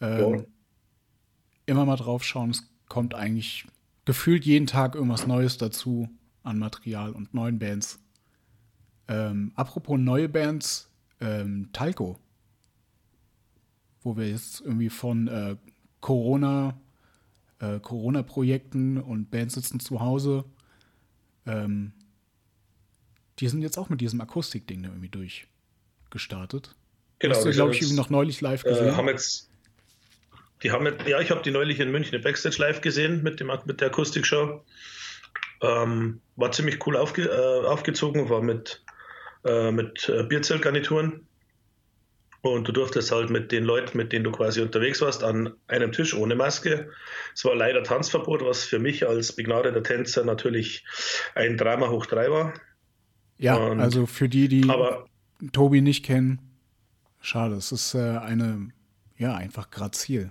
Ähm, 0.00 0.24
oh. 0.24 0.46
Immer 1.66 1.84
mal 1.84 1.96
drauf 1.96 2.24
schauen. 2.24 2.50
Es 2.50 2.62
kommt 2.88 3.14
eigentlich 3.14 3.66
gefühlt 4.06 4.46
jeden 4.46 4.66
Tag 4.66 4.94
irgendwas 4.94 5.26
Neues 5.26 5.58
dazu 5.58 6.08
an 6.42 6.58
Material 6.58 7.12
und 7.12 7.34
neuen 7.34 7.58
Bands. 7.58 8.00
Ähm, 9.06 9.52
apropos 9.54 9.98
neue 9.98 10.28
Bands, 10.28 10.90
ähm, 11.20 11.68
Talco. 11.72 12.18
Wo 14.08 14.16
wir 14.16 14.26
jetzt 14.26 14.62
irgendwie 14.62 14.88
von 14.88 15.28
äh, 15.28 15.56
Corona, 16.00 16.80
äh, 17.58 17.78
Corona-Projekten 17.78 18.96
und 18.96 19.30
Bands 19.30 19.52
sitzen 19.52 19.80
zu 19.80 20.00
Hause. 20.00 20.46
Ähm, 21.44 21.92
die 23.38 23.48
sind 23.48 23.60
jetzt 23.60 23.76
auch 23.76 23.90
mit 23.90 24.00
diesem 24.00 24.22
Akustikding 24.22 24.84
irgendwie 24.84 25.10
durchgestartet. 25.10 26.74
Genau. 27.18 27.34
Hast 27.34 27.44
du, 27.44 27.50
glaube 27.50 27.74
ich, 27.74 27.92
noch 27.92 28.08
neulich 28.08 28.40
live 28.40 28.64
äh, 28.64 28.70
gesehen. 28.70 28.88
Äh, 28.88 28.92
haben 28.92 29.08
jetzt, 29.08 29.50
die 30.62 30.70
haben 30.70 30.86
jetzt, 30.86 31.06
ja, 31.06 31.20
ich 31.20 31.30
habe 31.30 31.42
die 31.42 31.50
neulich 31.50 31.78
in 31.78 31.90
München 31.90 32.14
im 32.14 32.22
Backstage 32.22 32.56
live 32.60 32.80
gesehen 32.80 33.22
mit, 33.22 33.40
dem, 33.40 33.52
mit 33.66 33.82
der 33.82 33.88
Akustikshow. 33.88 34.64
Ähm, 35.60 36.22
war 36.36 36.50
ziemlich 36.52 36.86
cool 36.86 36.96
aufge, 36.96 37.24
äh, 37.24 37.66
aufgezogen, 37.66 38.30
war 38.30 38.40
mit, 38.40 38.82
äh, 39.44 39.70
mit 39.70 40.08
äh, 40.08 40.22
Bierzeltgarnituren. 40.22 41.27
Und 42.40 42.68
du 42.68 42.72
durftest 42.72 43.10
halt 43.10 43.30
mit 43.30 43.50
den 43.50 43.64
Leuten, 43.64 43.98
mit 43.98 44.12
denen 44.12 44.24
du 44.24 44.30
quasi 44.30 44.60
unterwegs 44.60 45.00
warst, 45.00 45.24
an 45.24 45.54
einem 45.66 45.90
Tisch 45.90 46.14
ohne 46.14 46.36
Maske. 46.36 46.90
Es 47.34 47.44
war 47.44 47.56
leider 47.56 47.82
Tanzverbot, 47.82 48.44
was 48.44 48.64
für 48.64 48.78
mich 48.78 49.06
als 49.08 49.32
begnadeter 49.32 49.82
Tänzer 49.82 50.24
natürlich 50.24 50.84
ein 51.34 51.56
Drama 51.56 51.88
hoch 51.88 52.06
drei 52.06 52.30
war. 52.30 52.54
Ja, 53.38 53.56
und, 53.56 53.80
also 53.80 54.06
für 54.06 54.28
die, 54.28 54.48
die 54.48 54.68
aber, 54.68 55.06
Tobi 55.52 55.80
nicht 55.80 56.04
kennen, 56.04 56.40
schade. 57.20 57.56
Es 57.56 57.72
ist 57.72 57.94
äh, 57.94 58.18
eine, 58.18 58.68
ja, 59.16 59.34
einfach 59.34 59.70
grazil. 59.70 60.30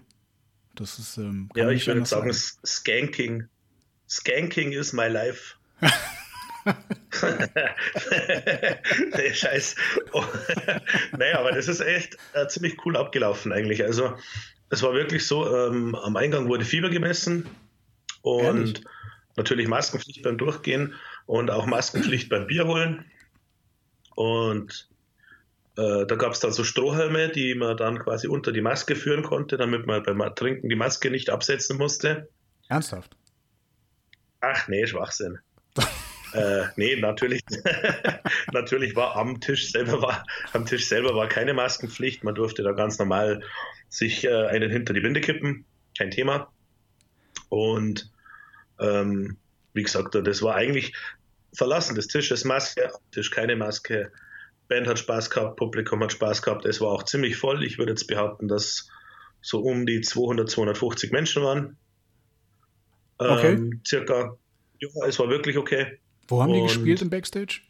Das 0.76 1.00
ist, 1.00 1.18
ähm, 1.18 1.50
ja, 1.56 1.70
ich 1.72 1.88
würde 1.88 2.06
sagen, 2.06 2.32
sagen, 2.32 2.62
Skanking. 2.66 3.48
Skanking 4.08 4.72
is 4.72 4.94
my 4.94 5.08
life. 5.08 5.56
nee, 9.16 9.34
Scheiß. 9.34 9.76
Oh. 10.12 10.24
naja, 11.18 11.40
aber 11.40 11.52
das 11.52 11.68
ist 11.68 11.82
echt 11.82 12.18
äh, 12.34 12.48
ziemlich 12.48 12.86
cool 12.86 12.98
abgelaufen 12.98 13.52
eigentlich. 13.52 13.84
Also 13.84 14.16
es 14.70 14.84
war 14.84 14.94
wirklich 14.94 15.26
so, 15.26 15.54
ähm, 15.56 15.96
am 15.96 16.16
Eingang 16.16 16.48
wurde 16.48 16.66
Fieber 16.66 16.90
gemessen 16.90 17.48
und 18.22 18.46
Ehrlich? 18.46 18.84
natürlich 19.36 19.68
Maskenpflicht 19.68 20.24
beim 20.24 20.38
Durchgehen 20.38 20.94
und 21.26 21.52
auch 21.52 21.66
Maskenpflicht 21.66 22.30
beim 22.30 22.48
Bier 22.48 22.68
holen. 22.68 23.06
Und 24.16 24.90
äh, 25.78 26.06
da 26.06 26.16
gab 26.16 26.34
es 26.34 26.40
dann 26.40 26.52
so 26.52 26.64
Strohhalme, 26.64 27.30
die 27.30 27.54
man 27.54 27.78
dann 27.78 28.00
quasi 28.00 28.28
unter 28.28 28.52
die 28.52 28.62
Maske 28.62 28.96
führen 28.96 29.24
konnte, 29.24 29.58
damit 29.58 29.86
man 29.86 30.04
beim 30.04 30.20
Trinken 30.36 30.70
die 30.70 30.76
Maske 30.76 31.12
nicht 31.12 31.30
absetzen 31.30 31.78
musste. 31.78 32.30
Ernsthaft? 32.68 33.16
Ach 34.42 34.68
nee, 34.68 34.86
Schwachsinn. 34.86 35.40
Äh, 36.34 36.66
nee, 36.76 36.96
natürlich, 36.98 37.42
natürlich 38.54 38.96
war 38.96 39.16
am 39.16 39.40
Tisch 39.40 39.72
selber 39.72 40.02
war 40.02 40.26
am 40.54 40.66
Tisch 40.66 40.88
selber 40.88 41.16
war 41.16 41.28
keine 41.28 41.54
Maskenpflicht. 41.54 42.24
Man 42.24 42.36
durfte 42.36 42.64
da 42.64 42.72
ganz 42.72 43.00
normal 43.00 43.44
sich 43.90 44.24
äh, 44.26 44.48
einen 44.48 44.72
hinter 44.72 44.94
die 44.94 45.02
Binde 45.02 45.22
kippen, 45.22 45.66
kein 45.98 46.12
Thema. 46.12 46.52
Und 47.50 48.12
ähm, 48.80 49.38
wie 49.74 49.84
gesagt, 49.84 50.16
das 50.16 50.42
war 50.42 50.56
eigentlich 50.56 50.94
Verlassen 51.54 51.96
des 51.96 52.08
Tisches 52.08 52.44
Maske, 52.46 52.92
Tisch 53.12 53.32
keine 53.32 53.56
Maske. 53.56 54.12
Band 54.68 54.88
hat 54.88 55.00
Spaß 55.00 55.30
gehabt, 55.30 55.56
Publikum 55.56 56.04
hat 56.04 56.12
Spaß 56.12 56.42
gehabt. 56.42 56.66
Es 56.66 56.82
war 56.82 56.90
auch 56.90 57.04
ziemlich 57.04 57.38
voll. 57.38 57.64
Ich 57.64 57.78
würde 57.78 57.94
jetzt 57.94 58.08
behaupten, 58.08 58.48
dass 58.48 58.90
so 59.42 59.62
um 59.62 59.86
die 59.86 60.02
200, 60.02 60.50
250 60.50 61.12
Menschen 61.12 61.44
waren. 61.44 61.78
Okay. 63.18 63.54
Ähm, 63.54 63.82
circa. 63.86 64.38
Ja, 64.80 64.90
es 65.08 65.18
war 65.20 65.30
wirklich 65.30 65.58
okay. 65.58 66.00
Wo 66.28 66.42
haben 66.42 66.54
die 66.54 66.60
Und- 66.60 66.68
gespielt 66.68 67.02
im 67.02 67.10
Backstage? 67.10 67.62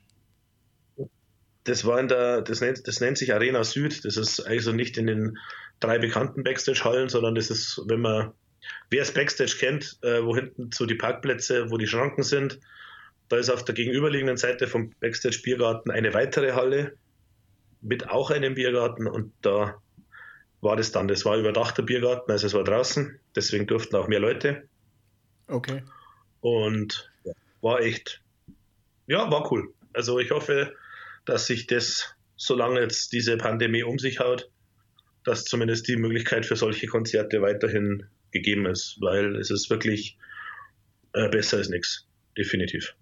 Das 1.63 1.83
war 1.85 1.99
in 1.99 2.07
der, 2.07 2.41
das 2.41 2.61
nennt, 2.61 2.87
das 2.87 3.01
nennt 3.01 3.17
sich 3.17 3.33
Arena 3.33 3.63
Süd. 3.63 4.05
Das 4.05 4.15
ist 4.15 4.39
also 4.39 4.71
nicht 4.71 4.97
in 4.97 5.07
den 5.07 5.37
drei 5.81 5.99
bekannten 5.99 6.43
Backstage-Hallen, 6.43 7.09
sondern 7.09 7.35
das 7.35 7.49
ist, 7.49 7.81
wenn 7.87 7.99
man, 7.99 8.31
wer 8.89 9.01
es 9.01 9.13
Backstage 9.13 9.55
kennt, 9.59 9.97
äh, 10.01 10.23
wo 10.23 10.33
hinten 10.35 10.71
so 10.73 10.85
die 10.85 10.95
Parkplätze, 10.95 11.69
wo 11.69 11.77
die 11.77 11.87
Schranken 11.87 12.23
sind, 12.23 12.59
da 13.27 13.35
ist 13.35 13.49
auf 13.49 13.65
der 13.65 13.75
gegenüberliegenden 13.75 14.37
Seite 14.37 14.67
vom 14.67 14.93
Backstage-Biergarten 15.01 15.91
eine 15.91 16.13
weitere 16.13 16.53
Halle 16.53 16.95
mit 17.81 18.09
auch 18.09 18.31
einem 18.31 18.55
Biergarten 18.55 19.05
und 19.05 19.33
da 19.41 19.75
war 20.61 20.77
das 20.77 20.93
dann. 20.93 21.09
Das 21.09 21.25
war 21.25 21.37
überdachter 21.37 21.83
Biergarten, 21.83 22.31
also 22.31 22.47
es 22.47 22.53
war 22.53 22.63
draußen, 22.63 23.19
deswegen 23.35 23.67
durften 23.67 23.97
auch 23.97 24.07
mehr 24.07 24.21
Leute 24.21 24.63
Okay. 25.47 25.83
und 26.39 27.11
war 27.61 27.81
echt, 27.81 28.21
ja, 29.07 29.29
war 29.31 29.51
cool. 29.51 29.73
Also 29.93 30.19
ich 30.19 30.31
hoffe, 30.31 30.75
dass 31.25 31.47
sich 31.47 31.67
das, 31.67 32.15
solange 32.35 32.81
jetzt 32.81 33.11
diese 33.13 33.37
Pandemie 33.37 33.83
um 33.83 33.97
sich 33.99 34.19
haut, 34.19 34.49
dass 35.23 35.45
zumindest 35.45 35.87
die 35.87 35.97
Möglichkeit 35.97 36.45
für 36.45 36.55
solche 36.55 36.87
Konzerte 36.87 37.41
weiterhin 37.41 38.05
gegeben 38.31 38.65
ist, 38.65 38.97
weil 39.01 39.35
es 39.35 39.49
ist 39.49 39.69
wirklich 39.69 40.17
äh, 41.13 41.29
besser 41.29 41.57
als 41.57 41.69
nichts. 41.69 42.05
Definitiv. 42.37 42.95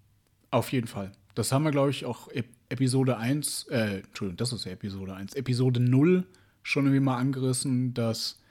Auf 0.50 0.72
jeden 0.72 0.86
Fall. 0.86 1.12
Das 1.34 1.52
haben 1.52 1.64
wir, 1.64 1.70
glaube 1.70 1.90
ich, 1.90 2.04
auch 2.04 2.28
Ep 2.28 2.46
Episode 2.68 3.16
1, 3.16 3.68
äh, 3.68 3.98
Entschuldigung, 3.98 4.38
das 4.38 4.52
ist 4.52 4.64
ja 4.64 4.72
Episode 4.72 5.14
1, 5.14 5.34
Episode 5.34 5.78
0 5.78 6.26
schon 6.64 6.86
irgendwie 6.86 6.98
mal 6.98 7.16
angerissen, 7.16 7.94
dass, 7.94 8.42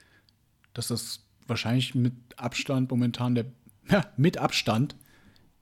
dass 0.72 0.88
das 0.88 1.26
wahrscheinlich 1.46 1.94
mit 1.94 2.14
Abstand 2.36 2.90
momentan 2.90 3.34
der, 3.34 3.44
ja, 3.90 4.10
mit 4.16 4.38
Abstand 4.38 4.96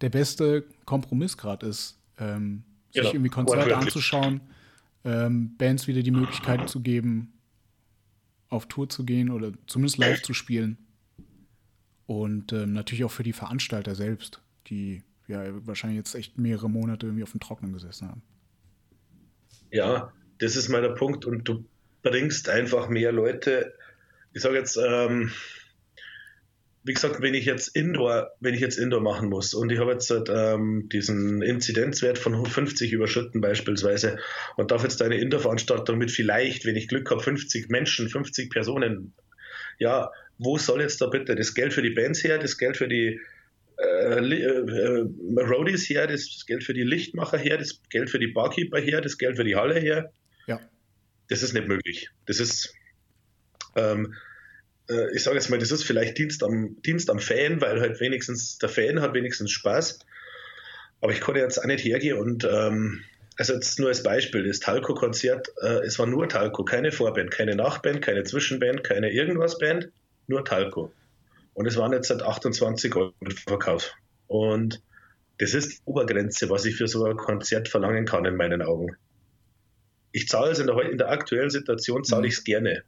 der 0.05 0.11
beste 0.11 0.66
Kompromiss 0.84 1.38
gerade 1.38 1.66
ist, 1.66 1.98
ähm, 2.18 2.62
sich 2.90 3.00
Genau, 3.00 3.14
irgendwie 3.14 3.30
Konzerte 3.30 3.74
anzuschauen, 3.74 4.42
ähm, 5.02 5.57
Bands 5.57 5.86
wieder 5.86 6.02
die 6.02 6.11
Möglichkeit 6.11 6.68
zu 6.68 6.80
geben, 6.80 7.32
auf 8.50 8.66
Tour 8.66 8.90
zu 8.90 9.07
gehen 9.07 9.30
oder 9.30 9.52
zumindest 9.66 9.96
live 9.96 10.20
zu 10.20 10.34
spielen. 10.34 10.76
Und 12.05 12.52
ähm, 12.52 12.74
natürlich 12.74 13.05
auch 13.05 13.11
für 13.11 13.22
die 13.22 13.32
Veranstalter 13.32 13.94
selbst, 13.94 14.42
die 14.66 15.02
ja 15.26 15.42
wahrscheinlich 15.66 15.96
jetzt 15.96 16.14
echt 16.14 16.36
mehrere 16.36 16.68
Monate 16.68 17.07
irgendwie 17.07 17.22
auf 17.22 17.30
dem 17.30 17.40
Trocknen 17.40 17.72
gesessen 17.72 18.09
haben. 18.09 18.22
Ja, 19.70 20.12
das 20.36 20.55
ist 20.55 20.68
mein 20.68 20.94
Punkt 20.96 21.24
und 21.24 21.48
du 21.48 21.64
bringst 22.02 22.50
einfach 22.50 22.90
mehr 22.90 23.11
Leute. 23.11 23.72
Ich 24.34 24.42
sage 24.42 24.57
jetzt, 24.57 24.76
ähm, 24.76 25.32
wie 26.85 26.93
gesagt, 26.93 27.22
wenn 27.22 27.32
ich 27.32 27.47
jetzt 27.47 27.74
Indoor, 27.74 28.30
wenn 28.41 28.53
ich 28.53 28.61
jetzt 28.61 28.78
Indoor 28.78 29.01
machen 29.01 29.30
muss 29.30 29.55
und 29.55 29.72
ich 29.72 29.78
habe 29.78 29.93
jetzt 29.93 30.12
ähm, 30.28 30.89
diesen 30.93 31.41
Inzidenzwert 31.41 32.18
von 32.18 32.45
50 32.45 32.93
überschritten 32.93 33.41
beispielsweise 33.41 34.18
und 34.57 34.70
darf 34.70 34.82
jetzt 34.82 35.01
eine 35.01 35.16
Indoor-Veranstaltung 35.16 35.97
mit 35.97 36.11
vielleicht, 36.11 36.66
wenn 36.66 36.76
ich 36.76 36.89
Glück 36.89 37.11
habe, 37.11 37.22
50 37.22 37.70
Menschen, 37.70 38.11
50 38.11 38.51
Personen, 38.51 39.14
ja, 39.78 40.11
wo 40.37 40.59
soll 40.59 40.82
jetzt 40.82 41.01
da 41.01 41.07
bitte 41.07 41.35
das 41.35 41.55
Geld 41.55 41.72
für 41.72 41.82
die 41.82 41.91
Bands 41.91 42.22
her, 42.22 42.37
das 42.39 42.59
Geld 42.59 42.76
für 42.76 42.89
die 42.89 43.18
äh, 43.78 44.18
äh, 44.18 44.45
äh, 44.45 45.07
Roadies 45.41 45.89
her, 45.89 46.07
das 46.07 46.45
Geld 46.47 46.64
für 46.64 46.74
die 46.74 46.82
Lichtmacher 46.82 47.39
her, 47.39 47.57
das 47.57 47.80
Geld 47.89 48.11
für 48.11 48.18
die 48.18 48.28
Barkeeper 48.28 48.78
her, 48.78 49.01
das 49.01 49.16
Geld 49.16 49.37
für 49.37 49.45
die 49.45 49.57
Halle 49.57 49.80
her? 49.80 50.12
Ja. 50.47 50.61
Das 51.28 51.43
ist 51.43 51.55
nicht 51.55 51.66
möglich. 51.66 52.11
Das 52.26 52.41
ist, 52.41 52.74
ähm, 53.74 54.12
äh, 54.12 54.16
ich 55.14 55.22
sage 55.22 55.37
jetzt 55.37 55.49
mal, 55.51 55.59
das 55.59 55.70
ist 55.70 55.85
vielleicht 55.85 56.18
Dienst 56.18 56.43
am, 56.43 56.80
Dienst 56.82 57.11
am 57.11 57.18
Fan, 57.18 57.61
weil 57.61 57.80
halt 57.80 58.01
wenigstens 58.01 58.59
der 58.59 58.68
Fan 58.68 59.01
hat 59.01 59.14
wenigstens 59.14 59.51
Spaß. 59.51 60.01
Aber 61.01 61.12
ich 61.12 61.20
konnte 61.20 61.41
jetzt 61.41 61.59
auch 61.59 61.66
nicht 61.66 61.85
hergehen 61.85 62.18
und 62.18 62.45
ähm, 62.45 63.03
also 63.37 63.55
jetzt 63.55 63.78
nur 63.78 63.89
als 63.89 64.03
Beispiel, 64.03 64.47
das 64.47 64.61
Talco-Konzert, 64.61 65.49
äh, 65.61 65.80
es 65.85 65.99
war 65.99 66.07
nur 66.07 66.28
Talco, 66.28 66.64
keine 66.64 66.93
Vorband, 66.93 67.30
keine 67.30 67.57
Nachband, 67.57 68.01
keine 68.01 68.22
Zwischenband, 68.24 68.85
keine 68.85 69.11
irgendwas 69.11 69.59
Band, 69.59 69.91
nur 70.28 70.45
Talco. 70.45 70.93
Und 71.55 71.66
es 71.66 71.76
waren 71.76 71.93
jetzt 71.93 72.09
seit 72.09 72.22
28 72.22 72.95
Euro 72.95 73.12
im 73.20 73.30
Verkauf. 73.30 73.93
Und 74.28 74.82
das 75.39 75.55
ist 75.55 75.72
die 75.72 75.82
Obergrenze, 75.85 76.49
was 76.49 76.64
ich 76.64 76.76
für 76.76 76.87
so 76.89 77.05
ein 77.05 77.16
Konzert 77.16 77.68
verlangen 77.68 78.07
kann 78.07 78.24
in 78.24 78.37
meinen 78.37 78.62
Augen. 78.62 78.97
Ich 80.12 80.28
zahle 80.28 80.53
es 80.53 80.61
in 80.61 80.68
der, 80.68 80.78
in 80.91 80.99
der 80.99 81.11
aktuellen 81.11 81.51
Situation, 81.51 82.05
zahle 82.05 82.22
Mhm. 82.22 82.28
ich 82.28 82.35
es 82.35 82.45
gerne. 82.45 82.85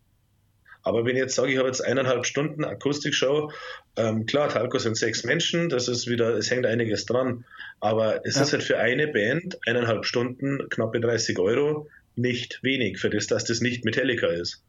Aber 0.86 1.04
wenn 1.04 1.16
ich 1.16 1.22
jetzt 1.22 1.34
sage, 1.34 1.50
ich 1.50 1.58
habe 1.58 1.66
jetzt 1.66 1.80
eineinhalb 1.84 2.24
Stunden 2.26 2.64
Akustikshow, 2.64 3.50
ähm, 3.96 4.24
klar, 4.24 4.48
Talco 4.48 4.78
sind 4.78 4.96
sechs 4.96 5.24
Menschen, 5.24 5.68
das 5.68 5.88
ist 5.88 6.06
wieder, 6.06 6.36
es 6.36 6.48
hängt 6.48 6.64
einiges 6.64 7.06
dran. 7.06 7.44
Aber 7.80 8.24
es 8.24 8.36
Ja. 8.36 8.42
ist 8.42 8.52
halt 8.52 8.62
für 8.62 8.78
eine 8.78 9.08
Band 9.08 9.58
eineinhalb 9.66 10.04
Stunden, 10.04 10.68
knappe 10.70 11.00
30 11.00 11.40
Euro, 11.40 11.88
nicht 12.14 12.60
wenig, 12.62 13.00
für 13.00 13.10
das, 13.10 13.26
dass 13.26 13.44
das 13.44 13.60
nicht 13.60 13.84
Metallica 13.84 14.28
ist. 14.28 14.62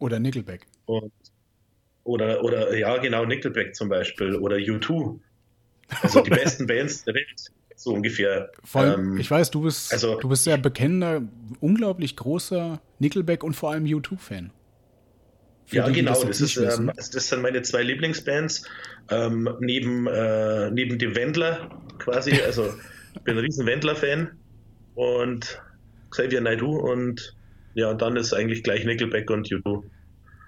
Oder 0.00 0.18
Nickelback. 0.18 0.66
Und, 0.86 1.12
oder, 2.02 2.42
oder, 2.42 2.76
ja, 2.76 2.96
genau, 2.98 3.24
Nickelback 3.24 3.76
zum 3.76 3.88
Beispiel 3.88 4.34
oder 4.34 4.56
U2. 4.56 5.20
Also 6.02 6.22
die 6.22 6.30
besten 6.30 6.66
Bands 6.66 7.04
der 7.04 7.14
Welt, 7.14 7.40
so 7.76 7.92
ungefähr. 7.92 8.50
Vor 8.64 8.80
allem, 8.80 9.12
Ähm, 9.12 9.18
ich 9.18 9.30
weiß, 9.30 9.52
du 9.52 9.60
bist, 9.60 9.92
also- 9.92 10.18
du 10.18 10.28
bist 10.28 10.42
sehr 10.42 10.58
bekennender, 10.58 11.22
unglaublich 11.60 12.16
großer 12.16 12.80
Nickelback 12.98 13.44
und 13.44 13.54
vor 13.54 13.70
allem 13.70 13.84
U2-Fan. 13.84 14.50
Ja, 15.72 15.86
die, 15.86 15.92
genau, 15.92 16.10
das 16.12 16.20
das, 16.22 16.40
ist, 16.40 16.56
nicht 16.56 16.66
wissen. 16.68 16.88
ähm, 16.88 16.92
das 16.96 17.28
sind 17.28 17.42
meine 17.42 17.62
zwei 17.62 17.82
Lieblingsbands. 17.82 18.64
Ähm, 19.10 19.48
neben, 19.60 20.06
äh, 20.06 20.70
neben 20.70 20.98
dem 20.98 21.14
Wendler 21.16 21.70
quasi, 21.98 22.32
also 22.42 22.72
ich 23.14 23.20
bin 23.22 23.36
ein 23.36 23.44
riesen 23.44 23.66
Wendler-Fan 23.66 24.30
und 24.94 25.62
Xavier 26.10 26.40
Naidoo 26.40 26.76
und 26.76 27.36
ja, 27.74 27.94
dann 27.94 28.16
ist 28.16 28.32
eigentlich 28.32 28.62
gleich 28.62 28.84
Nickelback 28.84 29.30
und 29.30 29.48
U2. 29.48 29.84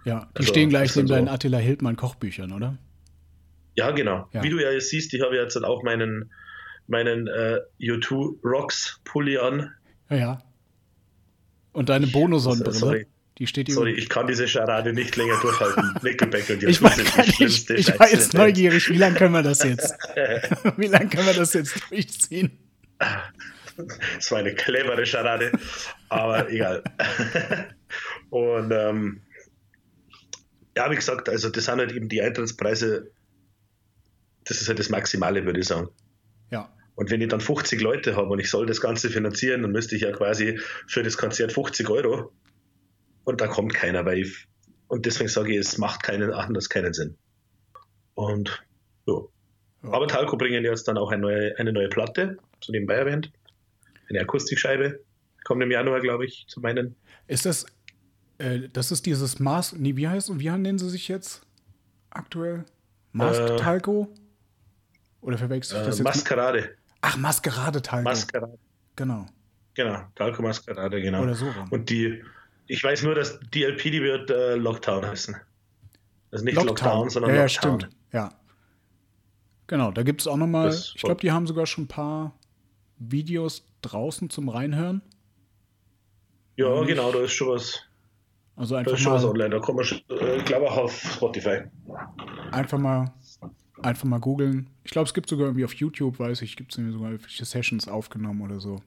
ja, 0.04 0.28
die 0.34 0.38
also, 0.38 0.48
stehen 0.52 0.70
gleich 0.70 0.88
das 0.88 0.96
neben 0.96 1.08
deinen 1.08 1.26
so- 1.26 1.32
Attila 1.32 1.58
Hildmann 1.58 1.96
Kochbüchern, 1.96 2.52
oder? 2.52 2.78
Ja, 3.74 3.90
genau. 3.92 4.28
Ja. 4.32 4.42
Wie 4.42 4.50
du 4.50 4.60
ja 4.60 4.70
jetzt 4.70 4.90
siehst, 4.90 5.14
ich 5.14 5.22
habe 5.22 5.36
jetzt 5.36 5.56
dann 5.56 5.64
auch 5.64 5.82
meinen, 5.82 6.30
meinen 6.88 7.26
äh, 7.28 7.60
U2 7.80 8.38
Rocks 8.44 9.00
Pulli 9.04 9.38
an. 9.38 9.72
Ja, 10.10 10.16
ja. 10.16 10.42
Und 11.72 11.88
deine 11.88 12.06
Bono-Sonnenbrille, 12.06 12.74
Sorry. 12.74 13.06
Die 13.38 13.46
steht. 13.46 13.70
Sorry, 13.70 13.92
ich 13.92 14.08
kann 14.08 14.26
diese 14.26 14.46
Scharade 14.46 14.92
nicht 14.92 15.16
länger 15.16 15.40
durchhalten. 15.40 15.94
Nickelback 16.02 16.50
und 16.50 16.62
ich 16.62 16.78
U2 16.78 16.82
war, 16.82 16.96
nicht, 16.96 17.36
schlimmste 17.36 17.74
ich 17.74 17.98
war 17.98 18.10
jetzt 18.10 18.34
neugierig, 18.34 18.88
wie 18.90 18.98
lange 18.98 19.16
können 19.16 19.32
wir 19.32 19.42
das 19.42 19.62
jetzt? 19.62 19.94
wie 20.76 20.86
lange 20.86 21.08
können 21.08 21.26
wir 21.26 21.34
das 21.34 21.52
jetzt 21.54 21.80
durchziehen? 21.90 22.58
Das 24.16 24.30
war 24.30 24.38
eine 24.38 24.54
clevere 24.54 25.06
Scharade, 25.06 25.50
aber 26.10 26.50
egal. 26.50 26.84
Und 28.28 28.70
ähm, 28.70 29.22
ja, 30.76 30.90
wie 30.90 30.94
gesagt, 30.94 31.30
also 31.30 31.48
das 31.48 31.64
sind 31.64 31.78
halt 31.78 31.90
eben 31.92 32.08
die 32.10 32.20
Eintrittspreise, 32.20 33.10
das 34.44 34.60
ist 34.60 34.68
halt 34.68 34.78
das 34.78 34.90
Maximale, 34.90 35.44
würde 35.46 35.60
ich 35.60 35.66
sagen. 35.66 35.88
Ja, 36.50 36.70
Und 36.94 37.10
wenn 37.10 37.22
ich 37.22 37.28
dann 37.28 37.40
50 37.40 37.80
Leute 37.80 38.14
habe 38.14 38.28
und 38.28 38.40
ich 38.40 38.50
soll 38.50 38.66
das 38.66 38.82
Ganze 38.82 39.08
finanzieren, 39.08 39.62
dann 39.62 39.72
müsste 39.72 39.96
ich 39.96 40.02
ja 40.02 40.12
quasi 40.12 40.60
für 40.86 41.02
das 41.02 41.16
Konzert 41.16 41.52
50 41.52 41.88
Euro 41.88 42.30
und 43.24 43.40
da 43.40 43.46
kommt 43.48 43.74
keiner, 43.74 44.04
weil 44.04 44.18
ich, 44.18 44.46
und 44.88 45.06
deswegen 45.06 45.28
sage 45.28 45.52
ich, 45.52 45.58
es 45.58 45.78
macht 45.78 46.02
keinen 46.02 46.32
anders 46.32 46.68
keinen 46.68 46.92
Sinn. 46.92 47.16
Und 48.14 48.62
ja. 49.06 49.14
Aber 49.82 50.06
Talco 50.06 50.36
bringen 50.36 50.64
jetzt 50.64 50.86
dann 50.86 50.96
auch 50.98 51.10
eine 51.10 51.22
neue, 51.22 51.58
eine 51.58 51.72
neue 51.72 51.88
Platte, 51.88 52.36
so 52.62 52.72
nebenbei 52.72 52.94
erwähnt. 52.94 53.32
Eine 54.08 54.20
Akustikscheibe. 54.20 55.00
Kommt 55.44 55.62
im 55.62 55.70
Januar, 55.72 56.00
glaube 56.00 56.24
ich, 56.26 56.44
zu 56.48 56.60
meinen. 56.60 56.94
ist 57.26 57.46
das, 57.46 57.66
äh, 58.38 58.68
das 58.72 58.92
ist 58.92 59.06
dieses 59.06 59.40
Mask, 59.40 59.74
nee, 59.76 59.96
wie 59.96 60.06
heißt, 60.06 60.38
wie 60.38 60.50
nennen 60.50 60.78
sie 60.78 60.88
sich 60.88 61.08
jetzt 61.08 61.42
aktuell? 62.10 62.64
Mask 63.12 63.40
Äh, 63.40 63.56
Talco? 63.56 64.08
Oder 65.20 65.36
verwechsel 65.38 65.76
ich 65.78 65.82
Äh, 65.82 65.86
das 65.86 65.98
jetzt? 65.98 66.04
mit- 66.06 66.14
Maskerade. 66.14 66.76
Ach, 67.00 67.16
Maskerade 67.16 67.82
Talco. 67.82 68.04
Maskerade. 68.04 68.58
genau. 68.94 69.26
Genau, 69.74 70.02
Talco 70.14 70.42
Mascarade, 70.42 71.00
genau. 71.00 71.22
Oder 71.22 71.34
so 71.34 71.46
rum. 71.50 71.66
Und 71.70 71.88
die, 71.90 72.22
ich 72.72 72.82
weiß 72.82 73.02
nur, 73.02 73.14
dass 73.14 73.38
die 73.52 73.64
LP, 73.64 73.82
die 73.90 74.02
wird 74.02 74.30
äh, 74.30 74.54
Lockdown 74.56 75.04
heißen. 75.06 75.36
Also 76.30 76.44
nicht 76.44 76.54
Lockdown, 76.54 76.68
Lockdown, 76.76 77.10
sondern 77.10 77.30
ja, 77.32 77.36
ja, 77.36 77.42
Lockdown. 77.42 77.80
stimmt. 77.80 77.96
Ja. 78.12 78.32
Genau, 79.66 79.90
da 79.90 80.02
gibt 80.02 80.22
es 80.22 80.26
auch 80.26 80.36
nochmal, 80.38 80.70
ich 80.72 80.94
glaube, 81.02 81.20
die 81.20 81.30
haben 81.32 81.46
sogar 81.46 81.66
schon 81.66 81.84
ein 81.84 81.88
paar 81.88 82.34
Videos 82.98 83.64
draußen 83.82 84.30
zum 84.30 84.48
Reinhören. 84.48 85.02
Ja, 86.56 86.78
Nicht- 86.80 86.88
genau, 86.88 87.12
da 87.12 87.20
ist 87.20 87.32
schon 87.32 87.48
was, 87.48 87.80
Also 88.56 88.74
da 88.74 88.80
einfach 88.80 88.92
ist 88.92 89.00
schon 89.00 89.12
was 89.12 89.22
mal, 89.22 89.30
online. 89.30 89.50
Da 89.50 89.60
kann 89.60 89.74
man 89.76 89.84
schon, 89.84 90.00
äh, 90.10 90.36
ich 90.38 90.44
glaube 90.44 90.70
auch 90.70 90.76
auf 90.78 90.92
Spotify. 90.98 91.60
einfach 92.52 92.78
mal, 92.78 93.12
einfach 93.82 94.04
mal 94.04 94.18
googeln. 94.18 94.68
Ich 94.84 94.90
glaube, 94.92 95.06
es 95.08 95.14
gibt 95.14 95.28
sogar 95.28 95.46
irgendwie 95.48 95.64
auf 95.64 95.74
YouTube, 95.74 96.18
weiß 96.18 96.40
ich, 96.42 96.56
gibt 96.56 96.70
es 96.76 96.76
sogar 96.92 97.10
irgendwelche 97.10 97.44
Sessions 97.44 97.88
aufgenommen 97.88 98.40
oder 98.42 98.60
so. 98.60 98.80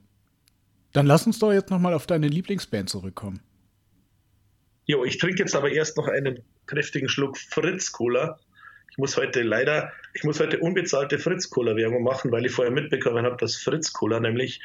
Dann 0.92 1.06
lass 1.06 1.26
uns 1.26 1.38
doch 1.38 1.52
jetzt 1.52 1.70
nochmal 1.70 1.94
auf 1.94 2.06
deine 2.06 2.28
Lieblingsband 2.28 2.88
zurückkommen. 2.88 3.40
Jo, 4.86 5.04
ich 5.04 5.18
trinke 5.18 5.40
jetzt 5.40 5.56
aber 5.56 5.70
erst 5.70 5.96
noch 5.96 6.06
einen 6.06 6.42
kräftigen 6.66 7.08
Schluck 7.08 7.36
Fritz 7.36 7.90
Cola. 7.90 8.38
Ich 8.92 8.98
muss 8.98 9.16
heute 9.16 9.42
leider, 9.42 9.92
ich 10.14 10.22
muss 10.22 10.38
heute 10.38 10.60
unbezahlte 10.60 11.18
Fritz 11.18 11.50
Cola 11.50 11.76
Werbung 11.76 12.04
machen, 12.04 12.30
weil 12.30 12.46
ich 12.46 12.52
vorher 12.52 12.72
mitbekommen 12.72 13.26
habe, 13.26 13.36
dass 13.36 13.56
Fritz 13.56 13.92
Cola 13.92 14.20
nämlich 14.20 14.60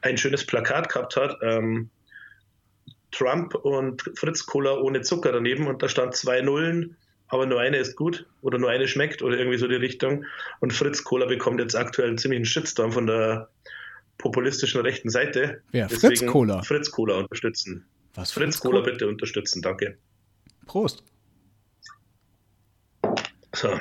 ein 0.00 0.16
schönes 0.16 0.44
Plakat 0.46 0.88
gehabt 0.88 1.16
hat. 1.16 1.36
Ähm, 1.42 1.90
Trump 3.12 3.54
und 3.54 4.02
Fritz 4.16 4.46
Cola 4.46 4.78
ohne 4.78 5.02
Zucker 5.02 5.30
daneben 5.30 5.66
und 5.66 5.82
da 5.82 5.88
stand 5.88 6.16
zwei 6.16 6.40
Nullen, 6.40 6.96
aber 7.28 7.46
nur 7.46 7.60
eine 7.60 7.76
ist 7.76 7.96
gut 7.96 8.26
oder 8.40 8.58
nur 8.58 8.70
eine 8.70 8.88
schmeckt 8.88 9.22
oder 9.22 9.38
irgendwie 9.38 9.58
so 9.58 9.68
die 9.68 9.76
Richtung. 9.76 10.24
Und 10.60 10.72
Fritz 10.72 11.04
Cola 11.04 11.26
bekommt 11.26 11.60
jetzt 11.60 11.76
aktuell 11.76 12.08
einen 12.08 12.18
ziemlichen 12.18 12.46
Shitstorm 12.46 12.92
von 12.92 13.06
der 13.06 13.50
populistischen 14.18 14.80
rechten 14.80 15.10
Seite. 15.10 15.62
Wer? 15.70 15.88
Fritz 15.88 16.00
Deswegen 16.00 16.26
Cola? 16.32 16.62
Fritz 16.62 16.90
Cola 16.90 17.18
unterstützen. 17.18 17.86
Was 18.16 18.32
Fritz 18.32 18.58
Cola 18.60 18.80
bitte 18.80 19.06
unterstützen, 19.06 19.62
danke. 19.62 19.98
Prost. 20.66 21.04
So. 23.54 23.78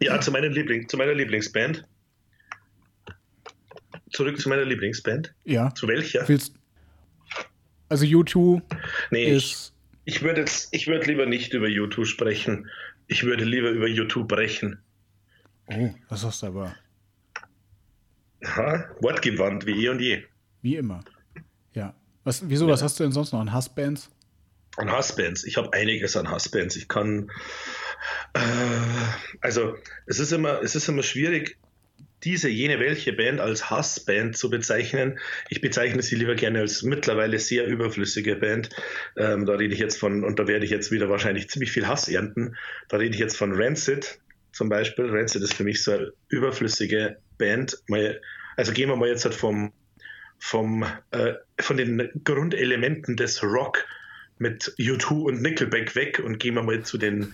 Ja, 0.00 0.20
zu, 0.20 0.30
meiner 0.30 0.48
Liebling, 0.48 0.88
zu 0.88 0.96
meiner 0.96 1.14
Lieblingsband. 1.14 1.86
Zurück 4.12 4.38
zu 4.38 4.48
meiner 4.48 4.64
Lieblingsband. 4.64 5.34
Ja. 5.44 5.74
Zu 5.74 5.88
welcher? 5.88 6.26
Willst, 6.28 6.54
also 7.88 8.04
U2 8.04 8.62
Nee, 9.10 9.24
ich, 9.24 9.52
ist, 9.52 9.74
ich 10.04 10.22
würde 10.22 10.40
jetzt, 10.40 10.68
ich 10.72 10.86
würde 10.86 11.06
lieber 11.06 11.26
nicht 11.26 11.52
über 11.52 11.68
YouTube 11.68 12.06
sprechen. 12.06 12.68
Ich 13.08 13.24
würde 13.24 13.44
lieber 13.44 13.70
über 13.70 13.88
YouTube 13.88 14.28
brechen. 14.28 14.78
oh, 15.66 15.90
das 16.08 16.24
hast 16.24 16.42
du 16.42 16.46
aber 16.46 16.74
Ha? 18.44 18.90
Wortgewandt 19.00 19.66
wie 19.66 19.84
eh 19.84 19.88
und 19.88 20.00
je. 20.00 20.22
wie 20.62 20.76
immer. 20.76 21.04
Ja. 21.74 21.94
Was, 22.24 22.48
wieso, 22.48 22.68
was 22.68 22.82
hast 22.82 22.98
du 23.00 23.04
denn 23.04 23.12
sonst 23.12 23.32
noch 23.32 23.40
an 23.40 23.52
Hassbands? 23.52 24.10
An 24.76 24.90
Hassbands. 24.90 25.44
Ich 25.44 25.56
habe 25.56 25.72
einiges 25.72 26.16
an 26.16 26.30
Hassbands. 26.30 26.76
Ich 26.76 26.88
kann. 26.88 27.30
Äh, 28.32 28.40
also, 29.40 29.76
es 30.06 30.18
ist, 30.18 30.32
immer, 30.32 30.62
es 30.62 30.74
ist 30.74 30.88
immer 30.88 31.02
schwierig, 31.02 31.58
diese, 32.24 32.48
jene, 32.48 32.78
welche 32.78 33.12
Band 33.12 33.40
als 33.40 33.70
Hassband 33.70 34.36
zu 34.36 34.48
bezeichnen. 34.48 35.18
Ich 35.48 35.60
bezeichne 35.60 36.02
sie 36.02 36.14
lieber 36.14 36.34
gerne 36.36 36.60
als 36.60 36.82
mittlerweile 36.82 37.38
sehr 37.38 37.66
überflüssige 37.66 38.36
Band. 38.36 38.70
Ähm, 39.16 39.44
da 39.44 39.54
rede 39.54 39.74
ich 39.74 39.80
jetzt 39.80 39.98
von, 39.98 40.24
und 40.24 40.38
da 40.38 40.46
werde 40.46 40.64
ich 40.64 40.70
jetzt 40.70 40.92
wieder 40.92 41.08
wahrscheinlich 41.08 41.48
ziemlich 41.50 41.72
viel 41.72 41.88
Hass 41.88 42.08
ernten. 42.08 42.56
Da 42.88 42.98
rede 42.98 43.14
ich 43.14 43.20
jetzt 43.20 43.36
von 43.36 43.52
Rancid 43.54 44.20
zum 44.52 44.68
Beispiel. 44.68 45.06
Rancid 45.06 45.42
ist 45.42 45.54
für 45.54 45.64
mich 45.64 45.82
so 45.82 45.92
eine 45.92 46.12
überflüssige 46.28 47.18
Band. 47.38 47.82
Also 48.56 48.72
gehen 48.72 48.88
wir 48.88 48.96
mal 48.96 49.08
jetzt 49.08 49.24
halt 49.24 49.34
vom, 49.34 49.72
vom, 50.44 50.84
äh, 51.12 51.34
von 51.60 51.76
den 51.76 52.10
Grundelementen 52.24 53.16
des 53.16 53.44
Rock 53.44 53.84
mit 54.38 54.74
U2 54.76 55.12
und 55.22 55.40
Nickelback 55.40 55.94
weg 55.94 56.18
und 56.18 56.40
gehen 56.40 56.56
wir 56.56 56.64
mal 56.64 56.82
zu 56.82 56.98
den 56.98 57.32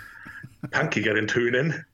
punkigeren 0.71 1.27
Tönen. 1.27 1.87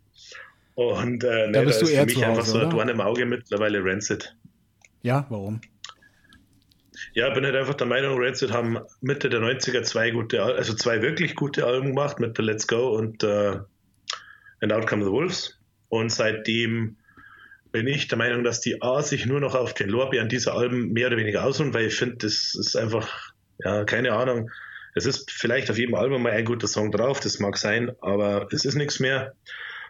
Und 0.75 1.23
äh, 1.23 1.53
Da 1.53 1.61
ne, 1.61 1.67
bist 1.67 1.81
da 1.81 1.85
du 1.87 1.91
ist 1.93 1.97
eher 1.97 2.01
für 2.01 2.07
mich 2.07 2.15
zu 2.19 2.25
einfach 2.25 2.39
Hause, 2.43 2.51
so 2.51 2.59
ein? 2.59 2.71
Dorn 2.71 2.89
im 2.89 3.01
Auge 3.01 3.27
mittlerweile 3.27 3.85
Rancid. 3.85 4.35
Ja, 5.03 5.25
warum? 5.29 5.61
Ja, 7.13 7.31
bin 7.31 7.45
halt 7.45 7.55
einfach 7.55 7.75
der 7.75 7.87
Meinung, 7.87 8.21
Rancid 8.21 8.51
haben 8.51 8.79
Mitte 9.01 9.29
der 9.29 9.39
90er 9.41 9.83
zwei 9.85 10.11
gute, 10.11 10.43
Al- 10.43 10.57
also 10.57 10.75
zwei 10.75 11.01
wirklich 11.01 11.37
gute 11.37 11.65
Alben 11.65 11.89
gemacht 11.91 12.19
mit 12.19 12.37
The 12.37 12.43
Let's 12.43 12.67
Go 12.67 12.89
und 12.97 13.23
äh, 13.23 13.59
And 14.61 14.73
Out 14.73 14.89
Come 14.89 15.05
the 15.05 15.11
Wolves. 15.13 15.61
Und 15.91 16.11
seitdem 16.11 16.97
bin 17.75 17.89
ich 17.89 18.07
der 18.07 18.19
Meinung, 18.19 18.45
dass 18.45 18.61
die 18.61 18.83
A 18.83 19.03
sich 19.03 19.27
nur 19.27 19.41
noch 19.41 19.57
auf 19.57 19.75
den 19.75 19.89
Lorbeeren 19.89 20.29
dieser 20.29 20.55
Alben 20.55 20.93
mehr 20.93 21.09
oder 21.09 21.17
weniger 21.17 21.45
ausruhen, 21.45 21.75
weil 21.75 21.87
ich 21.87 21.97
finde, 21.97 22.19
das 22.19 22.55
ist 22.55 22.77
einfach, 22.77 23.33
ja, 23.59 23.83
keine 23.83 24.13
Ahnung. 24.13 24.49
Es 24.95 25.07
ist 25.07 25.33
vielleicht 25.33 25.73
auf 25.73 25.77
jedem 25.77 25.97
Album 25.97 26.23
mal 26.23 26.31
ein 26.31 26.45
guter 26.45 26.69
Song 26.69 26.93
drauf, 26.93 27.19
das 27.19 27.41
mag 27.41 27.59
sein, 27.59 27.91
aber 28.01 28.47
es 28.53 28.65
ist 28.65 28.77
nichts 28.77 29.01
mehr. 29.01 29.35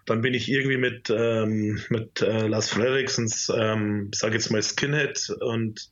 Dann 0.07 0.23
bin 0.23 0.33
ich 0.33 0.51
irgendwie 0.51 0.79
mit, 0.79 1.11
ähm, 1.11 1.79
mit 1.91 2.23
äh, 2.23 2.47
Lars 2.47 2.71
Fredriksons, 2.71 3.53
ähm, 3.55 4.09
sag 4.15 4.33
jetzt 4.33 4.51
mal 4.51 4.63
Skinhead 4.63 5.29
und 5.41 5.91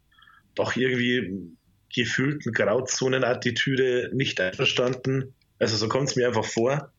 doch 0.54 0.76
irgendwie 0.76 1.52
gefühlten 1.94 2.54
Grauzonen-Attitüde 2.54 4.12
nicht 4.14 4.40
einverstanden. 4.40 5.34
Also 5.58 5.76
so 5.76 5.88
kommt 5.88 6.08
es 6.08 6.16
mir 6.16 6.28
einfach 6.28 6.46
vor. 6.46 6.90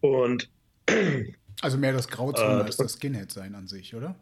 Und 0.00 0.50
Also 1.60 1.76
mehr 1.78 1.92
das 1.92 2.08
Grauzone 2.08 2.60
Äh, 2.60 2.64
als 2.64 2.76
das 2.76 2.94
Skinhead 2.94 3.30
sein 3.30 3.54
an 3.54 3.68
sich, 3.68 3.94
oder? 3.94 4.16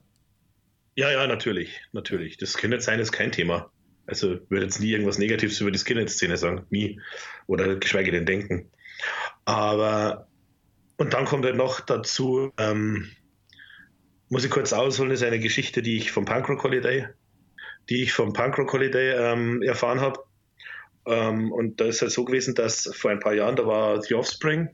ja, 0.97 1.13
ja, 1.13 1.27
natürlich, 1.29 1.81
natürlich. 1.93 2.39
Das 2.39 2.55
Skinhead-Sein 2.55 2.99
ist 2.99 3.13
kein 3.13 3.31
Thema. 3.31 3.71
Also 4.07 4.35
ich 4.35 4.51
würde 4.51 4.65
jetzt 4.65 4.81
nie 4.81 4.91
irgendwas 4.91 5.19
Negatives 5.19 5.61
über 5.61 5.71
die 5.71 5.79
Skinhead-Szene 5.79 6.37
sagen, 6.37 6.67
nie. 6.71 7.01
Oder 7.47 7.77
geschweige 7.77 8.11
denn 8.11 8.27
denken. 8.27 8.71
Aber, 9.45 10.27
und 10.97 11.15
dann 11.15 11.25
kommt 11.25 11.45
halt 11.45 11.55
noch 11.57 11.79
dazu, 11.81 12.53
ähm, 12.59 13.09
muss 14.29 14.45
ich 14.45 14.51
kurz 14.51 14.73
ausholen, 14.73 15.13
ist 15.13 15.23
eine 15.23 15.39
Geschichte, 15.39 15.83
die 15.83 15.99
ich 15.99 16.11
vom 16.11 16.25
Punkrock 16.25 16.65
Holiday, 16.65 17.07
die 17.89 18.03
ich 18.03 18.13
vom 18.13 18.33
Punkrock 18.33 18.73
Holiday 18.73 19.13
ähm, 19.13 19.63
erfahren 19.63 20.01
habe. 20.01 20.19
Ähm, 21.07 21.53
und 21.53 21.81
da 21.81 21.85
ist 21.85 22.03
halt 22.03 22.11
so 22.11 22.25
gewesen, 22.25 22.57
dass 22.57 22.91
vor 22.93 23.13
ein 23.13 23.21
paar 23.21 23.35
Jahren, 23.35 23.55
da 23.55 23.67
war 23.67 24.03
The 24.03 24.15
Offspring 24.15 24.69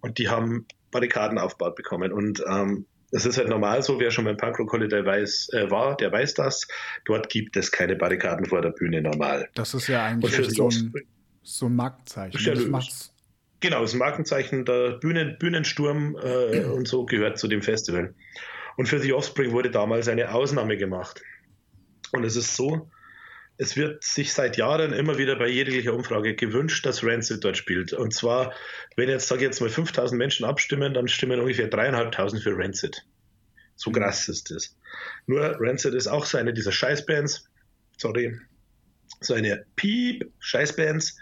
und 0.00 0.18
die 0.18 0.28
haben 0.28 0.66
Barrikaden 0.90 1.38
aufgebaut 1.38 1.76
bekommen. 1.76 2.12
Und 2.12 2.42
ähm, 2.48 2.86
es 3.12 3.26
ist 3.26 3.38
halt 3.38 3.48
normal 3.48 3.82
so, 3.82 3.98
wer 3.98 4.10
schon 4.10 4.24
beim 4.24 4.36
Punkrock 4.36 4.72
Holiday 4.72 5.04
weiß, 5.04 5.50
äh, 5.52 5.70
war, 5.70 5.96
der 5.96 6.12
weiß 6.12 6.34
das. 6.34 6.66
Dort 7.04 7.28
gibt 7.28 7.56
es 7.56 7.70
keine 7.72 7.96
Barrikaden 7.96 8.46
vor 8.46 8.62
der 8.62 8.70
Bühne 8.70 9.02
normal. 9.02 9.48
Das 9.54 9.74
ist 9.74 9.88
ja 9.88 10.04
eigentlich 10.04 10.54
so 10.54 10.68
ein, 10.68 10.92
so 11.42 11.66
ein 11.66 11.76
Markenzeichen. 11.76 12.38
Ja 12.40 12.54
Das 12.54 12.66
macht's, 12.66 13.14
genau, 13.60 13.80
das 13.80 13.94
Markenzeichen, 13.94 14.64
der 14.64 14.92
Bühnen, 14.92 15.36
Bühnensturm 15.38 16.16
äh, 16.22 16.64
und 16.64 16.86
so 16.86 17.04
gehört 17.04 17.38
zu 17.38 17.48
dem 17.48 17.62
Festival. 17.62 18.14
Und 18.76 18.88
für 18.88 19.00
The 19.00 19.12
Offspring 19.12 19.52
wurde 19.52 19.70
damals 19.70 20.08
eine 20.08 20.32
Ausnahme 20.32 20.76
gemacht. 20.76 21.22
Und 22.12 22.24
es 22.24 22.36
ist 22.36 22.56
so, 22.56 22.90
es 23.60 23.76
wird 23.76 24.02
sich 24.02 24.32
seit 24.32 24.56
Jahren 24.56 24.94
immer 24.94 25.18
wieder 25.18 25.36
bei 25.36 25.46
jeglicher 25.46 25.92
Umfrage 25.92 26.34
gewünscht, 26.34 26.86
dass 26.86 27.04
Rancid 27.04 27.44
dort 27.44 27.58
spielt. 27.58 27.92
Und 27.92 28.14
zwar, 28.14 28.54
wenn 28.96 29.10
jetzt, 29.10 29.28
sage 29.28 29.42
ich 29.42 29.48
jetzt 29.48 29.60
mal, 29.60 29.68
5000 29.68 30.18
Menschen 30.18 30.46
abstimmen, 30.46 30.94
dann 30.94 31.08
stimmen 31.08 31.38
ungefähr 31.40 31.68
dreieinhalbtausend 31.68 32.42
für 32.42 32.56
Rancid. 32.56 33.04
So 33.76 33.90
krass 33.90 34.30
ist 34.30 34.50
das. 34.50 34.78
Nur 35.26 35.58
Rancid 35.60 35.92
ist 35.92 36.06
auch 36.06 36.24
so 36.24 36.38
eine 36.38 36.54
dieser 36.54 36.72
Scheißbands, 36.72 37.50
sorry, 37.98 38.34
so 39.20 39.34
eine 39.34 39.66
Piep-Scheißbands, 39.76 41.18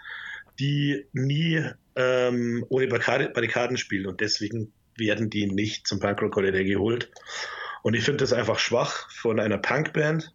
die 0.59 1.07
nie 1.11 1.61
ähm, 1.97 2.65
ohne 2.69 2.87
Barrikade- 2.87 3.31
Barrikaden 3.31 3.75
spielen 3.75 4.07
und 4.07 4.21
deswegen 4.21 4.71
werden 4.95 5.29
die 5.29 5.45
nicht 5.45 5.87
zum 5.87 5.99
Punkrock 5.99 6.37
Holiday 6.37 6.63
geholt. 6.63 7.11
Und 7.83 7.95
ich 7.95 8.05
finde 8.05 8.19
das 8.23 8.31
einfach 8.31 8.59
schwach 8.59 9.11
von 9.11 9.41
einer 9.41 9.57
Punkband 9.57 10.33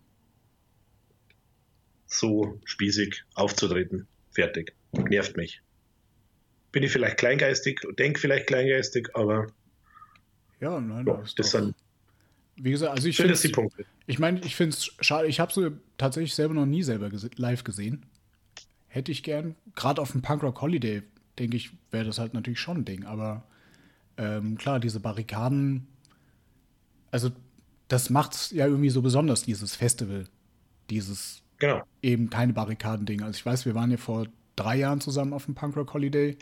so 2.06 2.60
spießig 2.64 3.24
aufzutreten. 3.34 4.06
Fertig. 4.30 4.74
Nervt 4.92 5.36
mich. 5.36 5.60
Bin 6.72 6.82
ich 6.82 6.92
vielleicht 6.92 7.18
kleingeistig, 7.18 7.80
denke 7.98 8.18
vielleicht 8.18 8.46
kleingeistig, 8.46 9.08
aber 9.14 9.46
ja, 10.60 10.80
nein, 10.80 11.06
ja, 11.06 11.16
das 11.16 11.28
ist 11.28 11.38
das 11.38 11.50
sind 11.50 11.74
wie 12.56 12.70
gesagt, 12.70 12.92
also 12.92 13.08
ich 13.08 13.16
finde. 13.16 13.36
Ich 14.06 14.18
meine, 14.18 14.40
ich 14.44 14.54
finde 14.54 14.76
es 14.76 14.90
schade. 15.00 15.26
Ich 15.26 15.40
habe 15.40 15.52
sie 15.52 15.72
tatsächlich 15.98 16.34
selber 16.34 16.54
noch 16.54 16.66
nie 16.66 16.82
selber 16.82 17.10
gese 17.10 17.30
live 17.36 17.64
gesehen. 17.64 18.06
Hätte 18.86 19.12
ich 19.12 19.22
gern. 19.22 19.56
Gerade 19.74 20.00
auf 20.00 20.12
dem 20.12 20.22
Punkrock 20.22 20.60
Holiday, 20.60 21.02
denke 21.38 21.56
ich, 21.56 21.70
wäre 21.90 22.04
das 22.04 22.18
halt 22.18 22.34
natürlich 22.34 22.60
schon 22.60 22.78
ein 22.78 22.84
Ding. 22.84 23.04
Aber 23.04 23.44
ähm, 24.16 24.56
klar, 24.56 24.78
diese 24.78 25.00
Barrikaden, 25.00 25.88
also 27.10 27.30
das 27.88 28.10
macht's 28.10 28.50
ja 28.50 28.66
irgendwie 28.66 28.90
so 28.90 29.02
besonders, 29.02 29.42
dieses 29.42 29.74
Festival. 29.74 30.26
Dieses 30.90 31.42
Genau. 31.64 31.82
eben 32.02 32.28
keine 32.28 32.52
Barrikaden-Ding. 32.52 33.22
Also 33.22 33.38
ich 33.38 33.46
weiß, 33.46 33.64
wir 33.64 33.74
waren 33.74 33.90
ja 33.90 33.96
vor 33.96 34.26
drei 34.54 34.76
Jahren 34.76 35.00
zusammen 35.00 35.32
auf 35.32 35.46
dem 35.46 35.54
Punkrock 35.54 35.94
Holiday. 35.94 36.36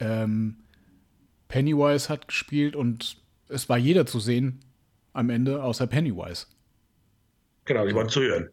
Ähm, 0.00 0.56
Pennywise 1.48 2.10
hat 2.10 2.28
gespielt 2.28 2.76
und 2.76 3.16
es 3.48 3.70
war 3.70 3.78
jeder 3.78 4.04
zu 4.04 4.20
sehen 4.20 4.60
am 5.14 5.30
Ende, 5.30 5.62
außer 5.62 5.86
Pennywise. 5.86 6.46
Genau, 7.64 7.86
die 7.86 7.94
waren 7.94 8.10
zu 8.10 8.20
hören. 8.20 8.50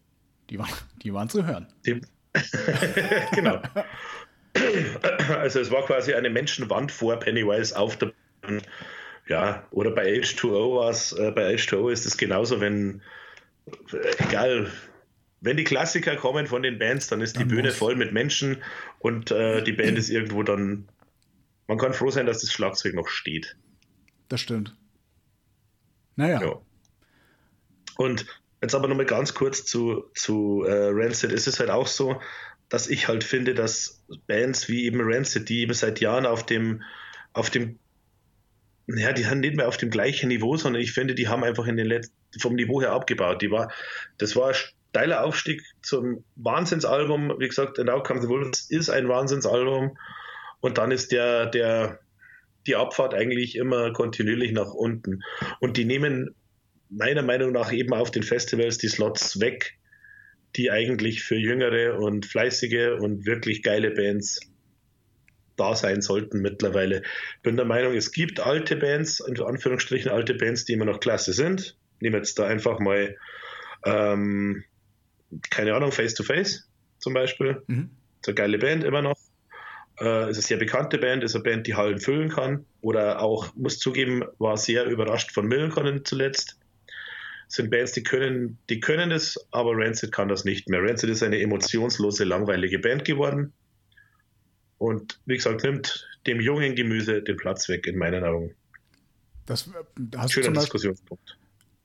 Die, 0.49 0.59
war, 0.59 0.69
die 1.03 1.13
waren 1.13 1.27
zu 1.27 1.45
hören. 1.45 1.67
Die, 1.85 1.99
genau. 3.35 3.61
Also 5.27 5.59
es 5.59 5.71
war 5.71 5.85
quasi 5.85 6.13
eine 6.13 6.29
Menschenwand 6.29 6.89
vor 6.89 7.17
Pennywise 7.17 7.77
auf 7.77 7.97
der 7.97 8.13
ja, 9.27 9.67
oder 9.71 9.91
bei 9.91 10.05
H2O 10.05 10.77
war 10.77 10.89
es, 10.89 11.11
äh, 11.11 11.31
bei 11.31 11.53
H2O 11.53 11.91
ist 11.91 12.05
es 12.05 12.17
genauso, 12.17 12.61
wenn 12.61 13.01
äh, 13.91 14.23
egal, 14.29 14.71
wenn 15.41 15.57
die 15.57 15.63
Klassiker 15.63 16.15
kommen 16.15 16.47
von 16.47 16.61
den 16.61 16.77
Bands, 16.79 17.07
dann 17.07 17.19
ist 17.19 17.35
die 17.35 17.39
dann 17.39 17.49
Bühne 17.49 17.69
muss. 17.69 17.77
voll 17.77 17.95
mit 17.95 18.13
Menschen 18.13 18.63
und 18.99 19.31
äh, 19.31 19.63
die 19.63 19.73
Band 19.73 19.97
ist 19.97 20.09
irgendwo 20.09 20.43
dann. 20.43 20.87
Man 21.67 21.77
kann 21.77 21.93
froh 21.93 22.11
sein, 22.11 22.27
dass 22.27 22.41
das 22.41 22.51
Schlagzeug 22.51 22.93
noch 22.93 23.07
steht. 23.07 23.57
Das 24.29 24.41
stimmt. 24.41 24.75
Naja. 26.15 26.41
Ja. 26.41 26.61
Und 27.97 28.25
jetzt 28.61 28.75
aber 28.75 28.87
nochmal 28.87 29.05
ganz 29.05 29.33
kurz 29.33 29.65
zu, 29.65 30.05
zu 30.13 30.63
äh, 30.63 30.89
Rancid. 30.91 31.31
Ist 31.31 31.47
es 31.47 31.59
halt 31.59 31.69
auch 31.69 31.87
so, 31.87 32.21
dass 32.69 32.87
ich 32.87 33.07
halt 33.07 33.23
finde, 33.23 33.55
dass 33.55 34.03
Bands 34.27 34.69
wie 34.69 34.85
eben 34.85 34.99
Rancid, 35.01 35.49
die 35.49 35.61
eben 35.61 35.73
seit 35.73 35.99
Jahren 35.99 36.25
auf 36.25 36.45
dem, 36.45 36.83
auf 37.33 37.49
dem, 37.49 37.79
ja, 38.87 39.13
die 39.13 39.25
haben 39.25 39.39
nicht 39.39 39.55
mehr 39.55 39.67
auf 39.67 39.77
dem 39.77 39.89
gleichen 39.89 40.27
Niveau, 40.27 40.57
sondern 40.57 40.81
ich 40.81 40.91
finde, 40.91 41.15
die 41.15 41.27
haben 41.27 41.43
einfach 41.43 41.65
in 41.65 41.77
den 41.77 41.87
letzten, 41.87 42.15
vom 42.39 42.55
Niveau 42.55 42.81
her 42.81 42.91
abgebaut. 42.91 43.41
Die 43.41 43.51
war, 43.51 43.71
das 44.17 44.35
war 44.35 44.53
ein 44.91 44.99
steiler 44.99 45.23
Aufstieg 45.23 45.63
zum 45.81 46.23
Wahnsinnsalbum. 46.35 47.35
Wie 47.39 47.47
gesagt, 47.47 47.77
The 47.77 47.83
Now 47.83 48.03
Comes 48.03 48.23
the 48.23 48.29
Wolves 48.29 48.69
ist 48.69 48.89
ein 48.89 49.07
Wahnsinnsalbum. 49.07 49.97
Und 50.59 50.77
dann 50.77 50.91
ist 50.91 51.11
der, 51.11 51.45
der, 51.47 51.99
die 52.67 52.75
Abfahrt 52.75 53.13
eigentlich 53.13 53.55
immer 53.55 53.93
kontinuierlich 53.93 54.51
nach 54.51 54.73
unten. 54.73 55.23
Und 55.59 55.77
die 55.77 55.85
nehmen 55.85 56.35
meiner 56.89 57.23
Meinung 57.23 57.53
nach 57.53 57.71
eben 57.71 57.93
auf 57.93 58.11
den 58.11 58.23
Festivals 58.23 58.77
die 58.77 58.89
Slots 58.89 59.39
weg, 59.39 59.77
die 60.57 60.71
eigentlich 60.71 61.23
für 61.23 61.37
jüngere 61.37 61.97
und 61.97 62.25
fleißige 62.25 62.99
und 62.99 63.25
wirklich 63.25 63.63
geile 63.63 63.91
Bands 63.91 64.41
da 65.55 65.73
sein 65.73 66.01
sollten 66.01 66.41
mittlerweile. 66.41 67.03
Bin 67.43 67.55
der 67.55 67.65
Meinung, 67.65 67.93
es 67.93 68.11
gibt 68.11 68.41
alte 68.41 68.75
Bands, 68.75 69.21
in 69.21 69.41
Anführungsstrichen 69.41 70.11
alte 70.11 70.33
Bands, 70.33 70.65
die 70.65 70.73
immer 70.73 70.85
noch 70.85 70.99
klasse 70.99 71.31
sind. 71.31 71.77
Nehmen 72.01 72.17
jetzt 72.17 72.37
da 72.39 72.45
einfach 72.45 72.79
mal, 72.79 73.15
ähm, 73.85 74.65
keine 75.49 75.73
Ahnung, 75.73 75.91
Face 75.91 76.13
to 76.13 76.23
Face 76.23 76.67
zum 76.99 77.13
Beispiel. 77.13 77.61
Mhm. 77.67 77.89
eine 78.25 78.35
geile 78.35 78.57
Band 78.57 78.83
immer 78.83 79.01
noch. 79.01 79.17
Äh, 79.99 80.29
ist 80.29 80.37
eine 80.37 80.43
sehr 80.43 80.57
bekannte 80.57 80.97
Band, 80.97 81.23
ist 81.23 81.35
eine 81.35 81.43
Band, 81.43 81.67
die 81.67 81.75
Hallen 81.75 81.99
füllen 81.99 82.29
kann. 82.29 82.65
Oder 82.81 83.21
auch, 83.21 83.53
muss 83.55 83.79
zugeben, 83.79 84.23
war 84.39 84.57
sehr 84.57 84.85
überrascht 84.85 85.31
von 85.31 85.47
Millencolin 85.47 86.05
zuletzt 86.05 86.57
sind 87.51 87.69
Bands, 87.69 87.91
die 87.91 88.03
können, 88.03 88.57
die 88.69 88.79
können 88.79 89.11
es, 89.11 89.37
aber 89.51 89.73
Rancid 89.75 90.11
kann 90.11 90.29
das 90.29 90.45
nicht 90.45 90.69
mehr. 90.69 90.81
Rancid 90.81 91.09
ist 91.09 91.21
eine 91.21 91.39
emotionslose, 91.41 92.23
langweilige 92.23 92.79
Band 92.79 93.03
geworden. 93.03 93.51
Und 94.77 95.19
wie 95.25 95.35
gesagt, 95.35 95.63
nimmt 95.63 96.07
dem 96.25 96.39
jungen 96.39 96.75
Gemüse 96.75 97.21
den 97.21 97.35
Platz 97.35 97.67
weg, 97.67 97.87
in 97.87 97.97
meinen 97.97 98.23
Augen. 98.23 98.55
Das 99.45 99.69
hast 100.15 100.31
Schöner 100.31 100.61
Diskussionspunkt. 100.61 101.37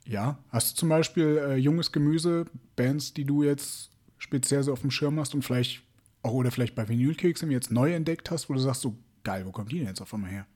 Ja, 0.08 0.42
hast 0.50 0.72
du 0.72 0.80
zum 0.80 0.88
Beispiel 0.88 1.38
äh, 1.38 1.56
junges 1.56 1.90
Gemüse, 1.90 2.46
Bands, 2.76 3.12
die 3.12 3.24
du 3.24 3.42
jetzt 3.42 3.90
speziell 4.18 4.62
so 4.62 4.72
auf 4.72 4.80
dem 4.80 4.90
Schirm 4.90 5.18
hast 5.18 5.34
und 5.34 5.42
vielleicht 5.42 5.82
auch 6.22 6.32
oder 6.32 6.50
vielleicht 6.50 6.74
bei 6.74 6.88
Vinylkeksen 6.88 7.50
jetzt 7.50 7.70
neu 7.70 7.92
entdeckt 7.92 8.30
hast, 8.30 8.48
wo 8.48 8.54
du 8.54 8.60
sagst, 8.60 8.82
so 8.82 8.96
geil, 9.24 9.44
wo 9.46 9.52
kommt 9.52 9.72
die 9.72 9.78
denn 9.78 9.88
jetzt 9.88 10.00
auf 10.00 10.14
einmal 10.14 10.30
her? 10.30 10.46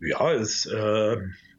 Ja, 0.00 0.32
es, 0.32 0.66
äh, 0.66 1.16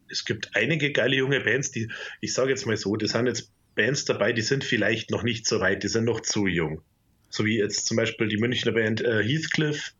es 0.09 0.25
gibt 0.25 0.55
einige 0.55 0.91
geile 0.91 1.15
junge 1.15 1.39
Bands, 1.39 1.71
die, 1.71 1.89
ich 2.21 2.33
sage 2.33 2.49
jetzt 2.49 2.65
mal 2.65 2.77
so, 2.77 2.95
das 2.95 3.11
sind 3.11 3.27
jetzt 3.27 3.51
Bands 3.75 4.05
dabei, 4.05 4.33
die 4.33 4.41
sind 4.41 4.63
vielleicht 4.63 5.11
noch 5.11 5.23
nicht 5.23 5.47
so 5.47 5.59
weit, 5.59 5.83
die 5.83 5.87
sind 5.87 6.05
noch 6.05 6.21
zu 6.21 6.47
jung. 6.47 6.81
So 7.29 7.45
wie 7.45 7.57
jetzt 7.57 7.85
zum 7.85 7.97
Beispiel 7.97 8.27
die 8.27 8.37
Münchner 8.37 8.73
Band 8.73 9.01
äh, 9.01 9.23
Heathcliff, 9.23 9.93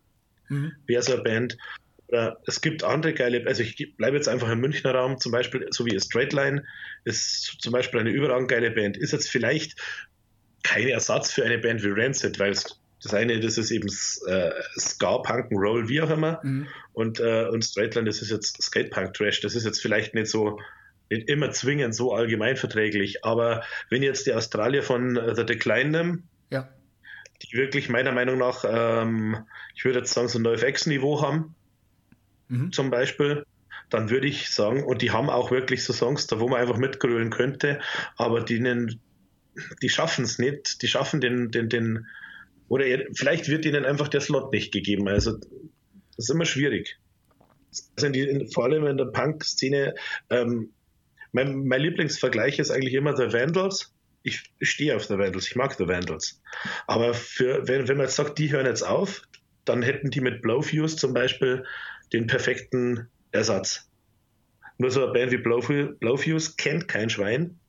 mhm. 0.49 0.73
wäre 0.86 1.03
so 1.03 1.13
eine 1.13 1.23
Band. 1.23 1.57
Oder 2.08 2.39
es 2.45 2.62
gibt 2.62 2.84
andere 2.84 3.14
geile, 3.14 3.45
also 3.47 3.64
ich 3.64 3.95
bleibe 3.97 4.16
jetzt 4.16 4.30
einfach 4.30 4.49
im 4.49 4.60
Münchner 4.60 4.93
Raum, 4.93 5.20
zum 5.20 5.32
Beispiel, 5.32 5.68
so 5.72 5.86
wie 5.86 5.99
Straightline, 5.99 6.66
ist 7.03 7.58
zum 7.60 7.74
Beispiel 7.74 7.99
eine 7.99 8.12
überragend 8.12 8.49
geile 8.49 8.72
Band. 8.72 8.97
Ist 8.97 9.12
jetzt 9.12 9.30
vielleicht 9.30 9.78
kein 10.64 10.88
Ersatz 10.88 11.32
für 11.32 11.43
eine 11.43 11.58
Band 11.58 11.84
wie 11.84 11.89
Rancid, 11.89 12.39
weil 12.39 12.51
es 12.51 12.80
das 13.03 13.14
eine, 13.14 13.39
das 13.39 13.58
ist 13.58 13.72
eben 13.72 13.88
äh, 14.28 14.51
Ska, 14.80 15.20
Punk, 15.20 15.51
Roll, 15.51 15.88
wie 15.88 16.01
auch 16.01 16.10
immer. 16.10 16.39
Mhm. 16.43 16.68
Und, 16.93 17.20
äh, 17.20 17.45
und 17.45 17.64
Straightline, 17.64 18.05
das 18.05 18.22
ist 18.22 18.32
jetzt 18.32 18.62
Skatepunk 18.62 19.14
Trash. 19.14 19.41
Das 19.41 19.55
ist 19.55 19.66
jetzt 19.66 19.82
vielleicht 19.82 20.16
nicht 20.16 20.28
so, 20.28 20.60
nicht 21.10 21.30
immer 21.30 21.51
zwingend 21.51 21.93
so 21.93 22.14
allgemeinverträglich. 22.14 23.24
Aber 23.24 23.64
wenn 23.89 24.01
jetzt 24.01 24.26
die 24.26 24.34
Australier 24.34 24.82
von 24.82 25.20
The 25.36 25.45
Decline 25.45 25.91
nehmen, 25.91 26.30
ja. 26.49 26.70
die 27.43 27.55
wirklich 27.55 27.88
meiner 27.88 28.12
Meinung 28.12 28.39
nach, 28.39 28.66
ähm, 28.68 29.45
ich 29.76 29.86
würde 29.86 29.99
jetzt 29.99 30.14
sagen, 30.14 30.28
so 30.28 30.39
ein 30.39 30.41
NoFX-Niveau 30.41 31.22
haben, 31.22 31.55
mhm. 32.48 32.72
zum 32.72 32.89
Beispiel, 32.89 33.45
dann 33.89 34.10
würde 34.10 34.28
ich 34.28 34.50
sagen, 34.50 34.84
und 34.84 35.02
die 35.02 35.12
haben 35.12 35.30
auch 35.30 35.52
wirklich 35.52 35.84
so 35.84 35.93
Songs, 35.93 36.28
da 36.28 36.39
wo 36.39 36.48
man 36.48 36.60
einfach 36.60 36.78
mitgrölen 36.78 37.30
könnte, 37.30 37.80
aber 38.18 38.41
denen, 38.41 39.00
die 39.82 39.89
schaffen 39.89 40.26
es 40.26 40.39
nicht, 40.39 40.82
die 40.82 40.88
schaffen 40.88 41.22
den, 41.22 41.52
den, 41.52 41.70
den, 41.70 42.08
oder 42.68 42.86
er, 42.86 43.06
vielleicht 43.14 43.48
wird 43.48 43.66
ihnen 43.66 43.86
einfach 43.86 44.10
der 44.10 44.22
Slot 44.22 44.52
nicht 44.52 44.74
gegeben. 44.74 45.08
Also 45.08 45.38
das 45.38 45.50
ist 46.18 46.30
immer 46.30 46.45
schwierig. 46.45 46.98
Also 47.95 48.10
die, 48.10 48.50
vor 48.54 48.66
allem 48.66 48.86
in 48.88 48.98
der 48.98 49.06
Punk-Szene, 49.06 49.95
ähm, 50.30 50.72
mein, 51.32 51.66
mein, 51.66 51.82
Lieblingsvergleich 51.82 52.60
ist 52.60 52.72
eigentlich 52.72 52.93
immer 52.93 53.16
The 53.16 53.32
Vandals. 53.32 53.93
Ich, 54.24 54.52
ich 54.60 54.70
stehe 54.70 54.95
auf 54.95 55.06
The 55.06 55.18
Vandals, 55.18 55.48
ich 55.48 55.56
mag 55.56 55.74
The 55.76 55.88
Vandals. 55.88 56.41
Aber 56.88 57.14
für, 57.14 57.68
wenn, 57.68 57.88
wenn 57.88 57.98
man 57.98 58.08
jetzt 58.08 58.16
sagt, 58.16 58.39
die 58.39 58.52
hören 58.52 58.66
jetzt 58.66 58.82
auf, 58.82 59.22
dann 59.70 59.82
hätten 59.82 60.11
die 60.11 60.22
mit 60.22 60.41
Blowfuse 60.41 60.95
zum 60.95 61.13
Beispiel 61.13 61.65
den 62.13 62.28
perfekten 62.28 63.07
Ersatz. 63.32 63.89
Nur 64.78 64.91
so 64.91 65.03
eine 65.03 65.13
Band 65.13 65.32
wie 65.32 65.38
Blowfuse 65.38 66.53
kennt 66.57 66.88
kein 66.88 67.09
Schwein, 67.09 67.59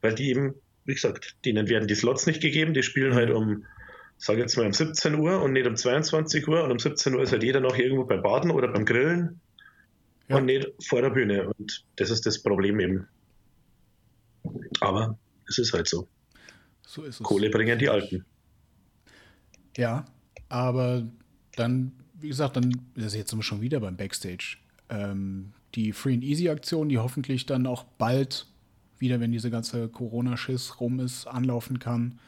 weil 0.00 0.14
die 0.14 0.30
eben, 0.30 0.54
wie 0.84 0.94
gesagt, 0.94 1.36
denen 1.44 1.68
werden 1.68 1.88
die 1.88 1.94
Slots 1.94 2.26
nicht 2.26 2.40
gegeben, 2.42 2.74
die 2.74 2.82
spielen 2.82 3.14
halt 3.14 3.30
um 3.30 3.64
sage 4.20 4.40
jetzt 4.40 4.56
mal 4.56 4.66
um 4.66 4.72
17 4.72 5.14
Uhr 5.14 5.42
und 5.42 5.54
nicht 5.54 5.66
um 5.66 5.76
22 5.76 6.46
Uhr 6.46 6.62
und 6.62 6.70
um 6.70 6.78
17 6.78 7.14
Uhr 7.14 7.22
ist 7.22 7.32
halt 7.32 7.42
jeder 7.42 7.60
noch 7.60 7.76
irgendwo 7.76 8.04
beim 8.04 8.22
Baden 8.22 8.50
oder 8.50 8.68
beim 8.68 8.84
Grillen 8.84 9.40
ja. 10.28 10.36
und 10.36 10.44
nicht 10.44 10.68
vor 10.86 11.00
der 11.00 11.10
Bühne. 11.10 11.48
Und 11.48 11.84
das 11.96 12.10
ist 12.10 12.26
das 12.26 12.42
Problem 12.42 12.78
eben. 12.80 13.08
Aber 14.80 15.18
es 15.48 15.58
ist 15.58 15.72
halt 15.72 15.88
so. 15.88 16.06
So 16.86 17.02
ist 17.04 17.20
es. 17.20 17.22
Kohle 17.22 17.48
bringen 17.48 17.78
die 17.78 17.88
Alten. 17.88 18.26
Ja, 19.76 20.04
aber 20.50 21.08
dann, 21.60 21.92
wie 22.14 22.28
gesagt, 22.28 22.56
dann 22.56 22.72
ist 22.94 23.14
jetzt 23.14 23.30
sind 23.30 23.38
wir 23.38 23.44
schon 23.44 23.60
wieder 23.60 23.80
beim 23.80 23.96
Backstage. 23.96 24.58
Ähm, 24.88 25.52
die 25.74 25.92
Free 25.92 26.14
and 26.14 26.24
Easy 26.24 26.48
Aktion, 26.48 26.88
die 26.88 26.98
hoffentlich 26.98 27.46
dann 27.46 27.66
auch 27.66 27.84
bald 27.84 28.46
wieder, 28.98 29.20
wenn 29.20 29.32
diese 29.32 29.50
ganze 29.50 29.88
Corona-Schiss 29.88 30.80
rum 30.80 31.00
ist, 31.00 31.26
anlaufen 31.26 31.78
kann, 31.78 32.18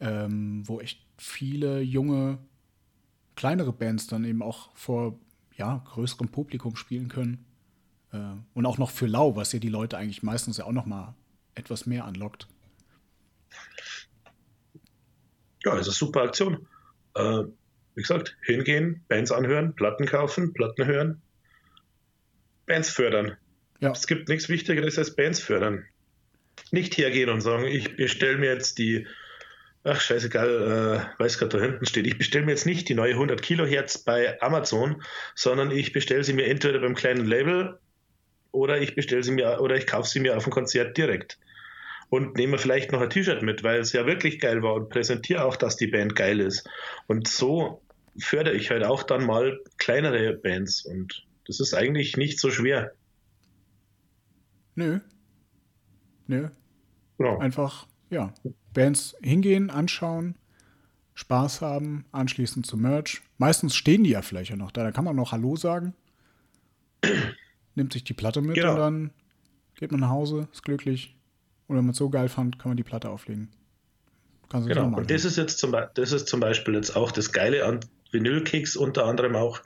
ähm, 0.00 0.62
wo 0.66 0.80
echt 0.80 1.00
viele 1.16 1.80
junge, 1.80 2.38
kleinere 3.34 3.72
Bands 3.72 4.06
dann 4.06 4.24
eben 4.24 4.42
auch 4.42 4.74
vor 4.74 5.18
ja, 5.56 5.82
größerem 5.86 6.28
Publikum 6.28 6.76
spielen 6.76 7.08
können. 7.08 7.44
Äh, 8.12 8.18
und 8.54 8.66
auch 8.66 8.78
noch 8.78 8.90
für 8.90 9.06
lau, 9.06 9.36
was 9.36 9.52
ja 9.52 9.58
die 9.58 9.68
Leute 9.68 9.96
eigentlich 9.96 10.22
meistens 10.22 10.58
ja 10.58 10.64
auch 10.64 10.72
noch 10.72 10.86
mal 10.86 11.14
etwas 11.54 11.86
mehr 11.86 12.04
anlockt. 12.04 12.46
Ja, 15.64 15.76
das 15.76 15.82
ist 15.82 15.88
eine 15.88 15.94
super 15.94 16.22
Aktion. 16.22 16.66
Äh, 17.14 17.44
wie 17.94 18.02
gesagt, 18.02 18.36
hingehen, 18.42 19.04
Bands 19.08 19.32
anhören, 19.32 19.74
Platten 19.74 20.06
kaufen, 20.06 20.52
Platten 20.52 20.86
hören, 20.86 21.22
Bands 22.66 22.90
fördern. 22.90 23.36
Ja. 23.80 23.90
Es 23.90 24.06
gibt 24.06 24.28
nichts 24.28 24.48
Wichtigeres 24.48 24.98
als 24.98 25.14
Bands 25.14 25.40
fördern. 25.40 25.84
Nicht 26.70 26.96
hergehen 26.96 27.28
und 27.28 27.40
sagen, 27.40 27.66
ich 27.66 27.96
bestelle 27.96 28.38
mir 28.38 28.52
jetzt 28.52 28.78
die 28.78 29.06
ach 29.84 30.00
scheißegal, 30.00 31.08
äh, 31.18 31.20
weiß 31.20 31.38
gerade 31.38 31.58
da 31.58 31.64
hinten 31.64 31.86
steht, 31.86 32.06
ich 32.06 32.18
bestelle 32.18 32.44
mir 32.44 32.52
jetzt 32.52 32.66
nicht 32.66 32.88
die 32.88 32.94
neue 32.94 33.14
100 33.14 33.42
Kilohertz 33.42 33.98
bei 33.98 34.40
Amazon, 34.40 35.02
sondern 35.34 35.70
ich 35.70 35.92
bestelle 35.92 36.24
sie 36.24 36.32
mir 36.32 36.46
entweder 36.46 36.78
beim 36.78 36.94
kleinen 36.94 37.26
Label 37.26 37.78
oder 38.52 38.80
ich 38.80 38.94
bestelle 38.94 39.22
sie 39.22 39.32
mir 39.32 39.60
oder 39.60 39.76
ich 39.76 39.86
kaufe 39.86 40.08
sie 40.08 40.20
mir 40.20 40.36
auf 40.36 40.44
dem 40.44 40.52
Konzert 40.52 40.96
direkt 40.96 41.38
und 42.12 42.36
nehme 42.36 42.58
vielleicht 42.58 42.92
noch 42.92 43.00
ein 43.00 43.08
T-Shirt 43.08 43.40
mit, 43.40 43.64
weil 43.64 43.80
es 43.80 43.94
ja 43.94 44.04
wirklich 44.04 44.38
geil 44.38 44.62
war 44.62 44.74
und 44.74 44.90
präsentiere 44.90 45.46
auch, 45.46 45.56
dass 45.56 45.76
die 45.76 45.86
Band 45.86 46.14
geil 46.14 46.40
ist. 46.40 46.68
Und 47.06 47.26
so 47.26 47.80
fördere 48.18 48.54
ich 48.54 48.68
halt 48.68 48.84
auch 48.84 49.02
dann 49.02 49.24
mal 49.24 49.58
kleinere 49.78 50.34
Bands 50.34 50.84
und 50.84 51.26
das 51.46 51.58
ist 51.58 51.72
eigentlich 51.72 52.18
nicht 52.18 52.38
so 52.38 52.50
schwer. 52.50 52.92
Nö. 54.74 55.00
Nö. 56.26 56.50
Genau. 57.16 57.38
Einfach, 57.38 57.86
ja, 58.10 58.34
Bands 58.74 59.16
hingehen, 59.22 59.70
anschauen, 59.70 60.34
Spaß 61.14 61.62
haben, 61.62 62.04
anschließend 62.12 62.66
zum 62.66 62.82
Merch. 62.82 63.22
Meistens 63.38 63.74
stehen 63.74 64.04
die 64.04 64.10
ja 64.10 64.20
vielleicht 64.20 64.50
ja 64.50 64.56
noch 64.56 64.70
da. 64.70 64.84
Da 64.84 64.92
kann 64.92 65.06
man 65.06 65.16
noch 65.16 65.32
Hallo 65.32 65.56
sagen. 65.56 65.94
Nimmt 67.74 67.94
sich 67.94 68.04
die 68.04 68.12
Platte 68.12 68.42
mit 68.42 68.56
genau. 68.56 68.72
und 68.72 68.78
dann 68.78 69.10
geht 69.76 69.92
man 69.92 70.00
nach 70.00 70.10
Hause, 70.10 70.48
ist 70.52 70.62
glücklich. 70.62 71.16
Und 71.72 71.78
wenn 71.78 71.86
man 71.86 71.92
es 71.92 71.96
so 71.96 72.10
geil 72.10 72.28
fand, 72.28 72.58
kann 72.58 72.68
man 72.68 72.76
die 72.76 72.82
Platte 72.82 73.08
auflegen. 73.08 73.48
Kannst 74.50 74.68
du 74.68 74.74
Genau. 74.74 74.94
Und 74.94 75.10
das 75.10 75.24
ist 75.24 75.38
jetzt 75.38 75.56
zum, 75.56 75.74
das 75.94 76.12
ist 76.12 76.28
zum 76.28 76.38
Beispiel 76.38 76.74
jetzt 76.74 76.94
auch 76.94 77.10
das 77.10 77.32
Geile 77.32 77.64
an 77.64 77.80
Vinylkicks 78.10 78.76
unter 78.76 79.06
anderem 79.06 79.36
auch. 79.36 79.62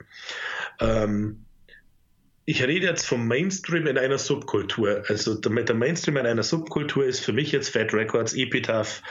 Ähm, 0.79 1.43
ich 2.45 2.63
rede 2.63 2.85
jetzt 2.85 3.05
vom 3.05 3.27
Mainstream 3.27 3.87
in 3.87 3.97
einer 3.97 4.19
Subkultur. 4.19 5.03
Also 5.09 5.35
der, 5.35 5.51
der 5.63 5.75
Mainstream 5.75 6.15
in 6.15 6.25
einer 6.25 6.43
Subkultur 6.43 7.03
ist 7.03 7.19
für 7.19 7.33
mich 7.33 7.51
jetzt 7.51 7.71
Fat 7.71 7.93
Records, 7.93 8.33
Epitaph, 8.33 9.01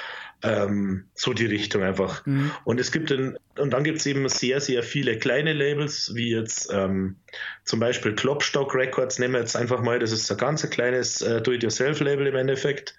ähm, 0.42 1.04
so 1.14 1.32
die 1.32 1.46
Richtung 1.46 1.82
einfach. 1.82 2.24
Mhm. 2.26 2.50
Und 2.64 2.78
es 2.80 2.92
gibt 2.92 3.10
in, 3.10 3.38
und 3.58 3.70
dann 3.70 3.84
gibt 3.84 3.98
es 3.98 4.06
eben 4.06 4.28
sehr, 4.28 4.60
sehr 4.60 4.82
viele 4.82 5.18
kleine 5.18 5.52
Labels, 5.52 6.12
wie 6.14 6.30
jetzt 6.30 6.70
ähm, 6.72 7.16
zum 7.64 7.80
Beispiel 7.80 8.14
Klopstock 8.14 8.74
Records, 8.74 9.18
nehmen 9.18 9.34
wir 9.34 9.40
jetzt 9.40 9.56
einfach 9.56 9.80
mal, 9.80 9.98
das 9.98 10.12
ist 10.12 10.30
ein 10.30 10.36
ganz 10.36 10.62
ein 10.64 10.70
kleines 10.70 11.22
äh, 11.22 11.40
Do-it-yourself-Label 11.40 12.26
im 12.26 12.36
Endeffekt 12.36 12.94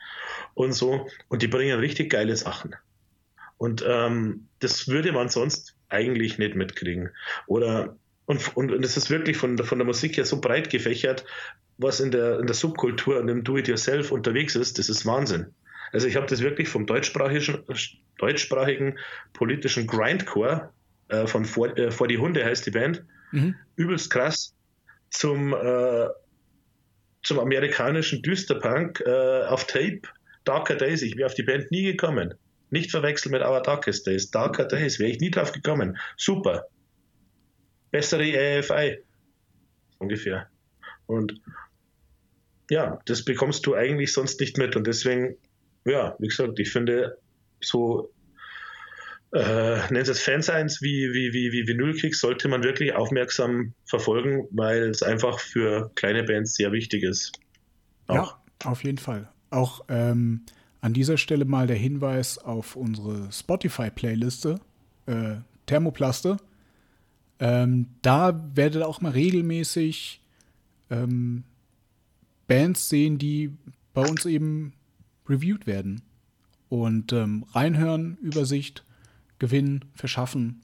und 0.55 0.73
so. 0.73 1.07
Und 1.29 1.41
die 1.41 1.47
bringen 1.47 1.79
richtig 1.79 2.09
geile 2.09 2.35
Sachen. 2.35 2.75
Und 3.57 3.83
ähm, 3.87 4.47
das 4.59 4.87
würde 4.87 5.11
man 5.11 5.29
sonst 5.29 5.75
eigentlich 5.89 6.37
nicht 6.37 6.55
mitkriegen. 6.55 7.09
Oder 7.47 7.97
und, 8.25 8.55
und, 8.57 8.71
und 8.71 8.83
es 8.83 8.97
ist 8.97 9.09
wirklich 9.09 9.37
von, 9.37 9.55
der- 9.55 9.65
von 9.65 9.79
der 9.79 9.85
Musik 9.85 10.17
her 10.17 10.25
so 10.25 10.41
breit 10.41 10.69
gefächert, 10.69 11.23
was 11.77 11.99
in 11.99 12.11
der, 12.11 12.39
in 12.39 12.47
der 12.47 12.55
Subkultur 12.55 13.19
und 13.19 13.29
im 13.29 13.43
Do-it-yourself 13.43 14.11
unterwegs 14.11 14.55
ist, 14.55 14.79
das 14.79 14.89
ist 14.89 15.05
Wahnsinn. 15.05 15.53
Also 15.91 16.07
ich 16.07 16.15
habe 16.15 16.25
das 16.27 16.41
wirklich 16.41 16.67
vom 16.69 16.85
deutschsprachigen, 16.85 17.63
deutschsprachigen 18.17 18.97
politischen 19.33 19.87
Grindcore 19.87 20.71
äh, 21.09 21.27
von 21.27 21.45
vor, 21.45 21.75
äh, 21.77 21.91
vor 21.91 22.07
die 22.07 22.17
Hunde 22.17 22.43
heißt 22.43 22.65
die 22.65 22.71
Band, 22.71 23.03
Mhm. 23.31 23.55
übelst 23.75 24.09
krass, 24.09 24.55
zum, 25.09 25.53
äh, 25.53 26.07
zum 27.23 27.39
amerikanischen 27.39 28.21
Düsterpunk 28.21 29.01
äh, 29.05 29.43
auf 29.45 29.67
Tape, 29.67 30.01
Darker 30.45 30.75
Days. 30.75 31.01
Ich 31.01 31.17
wäre 31.17 31.25
auf 31.27 31.33
die 31.33 31.43
Band 31.43 31.71
nie 31.71 31.83
gekommen. 31.83 32.33
Nicht 32.69 32.91
verwechseln 32.91 33.31
mit 33.31 33.41
Our 33.41 33.61
Darkest 33.61 34.07
Days. 34.07 34.31
Darker 34.31 34.65
Days 34.65 34.99
wäre 34.99 35.11
ich 35.11 35.19
nie 35.19 35.31
drauf 35.31 35.51
gekommen. 35.51 35.97
Super. 36.15 36.67
Bessere 37.91 38.59
AFI. 38.59 38.99
Ungefähr. 39.99 40.49
Und 41.05 41.41
ja, 42.69 42.99
das 43.05 43.23
bekommst 43.23 43.65
du 43.65 43.75
eigentlich 43.75 44.11
sonst 44.13 44.39
nicht 44.39 44.57
mit. 44.57 44.75
Und 44.75 44.87
deswegen, 44.87 45.37
ja, 45.87 46.15
wie 46.19 46.27
gesagt, 46.27 46.59
ich 46.59 46.69
finde 46.69 47.17
so 47.61 48.11
äh, 49.33 49.79
nennt 49.91 50.07
es 50.07 50.21
Fansigns 50.21 50.81
wie, 50.81 51.13
wie, 51.13 51.33
wie, 51.33 51.51
wie 51.51 51.67
Vinylkicks, 51.67 52.19
sollte 52.21 52.47
man 52.47 52.63
wirklich 52.63 52.93
aufmerksam 52.93 53.73
verfolgen, 53.85 54.47
weil 54.51 54.83
es 54.83 55.03
einfach 55.03 55.39
für 55.39 55.91
kleine 55.95 56.23
Bands 56.23 56.55
sehr 56.55 56.71
wichtig 56.71 57.03
ist. 57.03 57.33
Auch. 58.07 58.37
Ja, 58.63 58.69
auf 58.71 58.83
jeden 58.83 58.97
Fall. 58.97 59.29
Auch 59.49 59.83
ähm, 59.89 60.41
an 60.81 60.93
dieser 60.93 61.17
Stelle 61.17 61.45
mal 61.45 61.67
der 61.67 61.75
Hinweis 61.75 62.37
auf 62.37 62.75
unsere 62.75 63.31
Spotify-Playliste, 63.31 64.59
äh, 65.07 65.35
Thermoplaste. 65.65 66.37
Ähm, 67.39 67.87
da 68.01 68.49
werdet 68.55 68.81
ihr 68.81 68.87
auch 68.87 69.01
mal 69.01 69.11
regelmäßig 69.11 70.21
ähm, 70.89 71.43
Bands 72.47 72.87
sehen, 72.87 73.17
die 73.17 73.51
bei 73.93 74.01
uns 74.01 74.25
eben 74.25 74.73
reviewed 75.29 75.67
werden. 75.67 76.01
Und 76.69 77.13
ähm, 77.13 77.45
reinhören, 77.51 78.17
Übersicht, 78.17 78.83
gewinnen, 79.39 79.85
verschaffen 79.93 80.63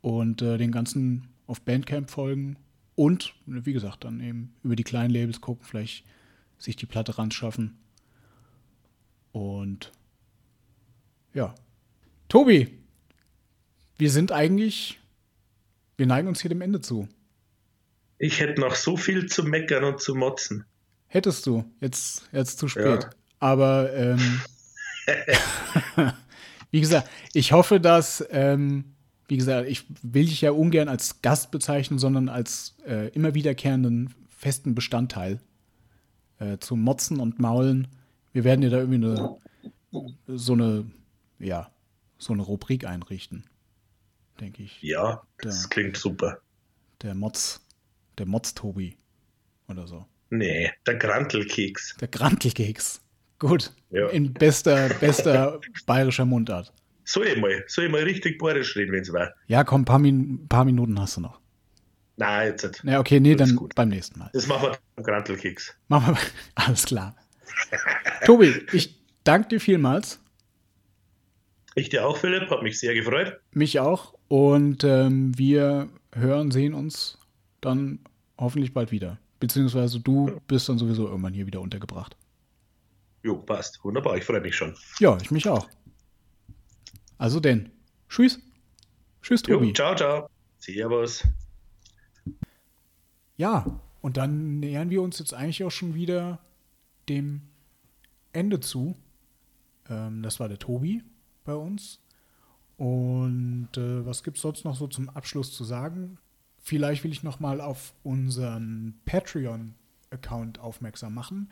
und 0.00 0.42
äh, 0.42 0.58
den 0.58 0.70
ganzen 0.70 1.28
auf 1.46 1.60
Bandcamp 1.62 2.10
folgen. 2.10 2.56
Und, 2.94 3.34
wie 3.46 3.72
gesagt, 3.72 4.04
dann 4.04 4.20
eben 4.20 4.54
über 4.62 4.76
die 4.76 4.84
kleinen 4.84 5.10
Labels 5.10 5.40
gucken, 5.40 5.64
vielleicht 5.64 6.04
sich 6.58 6.76
die 6.76 6.86
Platte 6.86 7.18
ranschaffen. 7.18 7.78
Und 9.32 9.92
ja. 11.34 11.54
Tobi, 12.28 12.78
wir 13.96 14.10
sind 14.10 14.32
eigentlich, 14.32 14.98
wir 15.96 16.06
neigen 16.06 16.28
uns 16.28 16.40
hier 16.40 16.48
dem 16.48 16.60
Ende 16.60 16.80
zu. 16.80 17.08
Ich 18.18 18.40
hätte 18.40 18.60
noch 18.60 18.74
so 18.74 18.96
viel 18.96 19.26
zu 19.26 19.44
meckern 19.44 19.84
und 19.84 20.00
zu 20.00 20.14
motzen. 20.14 20.64
Hättest 21.06 21.46
du, 21.46 21.64
jetzt, 21.80 22.28
jetzt 22.32 22.58
zu 22.58 22.68
spät. 22.68 23.04
Ja. 23.04 23.10
Aber 23.40 23.92
ähm, 23.94 24.40
wie 26.70 26.80
gesagt, 26.80 27.08
ich 27.32 27.52
hoffe, 27.52 27.80
dass, 27.80 28.24
ähm, 28.30 28.84
wie 29.28 29.36
gesagt, 29.36 29.68
ich 29.68 29.84
will 30.02 30.26
dich 30.26 30.40
ja 30.40 30.50
ungern 30.50 30.88
als 30.88 31.22
Gast 31.22 31.50
bezeichnen, 31.50 31.98
sondern 31.98 32.28
als 32.28 32.76
äh, 32.86 33.08
immer 33.08 33.34
wiederkehrenden 33.34 34.14
festen 34.28 34.74
Bestandteil 34.74 35.40
äh, 36.38 36.58
zum 36.58 36.82
Motzen 36.82 37.20
und 37.20 37.38
Maulen. 37.38 37.88
Wir 38.32 38.44
werden 38.44 38.60
dir 38.60 38.70
da 38.70 38.78
irgendwie 38.78 39.06
eine, 39.06 39.36
so 40.26 40.52
eine, 40.52 40.84
ja, 41.38 41.70
so 42.18 42.32
eine 42.32 42.42
Rubrik 42.42 42.84
einrichten, 42.86 43.44
denke 44.40 44.62
ich. 44.62 44.80
Ja, 44.82 45.22
das 45.38 45.62
Ja. 45.64 45.68
klingt 45.68 45.96
super. 45.96 46.40
Der 47.02 47.14
Motz, 47.14 47.60
der 48.18 48.26
Motz-Tobi 48.26 48.96
oder 49.68 49.86
so. 49.86 50.06
Nee, 50.30 50.70
der 50.86 50.96
Grantelkeks. 50.96 51.96
Der 52.00 52.08
Grantelkeks. 52.08 53.00
Gut. 53.38 53.72
Ja. 53.90 54.08
In 54.08 54.32
bester, 54.32 54.88
bester 55.00 55.60
bayerischer 55.86 56.24
Mundart. 56.24 56.72
Soll 57.04 57.26
ich 57.26 57.38
mal, 57.38 57.64
soll 57.68 57.86
ich 57.86 57.90
mal 57.90 58.02
richtig 58.02 58.38
bayerisch 58.38 58.76
reden, 58.76 58.92
wenn 58.92 59.02
es 59.02 59.12
war? 59.12 59.32
Ja, 59.46 59.64
komm, 59.64 59.82
ein 59.82 59.84
paar, 59.84 59.98
Min 59.98 60.46
paar 60.48 60.64
Minuten 60.64 61.00
hast 61.00 61.16
du 61.16 61.22
noch. 61.22 61.40
Nein, 62.16 62.48
jetzt 62.48 62.64
nicht. 62.64 62.84
Ja, 62.84 62.98
okay, 62.98 63.20
nee, 63.20 63.30
ist 63.32 63.40
dann 63.40 63.56
gut. 63.56 63.74
beim 63.74 63.88
nächsten 63.88 64.18
Mal. 64.18 64.28
Das 64.32 64.46
machen 64.46 64.64
wir 64.64 64.78
beim 64.96 65.04
Grantelkeks. 65.04 65.74
Machen 65.86 66.16
wir. 66.16 66.20
Alles 66.56 66.84
klar. 66.84 67.14
Tobi, 68.26 68.54
ich 68.72 68.96
danke 69.24 69.48
dir 69.48 69.60
vielmals. 69.60 70.20
Ich 71.76 71.88
dir 71.88 72.04
auch, 72.04 72.16
Philipp, 72.16 72.50
hat 72.50 72.62
mich 72.62 72.78
sehr 72.78 72.92
gefreut. 72.92 73.38
Mich 73.52 73.78
auch. 73.78 74.14
Und 74.26 74.82
ähm, 74.82 75.38
wir 75.38 75.88
hören, 76.12 76.50
sehen 76.50 76.74
uns 76.74 77.18
dann 77.60 78.00
hoffentlich 78.36 78.74
bald 78.74 78.90
wieder. 78.90 79.18
Beziehungsweise 79.38 80.00
du 80.00 80.40
bist 80.48 80.68
dann 80.68 80.78
sowieso 80.78 81.06
irgendwann 81.06 81.32
hier 81.32 81.46
wieder 81.46 81.60
untergebracht. 81.60 82.16
Jo, 83.22 83.36
passt. 83.36 83.82
Wunderbar, 83.84 84.16
ich 84.16 84.24
freue 84.24 84.40
mich 84.40 84.54
schon. 84.56 84.74
Ja, 85.00 85.16
ich 85.20 85.30
mich 85.30 85.48
auch. 85.48 85.68
Also 87.18 87.40
denn. 87.40 87.70
Tschüss. 88.08 88.38
Tschüss, 89.22 89.42
Jo, 89.46 89.58
Tobi. 89.58 89.72
ciao, 89.72 89.94
ciao. 89.96 90.28
Servus. 90.58 91.26
Ja, 93.36 93.80
und 94.00 94.16
dann 94.16 94.60
nähern 94.60 94.90
wir 94.90 95.02
uns 95.02 95.18
jetzt 95.18 95.34
eigentlich 95.34 95.62
auch 95.64 95.70
schon 95.70 95.94
wieder 95.94 96.38
dem 97.08 97.42
Ende 98.32 98.60
zu. 98.60 98.96
Ähm, 99.88 100.22
das 100.22 100.40
war 100.40 100.48
der 100.48 100.58
Tobi 100.58 101.02
bei 101.44 101.54
uns. 101.54 102.00
Und 102.76 103.70
äh, 103.76 104.06
was 104.06 104.22
gibt 104.22 104.36
es 104.36 104.42
sonst 104.42 104.64
noch 104.64 104.76
so 104.76 104.86
zum 104.86 105.08
Abschluss 105.08 105.52
zu 105.52 105.64
sagen? 105.64 106.18
Vielleicht 106.58 107.02
will 107.02 107.12
ich 107.12 107.22
noch 107.22 107.40
mal 107.40 107.60
auf 107.60 107.94
unseren 108.04 109.00
Patreon-Account 109.04 110.60
aufmerksam 110.60 111.14
machen. 111.14 111.50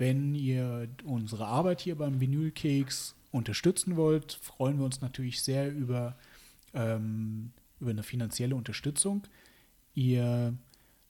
Wenn 0.00 0.34
ihr 0.34 0.88
unsere 1.04 1.46
Arbeit 1.46 1.82
hier 1.82 1.94
beim 1.94 2.22
Vinylkeks 2.22 3.14
unterstützen 3.32 3.98
wollt, 3.98 4.32
freuen 4.32 4.78
wir 4.78 4.86
uns 4.86 5.02
natürlich 5.02 5.42
sehr 5.42 5.70
über, 5.70 6.16
ähm, 6.72 7.52
über 7.80 7.90
eine 7.90 8.02
finanzielle 8.02 8.56
Unterstützung. 8.56 9.24
Ihr 9.92 10.54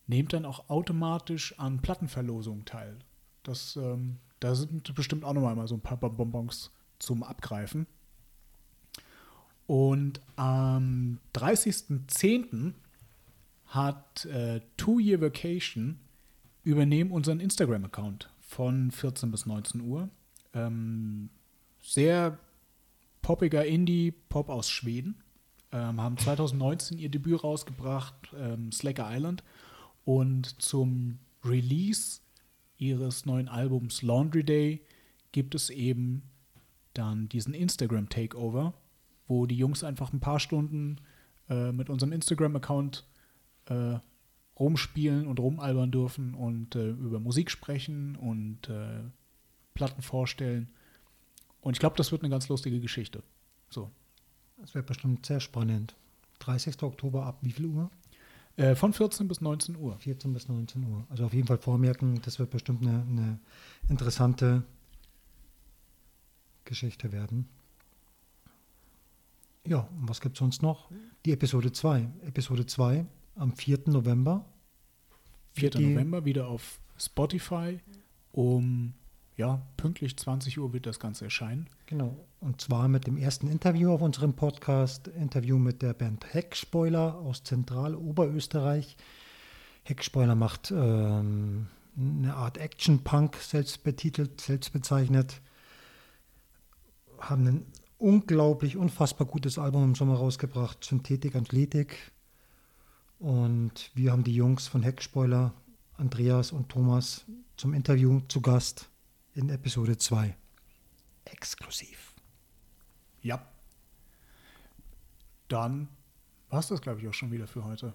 nehmt 0.08 0.32
dann 0.32 0.44
auch 0.44 0.68
automatisch 0.68 1.56
an 1.56 1.80
Plattenverlosungen 1.80 2.64
teil. 2.64 2.98
Das, 3.44 3.76
ähm, 3.76 4.16
da 4.40 4.56
sind 4.56 4.92
bestimmt 4.96 5.24
auch 5.24 5.34
nochmal 5.34 5.54
mal 5.54 5.68
so 5.68 5.76
ein 5.76 5.82
paar 5.82 5.96
Bonbons 5.96 6.72
zum 6.98 7.22
Abgreifen. 7.22 7.86
Und 9.68 10.20
am 10.34 11.20
30.10. 11.36 12.72
hat 13.66 14.24
äh, 14.24 14.60
Two 14.76 14.98
Year 14.98 15.20
Vacation 15.20 16.00
übernehmen 16.64 17.12
unseren 17.12 17.38
Instagram-Account 17.38 18.28
von 18.50 18.90
14 18.90 19.30
bis 19.30 19.46
19 19.46 19.80
Uhr. 19.80 20.08
Ähm, 20.54 21.30
sehr 21.80 22.36
poppiger 23.22 23.64
Indie-Pop 23.64 24.48
aus 24.48 24.68
Schweden. 24.68 25.22
Ähm, 25.70 26.00
haben 26.00 26.18
2019 26.18 26.98
ihr 26.98 27.10
Debüt 27.10 27.44
rausgebracht, 27.44 28.34
ähm, 28.36 28.72
Slacker 28.72 29.08
Island. 29.08 29.44
Und 30.04 30.60
zum 30.60 31.20
Release 31.44 32.20
ihres 32.76 33.24
neuen 33.24 33.48
Albums 33.48 34.02
Laundry 34.02 34.42
Day 34.42 34.82
gibt 35.30 35.54
es 35.54 35.70
eben 35.70 36.22
dann 36.92 37.28
diesen 37.28 37.54
Instagram 37.54 38.08
Takeover, 38.08 38.74
wo 39.28 39.46
die 39.46 39.56
Jungs 39.56 39.84
einfach 39.84 40.12
ein 40.12 40.18
paar 40.18 40.40
Stunden 40.40 40.96
äh, 41.48 41.70
mit 41.70 41.88
unserem 41.88 42.10
Instagram-Account 42.10 43.06
äh, 43.66 43.98
rumspielen 44.60 45.26
und 45.26 45.40
rumalbern 45.40 45.90
dürfen 45.90 46.34
und 46.34 46.76
äh, 46.76 46.90
über 46.90 47.18
Musik 47.18 47.50
sprechen 47.50 48.14
und 48.16 48.68
äh, 48.68 49.00
Platten 49.74 50.02
vorstellen. 50.02 50.68
Und 51.62 51.74
ich 51.74 51.80
glaube, 51.80 51.96
das 51.96 52.12
wird 52.12 52.22
eine 52.22 52.30
ganz 52.30 52.48
lustige 52.48 52.78
Geschichte. 52.78 53.22
So. 53.70 53.90
Das 54.58 54.74
wird 54.74 54.86
bestimmt 54.86 55.24
sehr 55.24 55.40
spannend. 55.40 55.96
30. 56.40 56.82
Oktober 56.82 57.24
ab 57.24 57.38
wie 57.40 57.52
viel 57.52 57.66
Uhr? 57.66 57.90
Äh, 58.56 58.74
von 58.74 58.92
14 58.92 59.26
bis 59.26 59.40
19 59.40 59.76
Uhr. 59.76 59.96
14 59.98 60.32
bis 60.32 60.48
19 60.48 60.84
Uhr. 60.84 61.06
Also 61.08 61.24
auf 61.24 61.32
jeden 61.32 61.46
Fall 61.46 61.58
vormerken, 61.58 62.20
das 62.22 62.38
wird 62.38 62.50
bestimmt 62.50 62.82
eine, 62.82 63.02
eine 63.08 63.38
interessante 63.88 64.62
Geschichte 66.64 67.12
werden. 67.12 67.48
Ja, 69.66 69.88
und 69.98 70.08
was 70.08 70.20
gibt 70.20 70.36
es 70.36 70.38
sonst 70.38 70.62
noch? 70.62 70.90
Die 71.24 71.32
Episode 71.32 71.72
2. 71.72 72.08
Episode 72.26 72.66
2 72.66 73.06
am 73.36 73.52
4. 73.52 73.80
November. 73.86 74.44
4. 75.52 75.70
Die- 75.70 75.86
November 75.86 76.24
wieder 76.24 76.48
auf 76.48 76.80
Spotify. 76.98 77.80
Um 78.32 78.94
ja, 79.36 79.62
pünktlich 79.78 80.18
20 80.18 80.58
Uhr 80.58 80.72
wird 80.74 80.84
das 80.84 81.00
Ganze 81.00 81.24
erscheinen. 81.24 81.66
Genau. 81.86 82.14
Und 82.40 82.60
zwar 82.60 82.88
mit 82.88 83.06
dem 83.06 83.16
ersten 83.16 83.48
Interview 83.48 83.90
auf 83.90 84.02
unserem 84.02 84.34
Podcast. 84.34 85.08
Interview 85.08 85.58
mit 85.58 85.80
der 85.80 85.94
Band 85.94 86.26
Heckspoiler 86.34 87.16
aus 87.16 87.42
Zentraloberösterreich. 87.42 88.96
Heckspoiler 89.84 90.34
macht 90.34 90.70
ähm, 90.70 91.68
eine 91.96 92.34
Art 92.34 92.58
Action-Punk, 92.58 93.36
selbst 93.36 93.82
betitelt, 93.82 94.40
selbst 94.42 94.72
bezeichnet. 94.74 95.40
Haben 97.18 97.46
ein 97.46 97.66
unglaublich, 97.98 98.76
unfassbar 98.76 99.26
gutes 99.26 99.58
Album 99.58 99.84
im 99.84 99.94
Sommer 99.94 100.16
rausgebracht. 100.16 100.84
Synthetik, 100.84 101.34
Athletik. 101.34 102.12
Und 103.20 103.90
wir 103.94 104.12
haben 104.12 104.24
die 104.24 104.34
Jungs 104.34 104.66
von 104.66 104.82
Heckspoiler, 104.82 105.52
Andreas 105.98 106.52
und 106.52 106.70
Thomas, 106.70 107.26
zum 107.58 107.74
Interview 107.74 108.20
zu 108.28 108.40
Gast 108.40 108.88
in 109.34 109.50
Episode 109.50 109.98
2. 109.98 110.34
Exklusiv. 111.26 112.14
Ja. 113.22 113.46
Dann 115.48 115.88
war 116.48 116.60
es 116.60 116.68
das, 116.68 116.80
glaube 116.80 117.00
ich, 117.00 117.08
auch 117.08 117.12
schon 117.14 117.30
wieder 117.30 117.46
für 117.46 117.62
heute. 117.64 117.92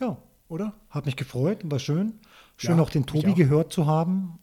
Ja, 0.00 0.16
Oder? 0.48 0.74
hat 0.90 1.06
mich 1.06 1.16
gefreut, 1.16 1.58
war 1.64 1.80
schön. 1.80 2.14
Schön 2.56 2.76
Ja, 2.76 2.82
auch 2.82 2.90
den 2.90 3.04
Tobi 3.04 3.32
auch. 3.32 3.36
gehört 3.36 3.72
zu 3.72 3.86
haben. 3.86 4.38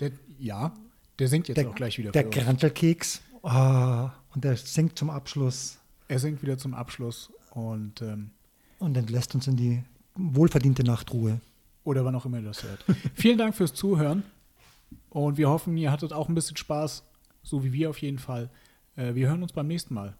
Der, 0.00 0.12
ja, 0.38 0.72
der 1.18 1.28
singt 1.28 1.48
jetzt 1.48 1.58
Der, 1.58 1.68
auch 1.68 1.74
gleich 1.74 1.98
wieder 1.98 2.10
der. 2.12 2.24
Grantelkeks. 2.24 3.20
Ah, 3.42 4.12
und 4.34 4.44
der 4.44 4.56
singt 4.56 4.98
zum 4.98 5.10
Abschluss 5.10 5.78
Er 6.08 6.18
singt 6.18 6.40
wieder 6.42 6.56
zum 6.56 6.72
Abschluss 6.74 7.30
und 7.56 8.02
ähm, 8.02 8.30
und 8.78 8.96
entlässt 8.96 9.34
uns 9.34 9.46
in 9.46 9.56
die 9.56 9.82
wohlverdiente 10.14 10.84
Nachtruhe. 10.84 11.40
oder 11.84 12.04
wann 12.04 12.14
auch 12.14 12.26
immer 12.26 12.38
ihr 12.38 12.44
das 12.44 12.62
hört. 12.62 12.84
Vielen 13.14 13.38
Dank 13.38 13.54
fürs 13.54 13.72
Zuhören 13.72 14.22
und 15.08 15.38
wir 15.38 15.48
hoffen, 15.48 15.76
ihr 15.76 15.90
hattet 15.90 16.12
auch 16.12 16.28
ein 16.28 16.34
bisschen 16.34 16.56
Spaß, 16.56 17.02
so 17.42 17.64
wie 17.64 17.72
wir 17.72 17.88
auf 17.90 17.98
jeden 18.02 18.18
Fall. 18.18 18.50
Äh, 18.96 19.14
wir 19.14 19.28
hören 19.28 19.42
uns 19.42 19.52
beim 19.52 19.68
nächsten 19.68 19.94
Mal. 19.94 20.14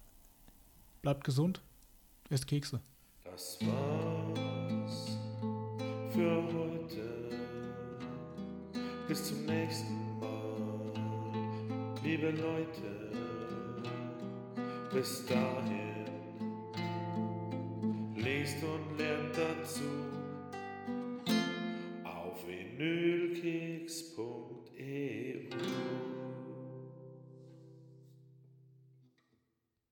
Bleibt 1.02 1.24
gesund, 1.24 1.60
esst 2.30 2.46
Kekse. 2.46 2.80
Das 3.24 3.58
war's 3.60 5.18
für 6.12 6.42
heute. 6.54 7.30
Bis 9.08 9.24
zum 9.28 9.44
nächsten 9.44 10.18
Mal, 10.20 10.92
liebe 12.02 12.30
Leute. 12.30 13.12
Bis 14.92 15.26
dahin, 15.26 15.85
lest 18.26 18.62
und 18.62 18.98
lernt 18.98 19.36
dazu. 19.36 20.05